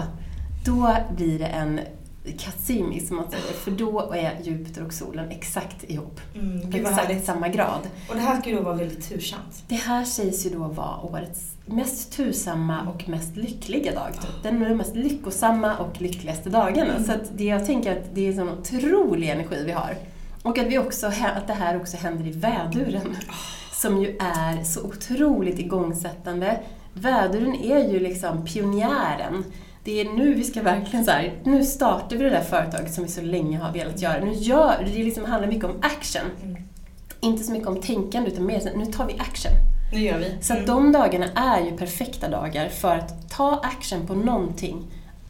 då 0.64 0.96
blir 1.16 1.38
det 1.38 1.46
en 1.46 1.80
Cassimi 2.38 3.00
som 3.00 3.16
man 3.16 3.30
säger, 3.30 3.52
för 3.52 3.70
då 3.70 4.12
är 4.12 4.40
Jupiter 4.42 4.84
och 4.84 4.92
solen 4.92 5.30
exakt 5.30 5.90
ihop. 5.90 6.20
Mm, 6.34 6.70
på 6.70 6.76
exakt 6.76 6.96
härligt. 6.96 7.24
samma 7.24 7.48
grad. 7.48 7.80
Och 8.08 8.14
det 8.14 8.20
här 8.20 8.40
ska 8.40 8.50
ju 8.50 8.56
då 8.56 8.62
vara 8.62 8.74
väldigt 8.74 9.08
tursamt. 9.08 9.64
Det 9.68 9.74
här 9.74 10.04
sägs 10.04 10.46
ju 10.46 10.50
då 10.50 10.58
vara 10.58 11.00
årets 11.02 11.56
mest 11.66 12.12
tursamma 12.12 12.82
och 12.82 13.08
mest 13.08 13.37
lyckliga 13.37 13.94
dag. 13.94 14.12
Typ. 14.12 14.42
Den 14.42 14.62
är 14.62 14.68
de 14.68 14.74
mest 14.74 14.96
lyckosamma 14.96 15.76
och 15.76 16.00
lyckligaste 16.00 16.50
dagarna. 16.50 16.92
Mm. 16.92 17.04
Så 17.04 17.12
det, 17.37 17.44
jag 17.44 17.66
tänker 17.66 17.92
att 17.92 18.14
det 18.14 18.20
är 18.20 18.28
en 18.28 18.37
sån 18.37 18.58
otrolig 18.58 19.28
energi 19.28 19.62
vi 19.66 19.72
har. 19.72 19.94
Och 20.44 20.59
att, 20.59 20.66
vi 20.66 20.78
också, 20.78 21.07
att 21.07 21.46
det 21.46 21.52
här 21.52 21.76
också 21.76 21.96
händer 21.96 22.26
i 22.26 22.30
väduren. 22.30 23.16
Som 23.72 24.02
ju 24.02 24.16
är 24.20 24.64
så 24.64 24.83
otroligt 24.83 25.59
igångsättande. 25.59 26.61
Väduren 26.92 27.54
är 27.54 27.92
ju 27.92 28.00
liksom 28.00 28.44
pionjären. 28.44 29.44
Det 29.85 30.00
är 30.00 30.04
nu 30.04 30.35
vi 30.35 30.44
ska 30.44 30.62
verkligen 30.62 31.04
så 31.04 31.11
här, 31.11 31.33
nu 31.44 31.64
startar 31.64 32.16
vi 32.16 32.24
det 32.24 32.30
där 32.30 32.40
företaget 32.40 32.94
som 32.94 33.04
vi 33.04 33.11
så 33.11 33.20
länge 33.20 33.59
har 33.59 33.72
velat 33.72 34.02
göra. 34.02 34.24
Nu 34.24 34.33
gör, 34.33 34.90
det 34.94 35.04
liksom 35.04 35.24
handlar 35.24 35.48
mycket 35.48 35.64
om 35.64 35.76
action. 35.83 36.30
Inte 37.20 37.44
så 37.44 37.52
mycket 37.52 37.68
om 37.68 37.80
tänkande 37.80 38.30
utan 38.30 38.46
mer 38.46 38.72
nu 38.76 38.87
tar 38.87 39.07
vi 39.07 39.12
action. 39.18 39.52
Nu 39.92 40.00
gör 40.00 40.18
vi. 40.18 40.37
Så 40.40 40.52
att 40.52 40.66
de 40.66 40.92
dagarna 40.92 41.26
är 41.35 41.64
ju 41.64 41.76
perfekta 41.76 42.28
dagar 42.28 42.68
för 42.68 42.96
att 42.96 43.30
ta 43.30 43.61
action 43.64 44.07
på 44.07 44.14
någonting 44.14 44.83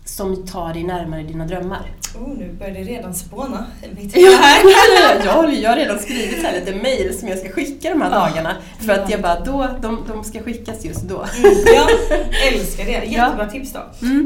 som 0.04 0.46
tar 0.46 0.74
dig 0.74 0.84
närmare 0.84 1.22
dina 1.22 1.46
drömmar. 1.46 1.90
Oh, 2.14 2.38
nu 2.38 2.52
börjar 2.52 2.74
det 2.74 2.82
redan 2.82 3.14
spåna. 3.14 3.66
Ja, 4.12 4.20
jag, 5.24 5.32
har, 5.32 5.48
jag 5.48 5.70
har 5.70 5.76
redan 5.76 5.98
skrivit 5.98 6.42
här 6.42 6.52
lite 6.60 6.74
mail 6.74 7.18
som 7.18 7.28
jag 7.28 7.38
ska 7.38 7.48
skicka 7.48 7.90
de 7.90 8.02
här 8.02 8.10
dagarna. 8.10 8.56
För 8.86 8.92
att 8.92 9.10
jag 9.10 9.22
bara, 9.22 9.40
då, 9.40 9.68
de, 9.82 10.04
de 10.08 10.24
ska 10.24 10.42
skickas 10.42 10.84
just 10.84 11.02
då. 11.02 11.26
Mm, 11.36 11.54
ja, 11.66 11.88
älskar 12.52 12.84
det. 12.84 13.04
Jättebra 13.06 13.50
tips 13.50 13.72
då. 13.72 13.80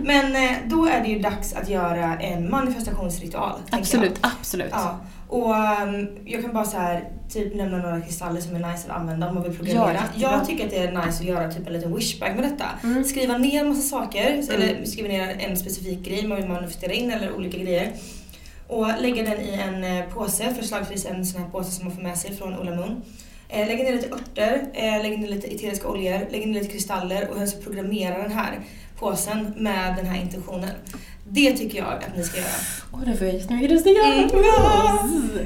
Men 0.05 0.37
eh, 0.37 0.51
då 0.64 0.87
är 0.87 1.01
det 1.01 1.09
ju 1.09 1.18
dags 1.18 1.55
att 1.55 1.68
göra 1.68 2.18
en 2.18 2.51
manifestationsritual. 2.51 3.59
Absolut, 3.70 4.18
jag. 4.22 4.31
absolut. 4.40 4.70
Ja. 4.72 4.98
Och 5.28 5.50
um, 5.50 6.08
jag 6.24 6.42
kan 6.42 6.52
bara 6.52 6.64
så 6.64 6.76
här, 6.76 7.04
typ 7.30 7.54
nämna 7.54 7.78
några 7.78 8.00
kristaller 8.00 8.40
som 8.40 8.54
är 8.56 8.72
nice 8.72 8.90
att 8.90 8.96
använda 9.00 9.28
om 9.28 9.34
man 9.34 9.42
vill 9.44 9.52
Ja, 9.52 9.58
programmera. 9.58 9.92
jättebra. 9.92 10.30
jag 10.32 10.46
tycker 10.46 10.64
att 10.64 10.70
det 10.70 10.76
är 10.78 10.92
nice 11.06 11.20
att 11.20 11.24
göra 11.28 11.50
typ 11.52 11.66
en 11.66 11.72
liten 11.72 11.94
wishbag 11.96 12.34
med 12.34 12.44
detta. 12.44 12.64
Mm. 12.82 13.04
Skriva 13.04 13.38
ner 13.38 13.64
massa 13.64 13.82
saker, 13.82 14.42
eller 14.54 14.84
skriva 14.84 15.08
ner 15.08 15.36
en 15.38 15.56
specifik 15.56 15.98
grej 16.04 16.26
man 16.26 16.36
vill 16.38 16.48
manifestera 16.48 16.92
in 16.92 17.10
eller 17.10 17.32
olika 17.36 17.58
grejer. 17.58 17.92
Och 18.66 18.86
lägga 19.00 19.22
den 19.22 19.40
i 19.40 19.54
en 19.68 19.84
eh, 19.84 20.04
påse, 20.14 20.54
förslagsvis 20.54 21.06
en 21.06 21.26
sån 21.26 21.42
här 21.42 21.48
påse 21.48 21.70
som 21.70 21.84
man 21.84 21.94
får 21.96 22.02
med 22.02 22.18
sig 22.18 22.36
från 22.36 22.58
Ola 22.58 22.74
Moon. 22.74 23.02
Eh, 23.48 23.66
lägg 23.66 23.78
ner 23.84 23.92
lite 23.92 24.14
örter, 24.14 24.62
eh, 24.74 25.02
lägg 25.02 25.18
ner 25.18 25.28
lite 25.28 25.46
eteriska 25.54 25.88
oljor, 25.88 26.20
lägg 26.30 26.46
ner 26.48 26.54
lite 26.60 26.72
kristaller 26.72 27.28
och 27.30 27.36
sen 27.36 27.48
så 27.48 27.58
programmera 27.62 28.22
den 28.22 28.32
här 28.32 28.60
påsen 28.98 29.54
med 29.56 29.96
den 29.96 30.06
här 30.06 30.20
intentionen. 30.22 30.70
Det 31.30 31.52
tycker 31.52 31.78
jag 31.78 31.86
att 31.86 32.16
ni 32.16 32.24
ska 32.24 32.36
göra. 32.36 32.48
Åh, 32.92 33.00
det 33.06 33.16
får 33.16 33.26
jag 33.26 33.36
jättemycket 33.36 33.70
rysningar. 33.70 34.12
Mm. 34.12 34.28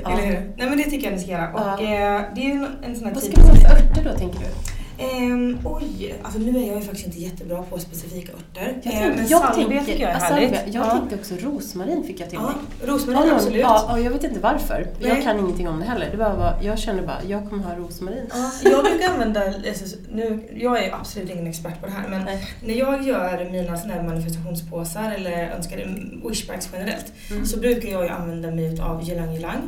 Ja. 0.02 0.12
Eller 0.12 0.26
hur? 0.26 0.52
Nej 0.56 0.68
men 0.68 0.78
det 0.78 0.84
tycker 0.84 1.04
jag 1.06 1.14
ni 1.14 1.20
ska 1.22 1.30
göra. 1.30 1.52
Och 1.52 1.82
eh, 1.82 2.22
det 2.34 2.40
är 2.40 2.50
en, 2.50 2.66
en 2.84 2.96
sån 2.96 3.04
här 3.04 3.14
Vad 3.14 3.22
typ... 3.22 3.32
ska 3.32 3.40
man 3.40 3.50
ha 3.50 3.56
för 3.56 3.76
örter 3.76 4.04
då, 4.12 4.18
tänker 4.18 4.38
du? 4.38 4.71
Ehm, 4.98 5.58
oj, 5.64 6.14
alltså 6.22 6.38
nu 6.40 6.58
är 6.58 6.66
jag 6.66 6.76
ju 6.76 6.82
faktiskt 6.82 7.06
inte 7.06 7.18
jättebra 7.18 7.62
på 7.62 7.78
specifika 7.78 8.32
örter. 8.32 8.76
Jag, 8.82 8.94
Eh, 8.94 9.00
tänker, 9.00 9.16
men 9.16 9.28
jag 9.28 9.54
tänker, 9.54 9.80
tycker 9.84 10.00
jag 10.02 10.10
är 10.10 10.14
ja, 10.14 10.20
härligt. 10.20 10.50
salvia. 10.56 10.72
Jag 10.74 10.86
Ja. 10.86 10.90
tänkte 10.90 11.16
också 11.16 11.34
rosmarin 11.48 12.04
fick 12.04 12.20
jag 12.20 12.30
till 12.30 12.38
Ja, 12.42 12.46
mig. 12.46 12.90
rosmarin, 12.94 13.28
Ja, 13.28 13.34
absolut. 13.34 13.60
Ja, 13.60 13.92
och 13.92 14.00
jag 14.00 14.10
vet 14.10 14.24
inte 14.24 14.40
varför. 14.40 14.86
Nej. 15.00 15.08
Jag 15.10 15.22
kan 15.22 15.38
ingenting 15.38 15.68
om 15.68 15.78
det 15.78 15.84
heller. 15.84 16.08
Det 16.10 16.16
bara 16.16 16.34
var, 16.36 16.54
jag 16.62 16.78
kände 16.78 17.02
bara, 17.02 17.18
jag 17.28 17.48
kommer 17.48 17.64
ha 17.64 17.74
rosmarin. 17.76 18.26
Ja, 18.32 18.50
jag 18.70 18.84
brukar 18.84 19.08
använda, 19.12 19.40
alltså, 19.46 19.96
nu, 20.12 20.48
jag 20.56 20.84
är 20.84 20.94
absolut 20.94 21.30
ingen 21.30 21.46
expert 21.46 21.80
på 21.80 21.86
det 21.86 21.92
här 21.92 22.08
men 22.08 22.24
Nej. 22.24 22.48
när 22.66 22.74
jag 22.74 23.02
gör 23.02 23.48
mina 23.52 23.76
såna 23.76 23.94
här 23.94 24.02
manifestationspåsar 24.02 25.12
eller 25.12 25.50
önskade 25.56 25.88
wishbags 26.28 26.68
generellt 26.72 27.12
Mm. 27.30 27.46
så 27.46 27.58
brukar 27.58 27.88
jag 27.88 28.02
ju 28.02 28.08
använda 28.08 28.50
mig 28.50 28.80
av 28.80 29.08
ylang 29.08 29.34
ylang. 29.36 29.60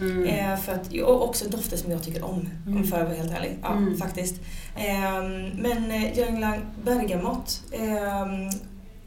Mm. 0.00 0.24
Eh, 0.24 0.56
för 0.58 0.72
att, 0.72 0.92
och 1.02 1.28
också 1.28 1.48
dofter 1.48 1.76
som 1.76 1.90
jag 1.90 2.02
tycker 2.02 2.24
om, 2.24 2.48
om 2.66 2.72
Mm. 2.72 2.84
för 2.84 2.96
att 3.00 3.04
vara 3.08 3.16
helt 3.16 3.32
ärlig. 3.32 3.58
Ja, 3.62 3.72
Mm. 3.72 3.96
faktiskt. 3.98 4.34
Ehm, 4.76 5.48
men 5.48 5.90
eh, 5.90 6.18
ylang 6.18 6.36
ylang, 6.38 6.60
bergamott 6.84 7.62
ehm, 7.72 8.50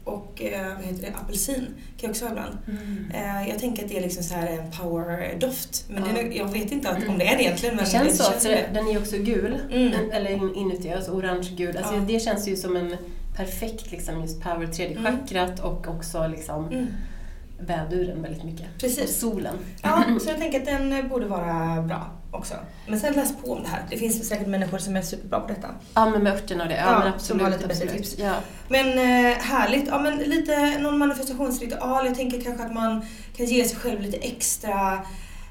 och 0.04 0.42
eh, 0.42 0.74
vad 0.76 0.84
heter 0.84 1.02
det, 1.02 1.14
apelsin 1.24 1.66
kan 1.66 1.74
jag 2.00 2.10
också 2.10 2.24
ha 2.24 2.30
ibland. 2.32 2.58
Mm. 2.68 3.10
Eh, 3.14 3.48
jag 3.48 3.58
tänker 3.58 3.82
att 3.82 3.88
det 3.88 3.96
är 3.98 4.02
liksom 4.02 4.22
så 4.22 4.34
här 4.34 4.46
en 4.46 4.70
power-doft. 4.72 5.84
Men 5.88 6.02
Ja. 6.06 6.22
den 6.22 6.32
jag 6.36 6.52
vet 6.52 6.72
inte 6.72 6.88
att, 6.90 7.08
om 7.08 7.18
det 7.18 7.26
är 7.28 7.36
det 7.36 7.42
egentligen. 7.42 7.76
Men 7.76 7.84
Det 7.84 7.90
känns 7.90 8.18
så, 8.18 8.30
känns 8.30 8.42
det. 8.42 8.64
den 8.74 8.88
är 8.88 8.98
också 8.98 9.16
gul. 9.16 9.56
Mm. 9.72 10.10
Eller 10.12 10.30
in- 10.30 10.54
inuti, 10.54 10.92
alltså 10.92 11.10
orange-gul. 11.12 11.76
Alltså 11.76 11.94
Ja. 11.94 12.00
Det 12.00 12.20
känns 12.20 12.48
ju 12.48 12.56
som 12.56 12.76
en 12.76 12.96
perfekt 13.36 13.90
liksom, 13.90 14.20
just 14.22 14.40
power, 14.42 14.66
tredje 14.66 14.96
Mm. 14.98 15.12
chakrat 15.18 15.60
och 15.60 15.88
också 15.88 16.26
liksom 16.26 16.64
Mm. 16.68 16.86
Väduren 17.66 18.22
väldigt 18.22 18.44
mycket. 18.44 18.66
Precis. 18.80 19.04
Och 19.04 19.08
solen. 19.32 19.54
Ja, 19.82 20.04
så 20.20 20.28
jag 20.28 20.38
tänker 20.38 20.58
att 20.60 20.66
den 20.66 20.92
eh, 20.92 21.04
borde 21.06 21.26
vara 21.26 21.82
bra 21.82 22.10
också. 22.30 22.54
Men 22.88 23.00
sen 23.00 23.12
läs 23.14 23.36
på 23.36 23.52
om 23.52 23.62
det 23.62 23.68
här. 23.68 23.82
Det 23.90 23.96
finns 23.96 24.28
säkert 24.28 24.46
människor 24.46 24.78
som 24.78 24.96
är 24.96 25.02
superbra 25.02 25.40
på 25.40 25.48
detta. 25.48 25.68
Ja, 25.94 26.10
men 26.10 26.22
med 26.22 26.32
örterna 26.32 26.62
och 26.62 26.68
det. 26.68 26.76
Ja, 26.76 26.82
Ja, 26.86 26.98
men 26.98 27.02
som 27.02 27.12
absolut. 27.14 27.42
har 27.42 27.50
lite 27.50 27.66
bättre 27.66 27.88
tips. 27.88 28.18
Ja. 28.18 28.34
Men 28.68 28.86
eh, 28.88 29.36
härligt. 29.38 29.86
Ja, 29.88 29.98
men 29.98 30.18
lite 30.18 30.78
någon 30.78 30.98
manifestationsritual. 30.98 32.06
Jag 32.06 32.14
tänker 32.14 32.40
kanske 32.40 32.64
att 32.64 32.74
man 32.74 33.04
kan 33.36 33.46
ge 33.46 33.64
sig 33.64 33.76
själv 33.78 34.00
lite 34.00 34.16
extra 34.16 34.98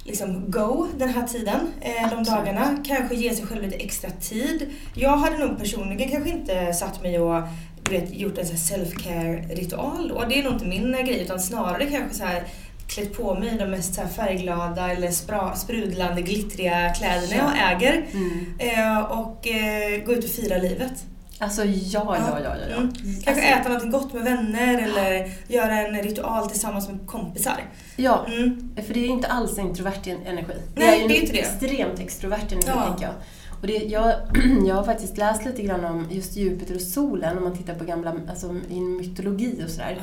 liksom 0.04 0.52
go 0.52 0.88
den 0.98 1.10
här 1.10 1.28
tiden, 1.28 1.60
eh, 1.82 2.10
de 2.10 2.24
dagarna. 2.24 2.78
Kanske 2.86 3.16
ge 3.16 3.36
sig 3.36 3.46
själv 3.46 3.62
lite 3.64 3.76
extra 3.76 4.10
tid. 4.10 4.70
Jag 4.94 5.18
hade 5.18 5.38
nog 5.38 5.60
personligen 5.60 6.10
kanske 6.12 6.30
inte 6.30 6.74
satt 6.74 7.02
mig 7.02 7.20
och 7.20 7.44
vet, 7.90 8.14
gjort 8.14 8.38
en 8.38 8.46
sån 8.48 8.56
här 8.56 8.86
self-care 8.86 9.56
ritual 9.56 10.08
då. 10.08 10.24
Det 10.30 10.40
är 10.40 10.44
nog 10.44 10.54
inte 10.54 10.66
min 10.66 10.96
eh, 10.96 11.02
grej 11.02 11.22
utan 11.22 11.40
snarare 11.40 11.86
kanske 11.86 12.18
så 12.18 12.24
här 12.26 12.44
klätt 12.88 13.18
på 13.18 13.34
mig 13.36 13.56
de 13.60 13.66
mest 13.66 13.94
så 13.96 14.02
färgglada 14.16 14.92
eller 14.92 15.12
spra, 15.12 15.56
sprudlande 15.56 16.22
glittriga 16.22 16.94
kläderna 16.94 17.36
jag 17.36 17.72
äger. 17.72 18.06
Mm. 18.14 18.46
Eh, 18.60 19.00
och 19.02 19.48
eh, 19.48 20.04
gå 20.06 20.14
ut 20.14 20.24
och 20.24 20.30
fira 20.30 20.58
livet. 20.58 20.92
Alltså 21.40 21.64
ja, 21.66 22.16
ja, 22.18 22.40
ja, 22.40 22.40
ja. 22.44 22.56
ja. 22.70 22.76
Mm. 22.78 22.94
Kanske 23.24 23.30
Alltså, 23.56 23.70
äta 23.70 23.70
något 23.70 23.92
gott 23.92 24.14
med 24.14 24.24
vänner 24.24 24.78
eller 24.84 25.32
göra 25.48 25.88
en 25.88 26.04
ritual 26.04 26.50
tillsammans 26.50 26.90
med 26.90 27.08
kompisar. 27.08 27.62
Ja, 27.96 28.26
Mm. 28.28 28.70
för 28.88 28.94
det 28.94 29.00
är 29.00 29.08
inte 29.08 29.28
alls 29.28 29.58
introvert 29.60 30.08
energi. 30.26 30.54
Nej, 30.76 30.98
är 30.98 31.02
ju 31.02 31.08
det 31.08 31.18
är 31.18 31.22
inte 31.22 31.34
det. 31.34 31.40
extremt 31.40 32.00
extrovert 32.00 32.52
energi, 32.52 32.68
Ja. 32.76 32.86
tänker 32.88 33.04
jag. 33.06 33.14
Och 33.62 33.68
det, 33.68 33.74
jag, 33.74 34.14
jag 34.68 34.76
har 34.76 34.84
faktiskt 34.84 35.18
läst 35.18 35.46
lite 35.46 35.62
grann 35.64 35.86
om 35.86 36.06
just 36.10 36.36
Jupiter 36.36 36.76
och 36.76 36.82
solen 36.82 37.38
om 37.38 37.44
man 37.44 37.58
tittar 37.58 37.76
på 37.76 37.84
gamla, 37.86 38.14
alltså 38.30 38.56
i 38.70 38.80
mytologi 38.80 39.62
och 39.66 39.70
sådär. 39.70 40.02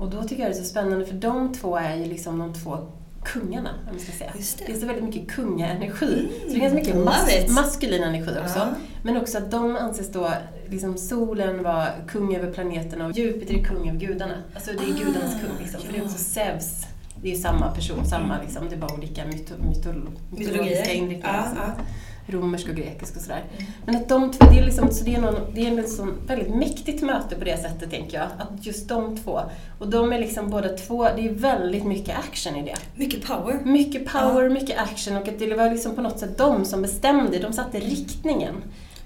Och 0.00 0.10
då 0.10 0.22
tycker 0.22 0.42
jag 0.42 0.52
det 0.52 0.56
är 0.58 0.62
så 0.62 0.68
spännande 0.68 1.06
för 1.06 1.14
de 1.14 1.52
två 1.54 1.76
är 1.76 1.96
ju 1.96 2.04
liksom 2.04 2.38
de 2.38 2.52
två 2.54 2.78
kungarna, 3.24 3.70
om 3.70 3.86
man 3.92 3.98
ska 4.00 4.12
säga. 4.12 4.32
Just 4.36 4.58
det. 4.66 4.72
är 4.72 4.76
så 4.76 4.86
väldigt 4.86 5.04
mycket 5.04 5.28
kungaenergi. 5.30 6.28
så 6.42 6.48
det 6.48 6.54
är 6.54 6.60
ganska 6.60 6.74
mycket 6.78 6.96
mas- 6.96 7.48
maskulin 7.54 8.02
energi 8.02 8.30
också. 8.44 8.58
Ja. 8.58 8.68
Men 9.02 9.16
också 9.16 9.38
att 9.38 9.50
de 9.50 9.76
anses 9.76 10.12
då, 10.12 10.30
liksom 10.68 10.96
solen 10.96 11.62
var 11.62 11.88
kung 12.08 12.36
över 12.36 12.52
planeterna 12.52 13.06
och 13.06 13.12
Jupiter 13.18 13.54
är 13.54 13.64
kung 13.64 13.88
över 13.88 13.98
gudarna. 14.00 14.34
Alltså 14.54 14.70
det 14.72 14.78
är 14.78 14.94
Ah, 14.94 15.04
gudarnas 15.06 15.32
kung 15.40 15.50
liksom. 15.62 15.80
För 15.80 15.92
det 15.92 15.98
är 15.98 16.04
också 16.04 16.18
Zeus, 16.18 16.82
det 17.22 17.32
är 17.32 17.36
samma 17.36 17.70
person, 17.70 18.04
samma 18.06 18.40
liksom, 18.42 18.68
det 18.68 18.74
är 18.74 18.80
bara 18.80 18.94
olika 18.94 19.22
myto- 19.22 19.58
mytolo- 19.60 20.10
mytologiska 20.30 20.92
inriktningar. 20.92 21.52
Ja, 21.56 21.62
ja. 21.78 21.84
Romersk 22.26 22.68
och 22.68 22.74
grekisk 22.74 23.16
och 23.16 23.22
sådär. 23.22 23.44
Men 23.86 23.96
att 23.96 24.08
de 24.08 24.32
två, 24.32 24.44
det 24.50 24.58
är, 24.58 24.64
liksom, 24.64 24.90
så 24.90 25.04
det 25.04 25.14
är, 25.14 25.20
någon, 25.20 25.34
det 25.54 25.66
är 25.66 25.78
ett 25.78 25.90
sån 25.90 26.14
väldigt 26.26 26.54
mäktigt 26.54 27.02
möte 27.02 27.36
på 27.36 27.44
det 27.44 27.56
sättet 27.56 27.90
tänker 27.90 28.18
jag. 28.18 28.26
Att 28.38 28.66
just 28.66 28.88
de 28.88 29.16
två. 29.16 29.40
Och 29.78 29.88
de 29.88 30.12
är 30.12 30.18
liksom 30.18 30.50
båda 30.50 30.68
två, 30.68 31.02
det 31.02 31.28
är 31.28 31.32
väldigt 31.32 31.84
mycket 31.84 32.18
action 32.18 32.56
i 32.56 32.62
det. 32.62 32.76
Mycket 32.94 33.26
power. 33.26 33.60
Mycket 33.64 34.12
power, 34.12 34.48
mycket 34.48 34.78
action 34.78 35.16
och 35.16 35.28
att 35.28 35.38
det 35.38 35.54
var 35.54 35.70
liksom 35.70 35.94
på 35.94 36.02
något 36.02 36.18
sätt 36.18 36.38
de 36.38 36.64
som 36.64 36.82
bestämde, 36.82 37.38
de 37.38 37.52
satte 37.52 37.80
riktningen. 37.80 38.54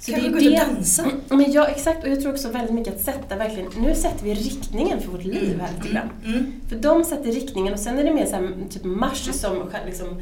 Så 0.00 0.12
Kanske 0.12 0.28
det 0.28 0.32
gå 0.32 0.38
är 0.38 0.52
ut 0.52 0.68
och 0.68 0.74
dansa. 0.74 1.06
Men 1.28 1.52
ja, 1.52 1.66
exakt. 1.66 2.04
Och 2.04 2.10
jag 2.10 2.20
tror 2.20 2.32
också 2.32 2.48
väldigt 2.48 2.74
mycket 2.74 2.94
att 2.94 3.00
sätta 3.00 3.36
verkligen, 3.36 3.70
nu 3.78 3.94
sätter 3.94 4.24
vi 4.24 4.34
riktningen 4.34 5.00
för 5.00 5.08
vårt 5.08 5.24
liv 5.24 5.60
här 5.60 5.70
lite 5.76 5.94
grann. 5.94 6.10
Mm. 6.24 6.52
För 6.68 6.76
de 6.76 7.04
sätter 7.04 7.32
riktningen 7.32 7.72
och 7.72 7.80
sen 7.80 7.98
är 7.98 8.04
det 8.04 8.14
mer 8.14 8.26
så 8.26 8.32
här, 8.32 8.54
typ 8.70 8.84
mars 8.84 9.28
som 9.32 9.70
liksom 9.86 10.20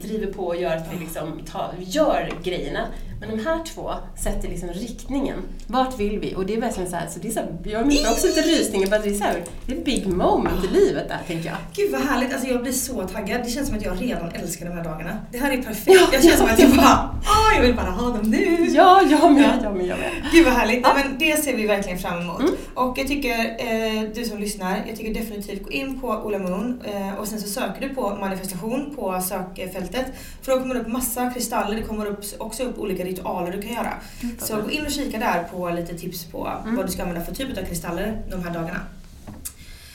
driver 0.00 0.32
på 0.32 0.46
och 0.46 0.56
gör 0.56 0.76
att 0.76 0.86
vi 0.92 0.98
liksom 0.98 1.40
tar, 1.46 1.74
gör 1.78 2.32
grejerna. 2.42 2.86
Men 3.20 3.30
de 3.30 3.44
här 3.44 3.64
två 3.64 3.90
sätter 4.16 4.48
liksom 4.48 4.68
riktningen. 4.68 5.38
Vart 5.66 6.00
vill 6.00 6.18
vi? 6.18 6.34
Och 6.34 6.46
det 6.46 6.54
är 6.54 6.60
verkligen 6.60 6.90
så 6.90 6.96
här, 6.96 7.08
så 7.08 7.20
det 7.20 7.28
är 7.28 7.32
så 7.32 7.40
här, 7.40 7.48
jag 7.64 7.78
har 7.78 8.12
också 8.12 8.26
lite 8.26 8.40
rysningar 8.40 8.86
för 8.86 8.96
att 8.96 9.02
det 9.02 9.10
är 9.10 9.14
så 9.14 9.24
här, 9.24 9.44
det 9.66 9.72
är 9.72 9.76
ett 9.76 9.84
big 9.84 10.06
moment 10.06 10.64
i 10.64 10.74
livet 10.74 11.08
där 11.08 11.18
tänker 11.26 11.48
jag. 11.48 11.56
Gud 11.76 11.92
vad 11.92 12.00
härligt, 12.00 12.32
alltså 12.32 12.48
jag 12.48 12.62
blir 12.62 12.72
så 12.72 13.08
taggad. 13.08 13.40
Det 13.44 13.50
känns 13.50 13.68
som 13.68 13.76
att 13.76 13.84
jag 13.84 14.02
redan 14.02 14.30
älskar 14.30 14.66
de 14.66 14.72
här 14.72 14.84
dagarna. 14.84 15.18
Det 15.32 15.38
här 15.38 15.52
är 15.52 15.62
perfekt. 15.62 16.00
jag 16.12 16.22
känner 16.22 16.36
som 16.36 16.46
att 16.46 16.58
jag 16.58 16.70
bara, 16.76 17.19
jag 17.54 17.62
vill 17.62 17.74
bara 17.74 17.90
ha 17.90 18.08
dem 18.08 18.30
nu. 18.30 18.66
Ja, 18.70 19.02
jag 19.02 19.32
med, 19.32 19.60
jag 19.62 19.76
med, 19.76 19.86
jag 19.86 19.98
med. 19.98 20.10
Gud 20.32 20.44
vad 20.44 20.54
härligt. 20.54 20.80
Ja. 20.82 20.94
Men 20.94 21.18
det 21.18 21.44
ser 21.44 21.56
vi 21.56 21.66
verkligen 21.66 21.98
fram 21.98 22.20
emot. 22.20 22.42
Och 22.74 22.98
jag 22.98 23.06
tycker, 23.08 23.38
eh, 23.58 24.02
du 24.14 24.24
som 24.24 24.38
lyssnar, 24.38 24.84
jag 24.88 24.96
tycker 24.96 25.14
definitivt 25.14 25.64
gå 25.64 25.70
in 25.70 26.00
på 26.00 26.08
Ola 26.08 26.38
Moon 26.38 26.82
eh, 26.84 27.14
och 27.14 27.28
sen 27.28 27.40
så 27.40 27.48
söker 27.48 27.88
du 27.88 27.94
på 27.94 28.16
manifestation 28.20 28.92
på 28.96 29.20
sökfältet. 29.20 30.06
För 30.42 30.52
då 30.52 30.58
kommer 30.58 30.74
det 30.74 30.80
upp 30.80 30.88
massa 30.88 31.30
kristaller, 31.30 31.76
det 31.76 31.82
kommer 31.82 32.06
upp, 32.06 32.24
också 32.38 32.62
upp 32.62 32.78
olika 32.78 33.04
ritualer 33.04 33.52
du 33.52 33.62
kan 33.62 33.72
göra. 33.72 33.92
Så 34.38 34.56
gå 34.56 34.70
in 34.70 34.86
och 34.86 34.92
kika 34.92 35.18
där 35.18 35.44
på 35.52 35.70
lite 35.70 35.94
tips 35.94 36.24
på 36.24 36.50
vad 36.64 36.86
du 36.86 36.92
ska 36.92 37.02
använda 37.02 37.24
för 37.24 37.34
typ 37.34 37.58
av 37.58 37.62
kristaller 37.62 38.22
de 38.30 38.44
här 38.44 38.54
dagarna. 38.54 38.80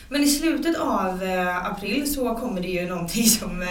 Men 0.10 0.24
i 0.24 0.28
slutet 0.28 0.76
av 0.80 1.24
eh, 1.24 1.66
april 1.72 2.14
så 2.14 2.36
kommer 2.36 2.62
det 2.62 2.68
ju 2.68 2.88
någonting 2.90 3.24
som 3.24 3.62
eh, 3.62 3.68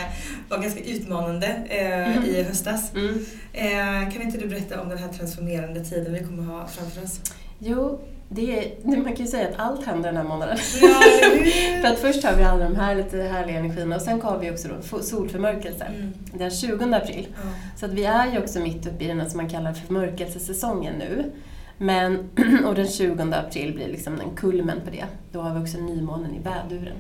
var 0.49 0.59
ganska 0.59 0.81
utmanande 0.81 1.47
eh, 1.69 2.17
Mm. 2.17 2.25
i 2.25 2.43
höstas. 2.43 2.93
Mm. 2.95 3.27
Eh, 3.53 4.13
kan 4.13 4.23
inte 4.23 4.39
du 4.39 4.49
berätta 4.49 4.81
om 4.81 4.89
den 4.89 4.99
här 4.99 5.09
transformerande 5.09 5.85
tiden 5.85 6.13
vi 6.13 6.19
kommer 6.25 6.43
ha 6.43 6.67
framför 6.67 7.03
oss? 7.03 7.21
Jo, 7.59 8.01
det 8.29 8.59
är, 8.59 8.87
man 8.87 9.05
kan 9.05 9.25
ju 9.25 9.31
säga 9.31 9.49
att 9.49 9.55
allt 9.59 9.87
händer 9.87 10.09
den 10.09 10.17
här 10.17 10.25
månaden. 10.25 10.59
Ja? 10.83 10.89
För 11.83 11.89
att 11.93 11.99
först 11.99 12.25
har 12.25 12.37
vi 12.37 12.43
alla 12.43 12.65
de 12.65 12.77
här 12.77 12.95
lite 12.95 13.17
härliga 13.23 13.59
energierna 13.59 13.97
och 13.97 14.03
sen 14.03 14.21
har 14.23 14.39
vi 14.39 14.51
också 14.51 14.69
då 14.91 15.03
solförmörkelse 15.03 15.85
Mm. 15.85 16.13
den 16.33 16.51
20 16.51 16.95
april. 16.95 17.27
Ja. 17.37 17.51
Så 17.77 17.87
att 17.87 17.93
vi 17.93 18.05
är 18.05 18.33
ju 18.33 18.39
också 18.39 18.61
mitt 18.61 18.87
uppe 18.87 19.05
i 19.05 19.09
den 19.09 19.31
som 19.31 19.37
man 19.37 19.49
kallar 19.51 19.73
förmörkelsesäsongen 19.73 20.95
nu. 20.99 21.31
Men, 21.79 22.29
och 22.67 22.75
den 22.75 22.89
20 22.89 23.23
april 23.23 23.75
blir 23.75 23.89
liksom 23.89 24.17
den 24.17 24.31
kulmen 24.37 24.81
på 24.85 24.91
det. 24.91 25.05
Då 25.33 25.41
har 25.41 25.55
vi 25.55 25.65
också 25.65 25.79
nymånen 25.79 26.35
i 26.35 26.39
väduren. 26.39 26.97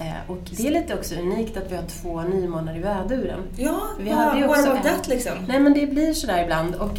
Eh, 0.00 0.30
och 0.30 0.38
det 0.56 0.66
är 0.66 0.70
lite 0.70 0.94
också 0.94 1.14
unikt 1.14 1.56
att 1.56 1.72
vi 1.72 1.76
har 1.76 1.82
två 1.82 2.22
nymånar 2.22 2.76
i 2.76 2.80
väduren. 2.80 3.40
Ja, 3.56 3.80
Vi 4.00 4.10
hade 4.10 4.38
ju 4.40 4.46
what 4.46 4.58
också 4.58 4.70
about 4.70 4.86
en- 4.86 4.94
that 4.96 5.08
liksom? 5.08 5.32
Nej 5.48 5.60
men 5.60 5.72
det 5.74 5.86
blir 5.86 6.12
sådär 6.12 6.42
ibland. 6.44 6.74
Och, 6.74 6.98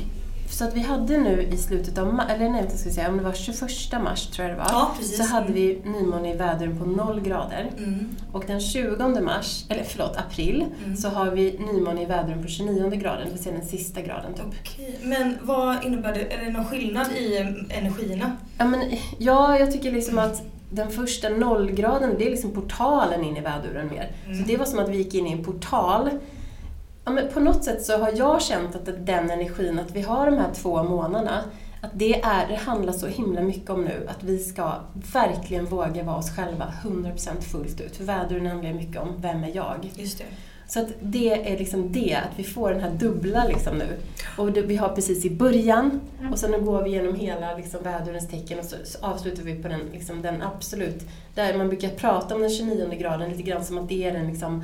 så 0.49 0.63
att 0.63 0.73
vi 0.75 0.79
hade 0.79 1.17
nu 1.17 1.41
i 1.53 1.57
slutet 1.57 1.97
av 1.97 2.13
mars, 2.13 2.25
eller 2.29 2.49
nej 2.49 2.61
vänta 2.61 2.77
ska 2.77 2.89
säga, 2.89 3.09
om 3.09 3.17
det 3.17 3.23
var 3.23 3.33
21 3.33 3.61
mars 4.03 4.27
tror 4.27 4.47
jag 4.47 4.57
det 4.57 4.59
var. 4.63 4.69
Ja. 4.71 4.91
Så 5.17 5.23
hade 5.23 5.53
vi 5.53 5.81
nymåne 5.85 6.33
i 6.33 6.37
väduren 6.37 6.79
på 6.79 6.85
0 6.85 7.21
grader. 7.21 7.71
Mm. 7.77 8.07
Och 8.31 8.43
den 8.47 8.59
20 8.59 9.21
mars, 9.21 9.65
eller 9.69 9.83
förlåt, 9.83 10.17
april, 10.17 10.65
Mm. 10.85 10.97
så 10.97 11.09
har 11.09 11.31
vi 11.31 11.59
nymåne 11.73 12.01
i 12.01 12.05
väduren 12.05 12.41
på 12.41 12.47
29 12.47 12.89
graden, 12.89 13.25
det 13.25 13.31
vill 13.33 13.43
säga 13.43 13.57
den 13.57 13.65
sista 13.67 14.01
graden 14.01 14.33
typ. 14.33 14.45
Okej, 14.61 14.99
Men 15.03 15.37
vad 15.41 15.85
innebär 15.85 16.13
det? 16.13 16.33
Är 16.33 16.45
det 16.45 16.51
någon 16.51 16.65
skillnad 16.65 17.07
i 17.11 17.37
eh, 17.37 17.77
energierna? 17.79 18.31
Ja, 18.57 18.65
men, 18.65 18.81
ja, 19.17 19.59
jag 19.59 19.71
tycker 19.71 19.91
liksom 19.91 20.17
att 20.17 20.41
den 20.69 20.89
första 20.91 21.29
nollgraden, 21.29 22.15
det 22.17 22.25
är 22.27 22.31
liksom 22.31 22.51
portalen 22.51 23.23
in 23.23 23.37
i 23.37 23.41
väduren 23.41 23.87
mer. 23.87 24.11
Mm. 24.25 24.37
Så 24.37 24.47
det 24.47 24.57
var 24.57 24.65
som 24.65 24.79
att 24.79 24.89
vi 24.89 24.97
gick 24.97 25.13
in 25.13 25.27
i 25.27 25.31
en 25.31 25.43
portal. 25.43 26.09
Ja, 27.05 27.11
men 27.11 27.27
på 27.33 27.39
något 27.39 27.63
sätt 27.63 27.85
så 27.85 27.97
har 27.97 28.11
jag 28.15 28.41
känt 28.41 28.75
att 28.75 28.85
den 28.85 29.31
energin, 29.31 29.79
att 29.79 29.95
vi 29.95 30.01
har 30.01 30.25
de 30.25 30.37
här 30.37 30.53
två 30.53 30.83
månaderna, 30.83 31.43
att 31.81 31.91
det, 31.93 32.21
är, 32.21 32.47
det 32.47 32.55
handlar 32.55 32.93
så 32.93 33.07
himla 33.07 33.41
mycket 33.41 33.69
om 33.69 33.85
nu 33.85 34.07
att 34.07 34.23
vi 34.23 34.39
ska 34.39 34.73
verkligen 35.13 35.65
våga 35.65 36.03
vara 36.03 36.17
oss 36.17 36.35
själva 36.35 36.73
100% 36.83 37.41
fullt 37.41 37.81
ut. 37.81 37.95
För 37.95 38.03
väduren 38.03 38.47
handlar 38.47 38.73
mycket 38.73 39.01
om 39.01 39.21
vem 39.21 39.43
är 39.43 39.55
jag? 39.55 39.91
Just 39.95 40.17
det. 40.17 40.25
Så 40.67 40.79
att 40.79 40.87
det 40.99 41.53
är 41.53 41.57
liksom 41.57 41.91
det, 41.91 42.15
att 42.15 42.39
vi 42.39 42.43
får 42.43 42.69
den 42.69 42.79
här 42.79 42.91
dubbla 42.91 43.45
liksom 43.45 43.77
nu. 43.77 43.97
Och 44.37 44.51
det, 44.51 44.61
vi 44.61 44.75
har 44.75 44.89
precis 44.89 45.25
i 45.25 45.29
början 45.29 46.01
och 46.31 46.39
sen 46.39 46.51
nu 46.51 46.61
går 46.61 46.83
vi 46.83 46.89
igenom 46.89 47.15
hela 47.15 47.57
liksom 47.57 47.83
vädurens 47.83 48.27
tecken 48.29 48.59
och 48.59 48.65
så, 48.65 48.75
så 48.85 49.05
avslutar 49.05 49.43
vi 49.43 49.55
på 49.55 49.67
den, 49.67 49.81
liksom, 49.93 50.21
den 50.21 50.41
absolut, 50.41 51.03
där 51.35 51.57
man 51.57 51.67
brukar 51.67 51.89
prata 51.89 52.35
om 52.35 52.41
den 52.41 52.49
29 52.49 52.95
graden 52.99 53.29
lite 53.29 53.43
grann 53.43 53.65
som 53.65 53.77
att 53.77 53.89
det 53.89 54.03
är 54.03 54.13
den 54.13 54.27
liksom 54.27 54.63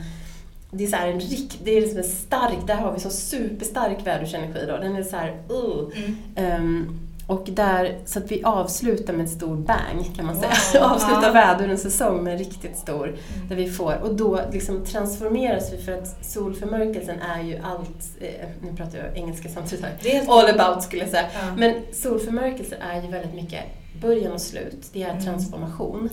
det 0.72 0.84
är 0.84 0.88
så 0.88 0.95
en 0.95 1.19
rikt, 1.19 1.57
det 1.63 1.78
är 1.78 1.82
liksom 1.82 1.97
en 1.97 2.03
stark, 2.03 2.67
där 2.67 2.76
har 2.76 2.93
vi 2.93 2.99
så 2.99 3.09
superstark 3.09 4.07
vädersenergi 4.07 4.65
då. 4.67 4.78
Den 4.78 4.95
är 4.95 5.03
så 5.03 5.15
här, 5.15 5.30
uh. 5.30 5.97
Mm. 5.97 6.15
Ehm, 6.36 6.99
och 7.28 7.47
där, 7.51 7.97
så 8.05 8.19
att 8.19 8.32
vi 8.32 8.43
avslutar 8.43 9.13
med 9.13 9.22
en 9.22 9.28
stor 9.30 9.55
bang 9.55 10.15
kan 10.15 10.26
man 10.26 10.36
säga. 10.36 10.51
Wow. 10.74 10.91
avslutar 10.91 11.28
Ja. 11.28 11.32
vädurens 11.32 11.82
säsong 11.82 12.24
med 12.24 12.34
en 12.34 12.39
riktigt 12.39 12.78
stor, 12.78 13.15
där 13.49 13.55
vi 13.55 13.69
får, 13.72 13.97
och 14.03 14.15
då 14.15 14.41
liksom 14.51 14.86
transformeras 14.86 15.74
vi 15.74 15.78
för 15.78 15.91
att 15.91 16.26
solförmörkelsen 16.26 17.15
är 17.22 17.43
ju 17.43 17.57
allt, 17.57 18.17
eh, 18.19 18.47
nu 18.61 18.78
pratar 18.78 18.97
jag 18.97 19.17
engelska 19.17 19.49
samtidigt 19.49 19.86
här, 19.86 19.93
all 20.30 20.59
about 20.59 20.84
skulle 20.84 21.01
jag 21.01 21.11
säga. 21.11 21.26
Ja. 21.34 21.55
Men 21.57 21.74
solförmörkelse 21.93 22.76
är 22.80 23.01
ju 23.01 23.07
väldigt 23.07 23.34
mycket 23.34 23.63
början 24.01 24.32
och 24.32 24.41
slut, 24.41 24.89
det 24.93 25.03
är 25.03 25.09
Mm. 25.99 26.09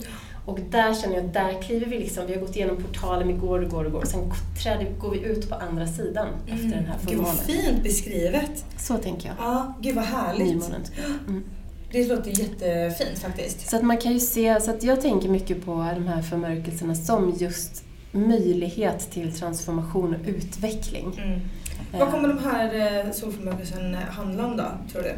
Och 0.49 0.59
där 0.71 0.93
känner 0.93 1.15
jag 1.15 1.25
att 1.25 1.33
där 1.33 1.61
kliver 1.61 1.85
vi 1.85 1.99
liksom, 1.99 2.27
vi 2.27 2.33
har 2.33 2.41
gått 2.41 2.55
igenom 2.55 2.77
portalen, 2.77 3.27
vi 3.27 3.33
går 3.33 3.61
och 3.63 3.69
går 3.69 3.85
och 3.85 3.91
går, 3.91 4.05
sen 4.05 4.31
träder, 4.63 4.91
går 4.99 5.11
vi 5.11 5.19
ut 5.19 5.49
på 5.49 5.55
andra 5.55 5.87
sidan 5.87 6.27
efter 6.47 6.67
den 6.67 6.85
här 6.85 6.95
Mm. 6.99 7.05
Gud 7.05 7.17
vad 7.17 7.39
fint 7.39 7.83
beskrivet. 7.83 8.65
Så 8.77 8.97
tänker 8.97 9.27
jag. 9.27 9.35
Ja, 9.39 9.73
gud 9.81 9.95
vad 9.95 10.05
härligt. 10.05 10.47
Nymånen. 10.47 10.81
Mm. 11.27 11.43
Det 11.91 12.07
låter 12.07 12.31
jättefint 12.39 13.19
faktiskt. 13.19 13.69
Så 13.69 13.75
att 13.75 13.83
man 13.83 13.97
kan 13.97 14.13
ju 14.13 14.19
se, 14.19 14.61
så 14.61 14.71
att 14.71 14.83
jag 14.83 15.01
tänker 15.01 15.29
mycket 15.29 15.65
på 15.65 15.71
de 15.71 16.07
här 16.07 16.21
förmörkelserna 16.21 16.95
som 16.95 17.33
just 17.37 17.83
möjlighet 18.11 19.11
till 19.11 19.33
transformation 19.33 20.15
och 20.15 20.27
utveckling. 20.27 21.21
Mm. 21.23 21.39
Vad 21.99 22.11
kommer 22.11 22.27
de 22.27 22.37
här 22.37 23.05
eh, 23.05 23.11
solförmörkelsen 23.11 23.93
handla 23.93 24.45
om 24.45 24.57
då, 24.57 24.65
tror 24.91 25.03
du? 25.03 25.15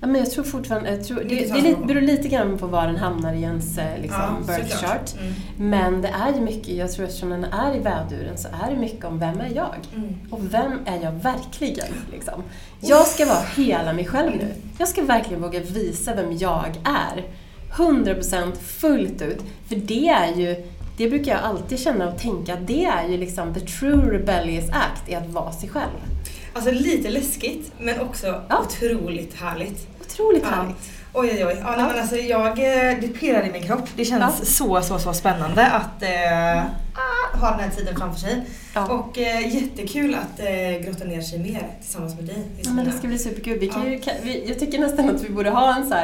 Ja, 0.00 0.06
men 0.06 0.20
jag 0.20 0.30
tror 0.30 0.44
fortfarande, 0.44 0.90
jag 0.90 1.04
tror, 1.04 1.16
det, 1.16 1.24
det 1.24 1.48
transformation. 1.48 1.86
beror 1.86 2.00
lite 2.00 2.28
grann 2.28 2.58
på 2.58 2.66
var 2.66 2.86
den 2.86 2.96
hamnar 2.96 3.34
i 3.34 3.42
ens 3.42 3.78
eh, 3.78 4.00
liksom, 4.02 4.44
Ja, 4.48 4.56
birth 4.56 4.76
chart. 4.76 5.14
Mm. 5.20 5.34
Men 5.56 6.02
det 6.02 6.08
är 6.08 6.34
ju 6.34 6.40
mycket, 6.40 6.68
jag 6.68 6.92
tror 6.92 7.06
eftersom 7.06 7.28
den 7.28 7.44
är 7.44 7.76
i 7.76 7.78
väduren 7.78 8.38
så 8.38 8.48
är 8.48 8.70
det 8.70 8.76
mycket 8.76 9.04
om 9.04 9.18
vem 9.18 9.40
är 9.40 9.50
jag? 9.54 9.76
Mm. 9.96 10.14
Och 10.30 10.54
vem 10.54 10.72
är 10.84 11.02
jag 11.02 11.12
verkligen? 11.12 11.94
Liksom? 12.12 12.42
Jag 12.80 13.06
ska 13.06 13.26
vara 13.26 13.44
hela 13.56 13.92
mig 13.92 14.04
själv 14.06 14.36
nu. 14.36 14.54
Jag 14.78 14.88
ska 14.88 15.02
verkligen 15.02 15.42
våga 15.42 15.60
visa 15.60 16.14
vem 16.14 16.36
jag 16.36 16.80
är. 16.84 17.24
100% 17.72 18.52
fullt 18.56 19.22
ut. 19.22 19.42
För 19.68 19.76
det 19.76 20.08
är 20.08 20.34
ju, 20.34 20.66
det 20.96 21.08
brukar 21.08 21.32
jag 21.32 21.40
alltid 21.40 21.78
känna 21.80 22.08
och 22.08 22.18
tänka, 22.18 22.56
det 22.56 22.84
är 22.84 23.08
ju 23.08 23.16
liksom 23.16 23.54
the 23.54 23.60
true 23.60 24.18
rebellious 24.18 24.70
act, 24.70 25.08
är 25.08 25.16
att 25.16 25.28
vara 25.28 25.52
sig 25.52 25.68
själv. 25.68 26.17
Alltså 26.52 26.70
lite 26.70 27.08
läskigt, 27.10 27.72
men 27.80 28.00
också 28.00 28.26
Ja. 28.48 28.58
otroligt 28.66 29.34
härligt. 29.40 29.86
Otroligt 30.00 30.42
Ja. 30.50 30.56
härligt. 30.56 30.76
Oj, 31.12 31.30
oj, 31.34 31.44
oj. 31.46 31.56
Ja, 31.60 31.74
Ja. 31.78 31.86
men 31.86 32.00
alltså, 32.00 32.16
jag, 32.16 32.46
eh, 32.48 32.96
det 33.00 33.08
pirrar 33.08 33.46
i 33.46 33.50
min 33.52 33.62
kropp. 33.62 33.88
Det 33.96 34.04
känns 34.04 34.56
så, 34.56 34.82
så, 34.82 34.98
så 34.98 35.12
spännande 35.12 35.66
att 35.66 36.02
eh, 36.02 36.62
ah, 36.98 37.36
ha 37.38 37.50
den 37.50 37.60
här 37.60 37.70
tiden 37.76 37.96
framför 37.96 38.20
sig. 38.20 38.42
Ja. 38.74 38.86
Och 38.92 39.18
eh, 39.18 39.54
jättekul 39.54 40.14
att 40.14 40.40
eh, 40.40 40.86
grotta 40.86 41.04
ner 41.04 41.20
sig 41.20 41.38
mer 41.38 41.66
tillsammans 41.82 42.14
med 42.16 42.24
dig. 42.24 42.44
Ja, 42.62 42.70
men 42.70 42.84
det 42.84 42.92
ska 42.92 43.06
bli 43.08 43.18
superkul. 43.18 43.58
Vi 43.58 43.68
kan 43.68 43.92
Ja. 43.92 43.98
kan, 44.04 44.14
vi, 44.22 44.48
jag 44.48 44.58
tycker 44.58 44.78
nästan 44.78 45.10
att 45.10 45.22
vi 45.22 45.28
borde 45.30 45.50
ha 45.50 45.76
en 45.76 45.88
så 45.88 45.94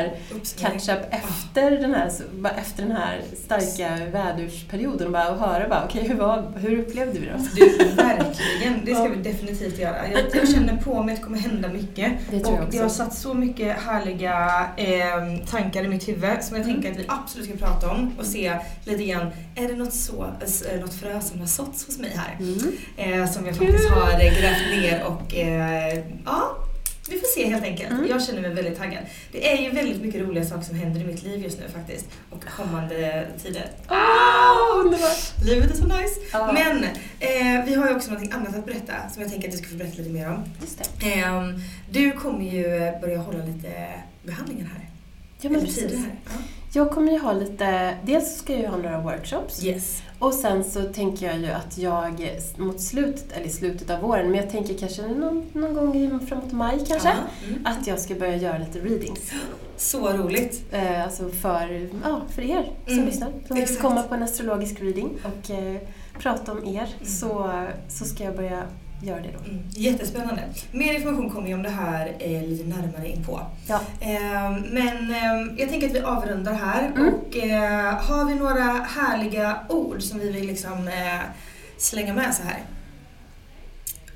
catch-up 0.59 0.99
efter 1.11 1.71
den 1.71 1.95
här, 1.95 2.11
efter 2.61 2.83
den 2.83 2.93
här 2.93 3.21
starka 3.45 4.05
vädursperioden 4.13 5.07
och 5.07 5.13
bara 5.13 5.25
höra 5.35 5.69
bara, 5.69 5.85
okej 5.85 6.09
hur, 6.09 6.15
var, 6.15 6.53
hur 6.57 6.79
upplevde 6.79 7.19
vi 7.21 7.27
det? 7.27 7.41
Du, 7.57 7.85
verkligen. 7.95 8.85
Det 8.85 8.95
ska 8.95 9.05
Ja. 9.05 9.11
vi 9.17 9.23
definitivt 9.31 9.79
göra. 9.79 9.97
Jag, 10.13 10.23
jag 10.35 10.49
känner 10.49 10.77
på 10.77 11.03
mig 11.03 11.13
att 11.15 11.21
det 11.21 11.25
kommer 11.25 11.39
hända 11.39 11.69
mycket. 11.69 12.13
Det 12.31 12.45
och 12.45 12.59
det 12.71 12.79
har 12.79 12.89
satt 12.89 13.15
så 13.15 13.35
mycket 13.35 13.77
härliga 13.83 14.67
eh, 14.77 15.47
tankar 15.51 15.85
i 15.85 15.89
mitt 15.89 16.09
huvud 16.09 16.43
som 16.43 16.57
jag 16.57 16.65
Mm. 16.65 16.75
tänker 16.83 16.91
att 16.93 16.99
vi 16.99 17.05
absolut 17.09 17.49
ska 17.49 17.67
prata 17.67 17.91
om 17.91 18.13
och 18.19 18.25
se 18.27 18.57
lite 18.85 19.05
grann, 19.05 19.27
är 19.55 19.69
det 19.69 19.75
något, 19.77 19.93
så, 19.95 20.27
något 20.85 20.95
frö 20.95 21.21
som 21.21 21.41
har 21.41 21.47
såtts 21.47 21.87
hos 21.87 21.99
mig 21.99 22.17
här? 22.17 22.37
Mm. 22.41 22.77
Eh, 22.97 23.31
som 23.33 23.47
jag 23.47 23.57
faktiskt 23.57 23.91
har 23.91 24.11
eh, 24.11 24.19
grävt 24.19 24.71
ner 24.71 25.05
och 25.05 25.35
eh, 25.35 26.05
ja, 26.25 26.57
vi 27.11 27.19
får 27.19 27.27
se 27.27 27.49
helt 27.49 27.65
enkelt. 27.65 27.91
Mm. 27.91 28.07
Jag 28.09 28.23
känner 28.23 28.41
mig 28.41 28.55
väldigt 28.55 28.79
taggad. 28.79 29.03
Det 29.33 29.53
är 29.53 29.63
ju 29.63 29.71
väldigt 29.71 30.03
mycket 30.03 30.21
roliga 30.21 30.45
saker 30.45 30.63
som 30.63 30.77
händer 30.77 31.01
i 31.01 31.05
mitt 31.05 31.23
liv 31.23 31.43
just 31.43 31.61
nu 31.61 31.69
faktiskt. 31.69 32.07
Och 32.31 32.45
kommande 32.57 33.27
tider. 33.43 33.71
Ah, 33.89 34.77
underbart! 34.77 35.45
Livet 35.45 35.71
är 35.71 35.77
så 35.77 35.87
nice. 35.87 36.21
Ja. 36.33 36.53
Men 36.53 36.85
eh, 37.21 37.65
vi 37.67 37.75
har 37.75 37.89
ju 37.89 37.95
också 37.95 38.11
något 38.11 38.35
annat 38.35 38.57
att 38.57 38.67
berätta 38.67 38.93
som 39.13 39.23
jag 39.23 39.31
tänker 39.31 39.49
att 39.49 39.53
du 39.53 39.59
ska 39.59 39.69
få 39.69 39.77
berätta 39.77 39.97
lite 39.97 40.11
mer 40.11 40.29
om. 40.29 40.45
Just 40.61 40.79
det. 41.01 41.13
Ehm, 41.13 41.61
du 41.91 42.13
kommer 42.13 42.45
ju 42.45 42.63
börja 43.01 43.19
hålla 43.19 43.45
lite 43.45 43.71
behandlingar 44.23 44.67
här. 44.67 44.91
Ja, 45.41 45.51
men 45.51 45.61
precis. 45.61 45.93
här. 45.93 46.15
Ja. 46.25 46.31
Jag 46.77 46.91
kommer 46.91 47.13
ju 47.13 47.19
ha 47.19 47.33
lite, 47.33 47.97
dels 48.05 48.37
ska 48.37 48.53
jag 48.53 48.63
ju 48.63 48.69
ha 48.69 48.77
några 48.77 49.01
workshops 49.01 49.65
Yes. 49.65 50.03
Och 50.19 50.35
sen 50.35 50.65
så 50.65 50.83
tänker 50.83 51.27
jag 51.27 51.39
ju 51.39 51.51
att 51.51 51.79
jag 51.79 52.31
mot 52.57 52.81
slutet, 52.81 53.33
eller 53.33 53.47
i 53.47 53.51
slutet 53.51 53.91
av 53.91 54.01
våren, 54.01 54.31
men 54.31 54.41
jag 54.41 54.51
tänker 54.51 54.75
kanske 54.79 55.03
någon, 55.09 55.47
någon 55.53 55.75
gång 55.75 56.21
framåt 56.27 56.53
maj 56.53 56.85
kanske, 56.89 57.09
Ja, 57.09 57.49
mm. 57.49 57.67
att 57.67 57.87
jag 57.87 58.01
ska 58.01 58.15
börja 58.15 58.37
göra 58.37 58.59
lite 58.59 58.79
readings. 58.79 59.33
Så 59.77 60.13
roligt. 60.13 60.65
Eh, 60.73 61.05
alltså 61.05 61.29
för, 61.29 61.89
ja, 62.05 62.21
för 62.35 62.43
er 62.43 62.73
som 62.87 62.93
Mm, 62.95 63.07
lyssnar. 63.07 63.33
Som 63.47 63.57
vill 63.57 63.77
komma 63.79 64.03
på 64.03 64.15
en 64.15 64.23
astrologisk 64.23 64.81
reading 64.81 65.11
och 65.25 65.51
eh, 65.51 65.77
prata 66.19 66.53
om 66.53 66.67
er 66.67 66.89
så, 67.05 67.61
så 67.89 68.05
ska 68.05 68.25
jag 68.25 68.37
börja 68.37 68.63
göra 69.07 69.21
det 69.21 69.31
då. 69.39 69.51
Mm. 69.51 69.63
Jättespännande. 69.71 70.43
Mer 70.73 70.95
information 70.95 71.31
kommer 71.31 71.49
ju 71.49 71.55
om 71.55 71.63
det 71.63 71.71
här 71.71 72.13
eh, 72.19 72.43
lite 72.43 72.65
närmare 72.65 73.09
in 73.09 73.25
på. 73.25 73.41
Ja. 73.69 73.81
Ehm, 74.01 74.61
men 74.61 75.15
ehm, 75.15 75.57
jag 75.59 75.69
tänker 75.69 75.87
att 75.87 75.95
vi 75.95 76.01
avrundar 76.01 76.53
här. 76.53 76.87
Mm. 76.87 77.15
Och 77.15 77.37
eh, 77.37 77.95
har 77.95 78.25
vi 78.25 78.35
några 78.35 78.65
härliga 78.73 79.61
ord 79.69 80.03
som 80.03 80.19
vi 80.19 80.33
vill 80.33 80.47
liksom 80.47 80.89
eh, 80.89 81.21
slänga 81.79 82.15
med 82.15 82.35
så 82.35 82.43
här? 82.43 82.59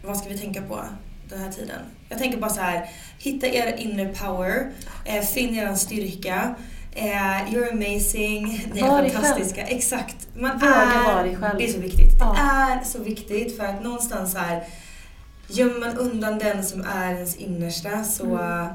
Vad 0.05 0.17
ska 0.17 0.29
vi 0.29 0.39
tänka 0.39 0.63
på 0.63 0.81
den 1.29 1.41
här 1.41 1.53
tiden? 1.53 1.81
Jag 2.09 2.19
tänker 2.19 2.39
bara 2.39 2.51
så 2.51 2.61
här, 2.61 2.91
hitta 3.19 3.47
er 3.47 3.77
inner 3.77 4.15
power, 4.15 4.71
eh, 5.05 5.23
finn 5.23 5.55
er 5.55 5.75
styrka. 5.75 6.55
Eh, 6.93 7.53
you're 7.53 7.71
amazing, 7.73 8.69
ni 8.75 8.81
är 8.81 8.89
Var 8.89 9.09
fantastiska. 9.09 9.61
Exakt. 9.63 10.29
Man 10.35 10.59
Våga 10.59 11.03
vara 11.07 11.23
dig 11.23 11.37
själv. 11.37 11.59
Det 11.59 11.69
är 11.69 11.73
så 11.73 11.81
viktigt. 11.81 12.13
Ja. 12.21 12.33
Det 12.35 12.81
är 12.81 12.85
så 12.85 12.99
viktigt 13.03 13.57
för 13.57 13.65
att 13.65 13.83
någonstans 13.83 14.35
här 14.35 14.65
gömmer 15.49 15.81
man 15.81 15.97
undan 15.97 16.39
den 16.39 16.65
som 16.65 16.81
är 16.95 17.15
ens 17.15 17.37
innersta 17.37 18.05
så 18.05 18.25
Mm. 18.25 18.67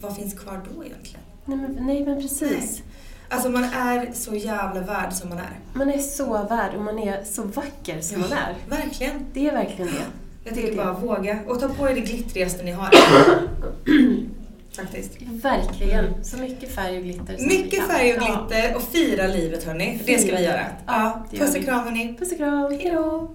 vad 0.00 0.16
finns 0.16 0.34
kvar 0.34 0.60
då 0.74 0.84
egentligen? 0.84 1.20
Nej 1.44 1.56
men, 1.58 1.86
nej, 1.86 2.04
men 2.04 2.22
precis. 2.22 2.82
Alltså 3.28 3.48
man 3.48 3.64
är 3.64 4.12
så 4.12 4.34
jävla 4.34 4.80
värd 4.80 5.12
som 5.12 5.28
man 5.28 5.38
är. 5.38 5.58
Man 5.72 5.90
är 5.90 5.98
så 5.98 6.32
värd 6.50 6.74
och 6.76 6.82
man 6.82 6.98
är 6.98 7.24
så 7.24 7.42
vacker 7.42 8.00
som 8.00 8.20
man 8.20 8.32
är. 8.32 8.54
Verkligen. 8.68 9.26
Det 9.32 9.48
är 9.48 9.52
verkligen 9.52 9.86
det. 9.86 10.04
Jag 10.44 10.54
tycker 10.54 10.70
det. 10.70 10.76
bara 10.76 10.92
våga. 10.92 11.38
Och 11.46 11.60
ta 11.60 11.68
på 11.68 11.88
er 11.88 11.94
det 11.94 12.00
glittrigaste 12.00 12.62
ni 12.64 12.70
har. 12.72 12.90
Faktiskt. 14.78 15.12
Verkligen. 15.20 16.24
Så 16.24 16.36
mycket 16.36 16.74
färg 16.74 16.96
och 16.98 17.04
glitter 17.04 17.38
Mycket 17.38 17.88
färg 17.88 18.14
och 18.14 18.18
glitter 18.18 18.76
och 18.76 18.82
fira 18.82 19.26
livet 19.26 19.64
hörni. 19.64 20.00
Det 20.06 20.18
ska 20.18 20.36
vi 20.36 20.42
göra. 20.44 20.66
Ja, 20.86 21.26
puss 21.30 21.56
och 21.56 21.64
kram 21.64 21.84
hörni. 21.84 22.16
Puss 22.18 22.32
och 22.32 22.38
kram. 22.38 22.72
Hejdå. 22.72 23.30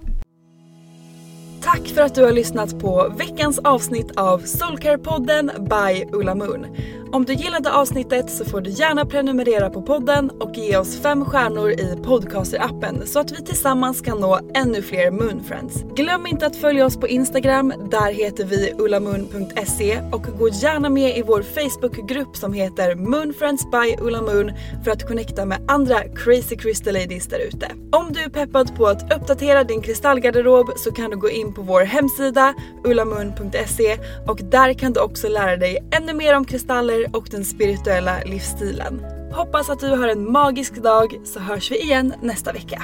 Tack 1.64 1.88
för 1.88 2.02
att 2.02 2.16
du 2.16 2.24
har 2.24 2.32
lyssnat 2.32 2.80
på 2.80 3.14
veckans 3.18 3.60
avsnitt 3.60 4.12
av 4.18 4.42
Soulcare-podden 4.42 5.70
by 5.70 6.18
Ulla 6.18 6.36
Moon. 6.36 6.66
Om 7.14 7.26
du 7.26 7.34
gillade 7.34 7.74
avsnittet 7.74 8.30
så 8.30 8.46
får 8.46 8.62
du 8.62 8.70
gärna 8.70 9.06
prenumerera 9.06 9.70
på 9.70 9.82
podden 9.82 10.30
och 10.30 10.56
ge 10.56 10.78
oss 10.78 11.02
fem 11.02 11.26
stjärnor 11.26 11.72
i 11.72 11.96
podcaster-appen 12.04 13.06
så 13.06 13.20
att 13.20 13.32
vi 13.32 13.44
tillsammans 13.46 14.02
kan 14.02 14.20
nå 14.20 14.40
ännu 14.54 14.82
fler 14.82 15.12
Moonfriends. 15.12 15.84
Glöm 15.96 16.28
inte 16.28 16.46
att 16.46 16.56
följa 16.56 16.86
oss 16.86 16.98
på 16.98 17.08
Instagram, 17.08 17.74
där 17.92 18.14
heter 18.14 18.46
vi 18.46 18.74
ullamoon.se 18.80 20.02
och 20.12 20.22
gå 20.40 20.50
gärna 20.50 20.90
med 20.90 21.18
i 21.18 21.22
vår 21.22 21.42
Facebookgrupp 21.42 22.36
som 22.36 22.54
heter 22.54 22.96
Moonfriends 22.96 23.72
by 23.72 24.06
Ulla 24.06 24.22
Moon 24.22 24.52
för 24.84 24.92
att 24.92 25.08
connecta 25.08 25.46
med 25.46 25.66
andra 25.68 26.04
crazy 26.16 26.58
crystal 26.58 26.94
ladies 26.94 27.28
där 27.28 27.40
ute. 27.40 27.68
Om 27.92 28.14
du 28.14 28.24
är 28.24 28.30
peppad 28.30 28.76
på 28.76 28.88
att 28.88 29.14
uppdatera 29.14 29.64
din 29.64 29.82
kristallgarderob 29.82 30.72
så 30.76 30.92
kan 30.92 31.12
du 31.12 31.18
gå 31.18 31.30
in 31.30 31.53
på 31.54 31.62
vår 31.62 31.82
hemsida 31.82 32.54
ullamun.se 32.84 33.98
och 34.28 34.40
där 34.44 34.74
kan 34.74 34.94
du 34.94 35.00
också 35.00 35.28
lära 35.28 35.58
dig 35.58 35.90
ännu 35.92 36.14
mer 36.14 36.36
om 36.38 36.46
kristaller 36.46 37.16
och 37.16 37.28
den 37.32 37.46
spirituella 37.46 38.20
livsstilen. 38.26 39.06
Hoppas 39.32 39.70
att 39.70 39.80
du 39.80 39.90
har 39.90 40.08
en 40.08 40.32
magisk 40.32 40.76
dag 40.76 41.20
så 41.26 41.40
hörs 41.40 41.72
vi 41.72 41.82
igen 41.82 42.14
nästa 42.22 42.52
vecka. 42.52 42.84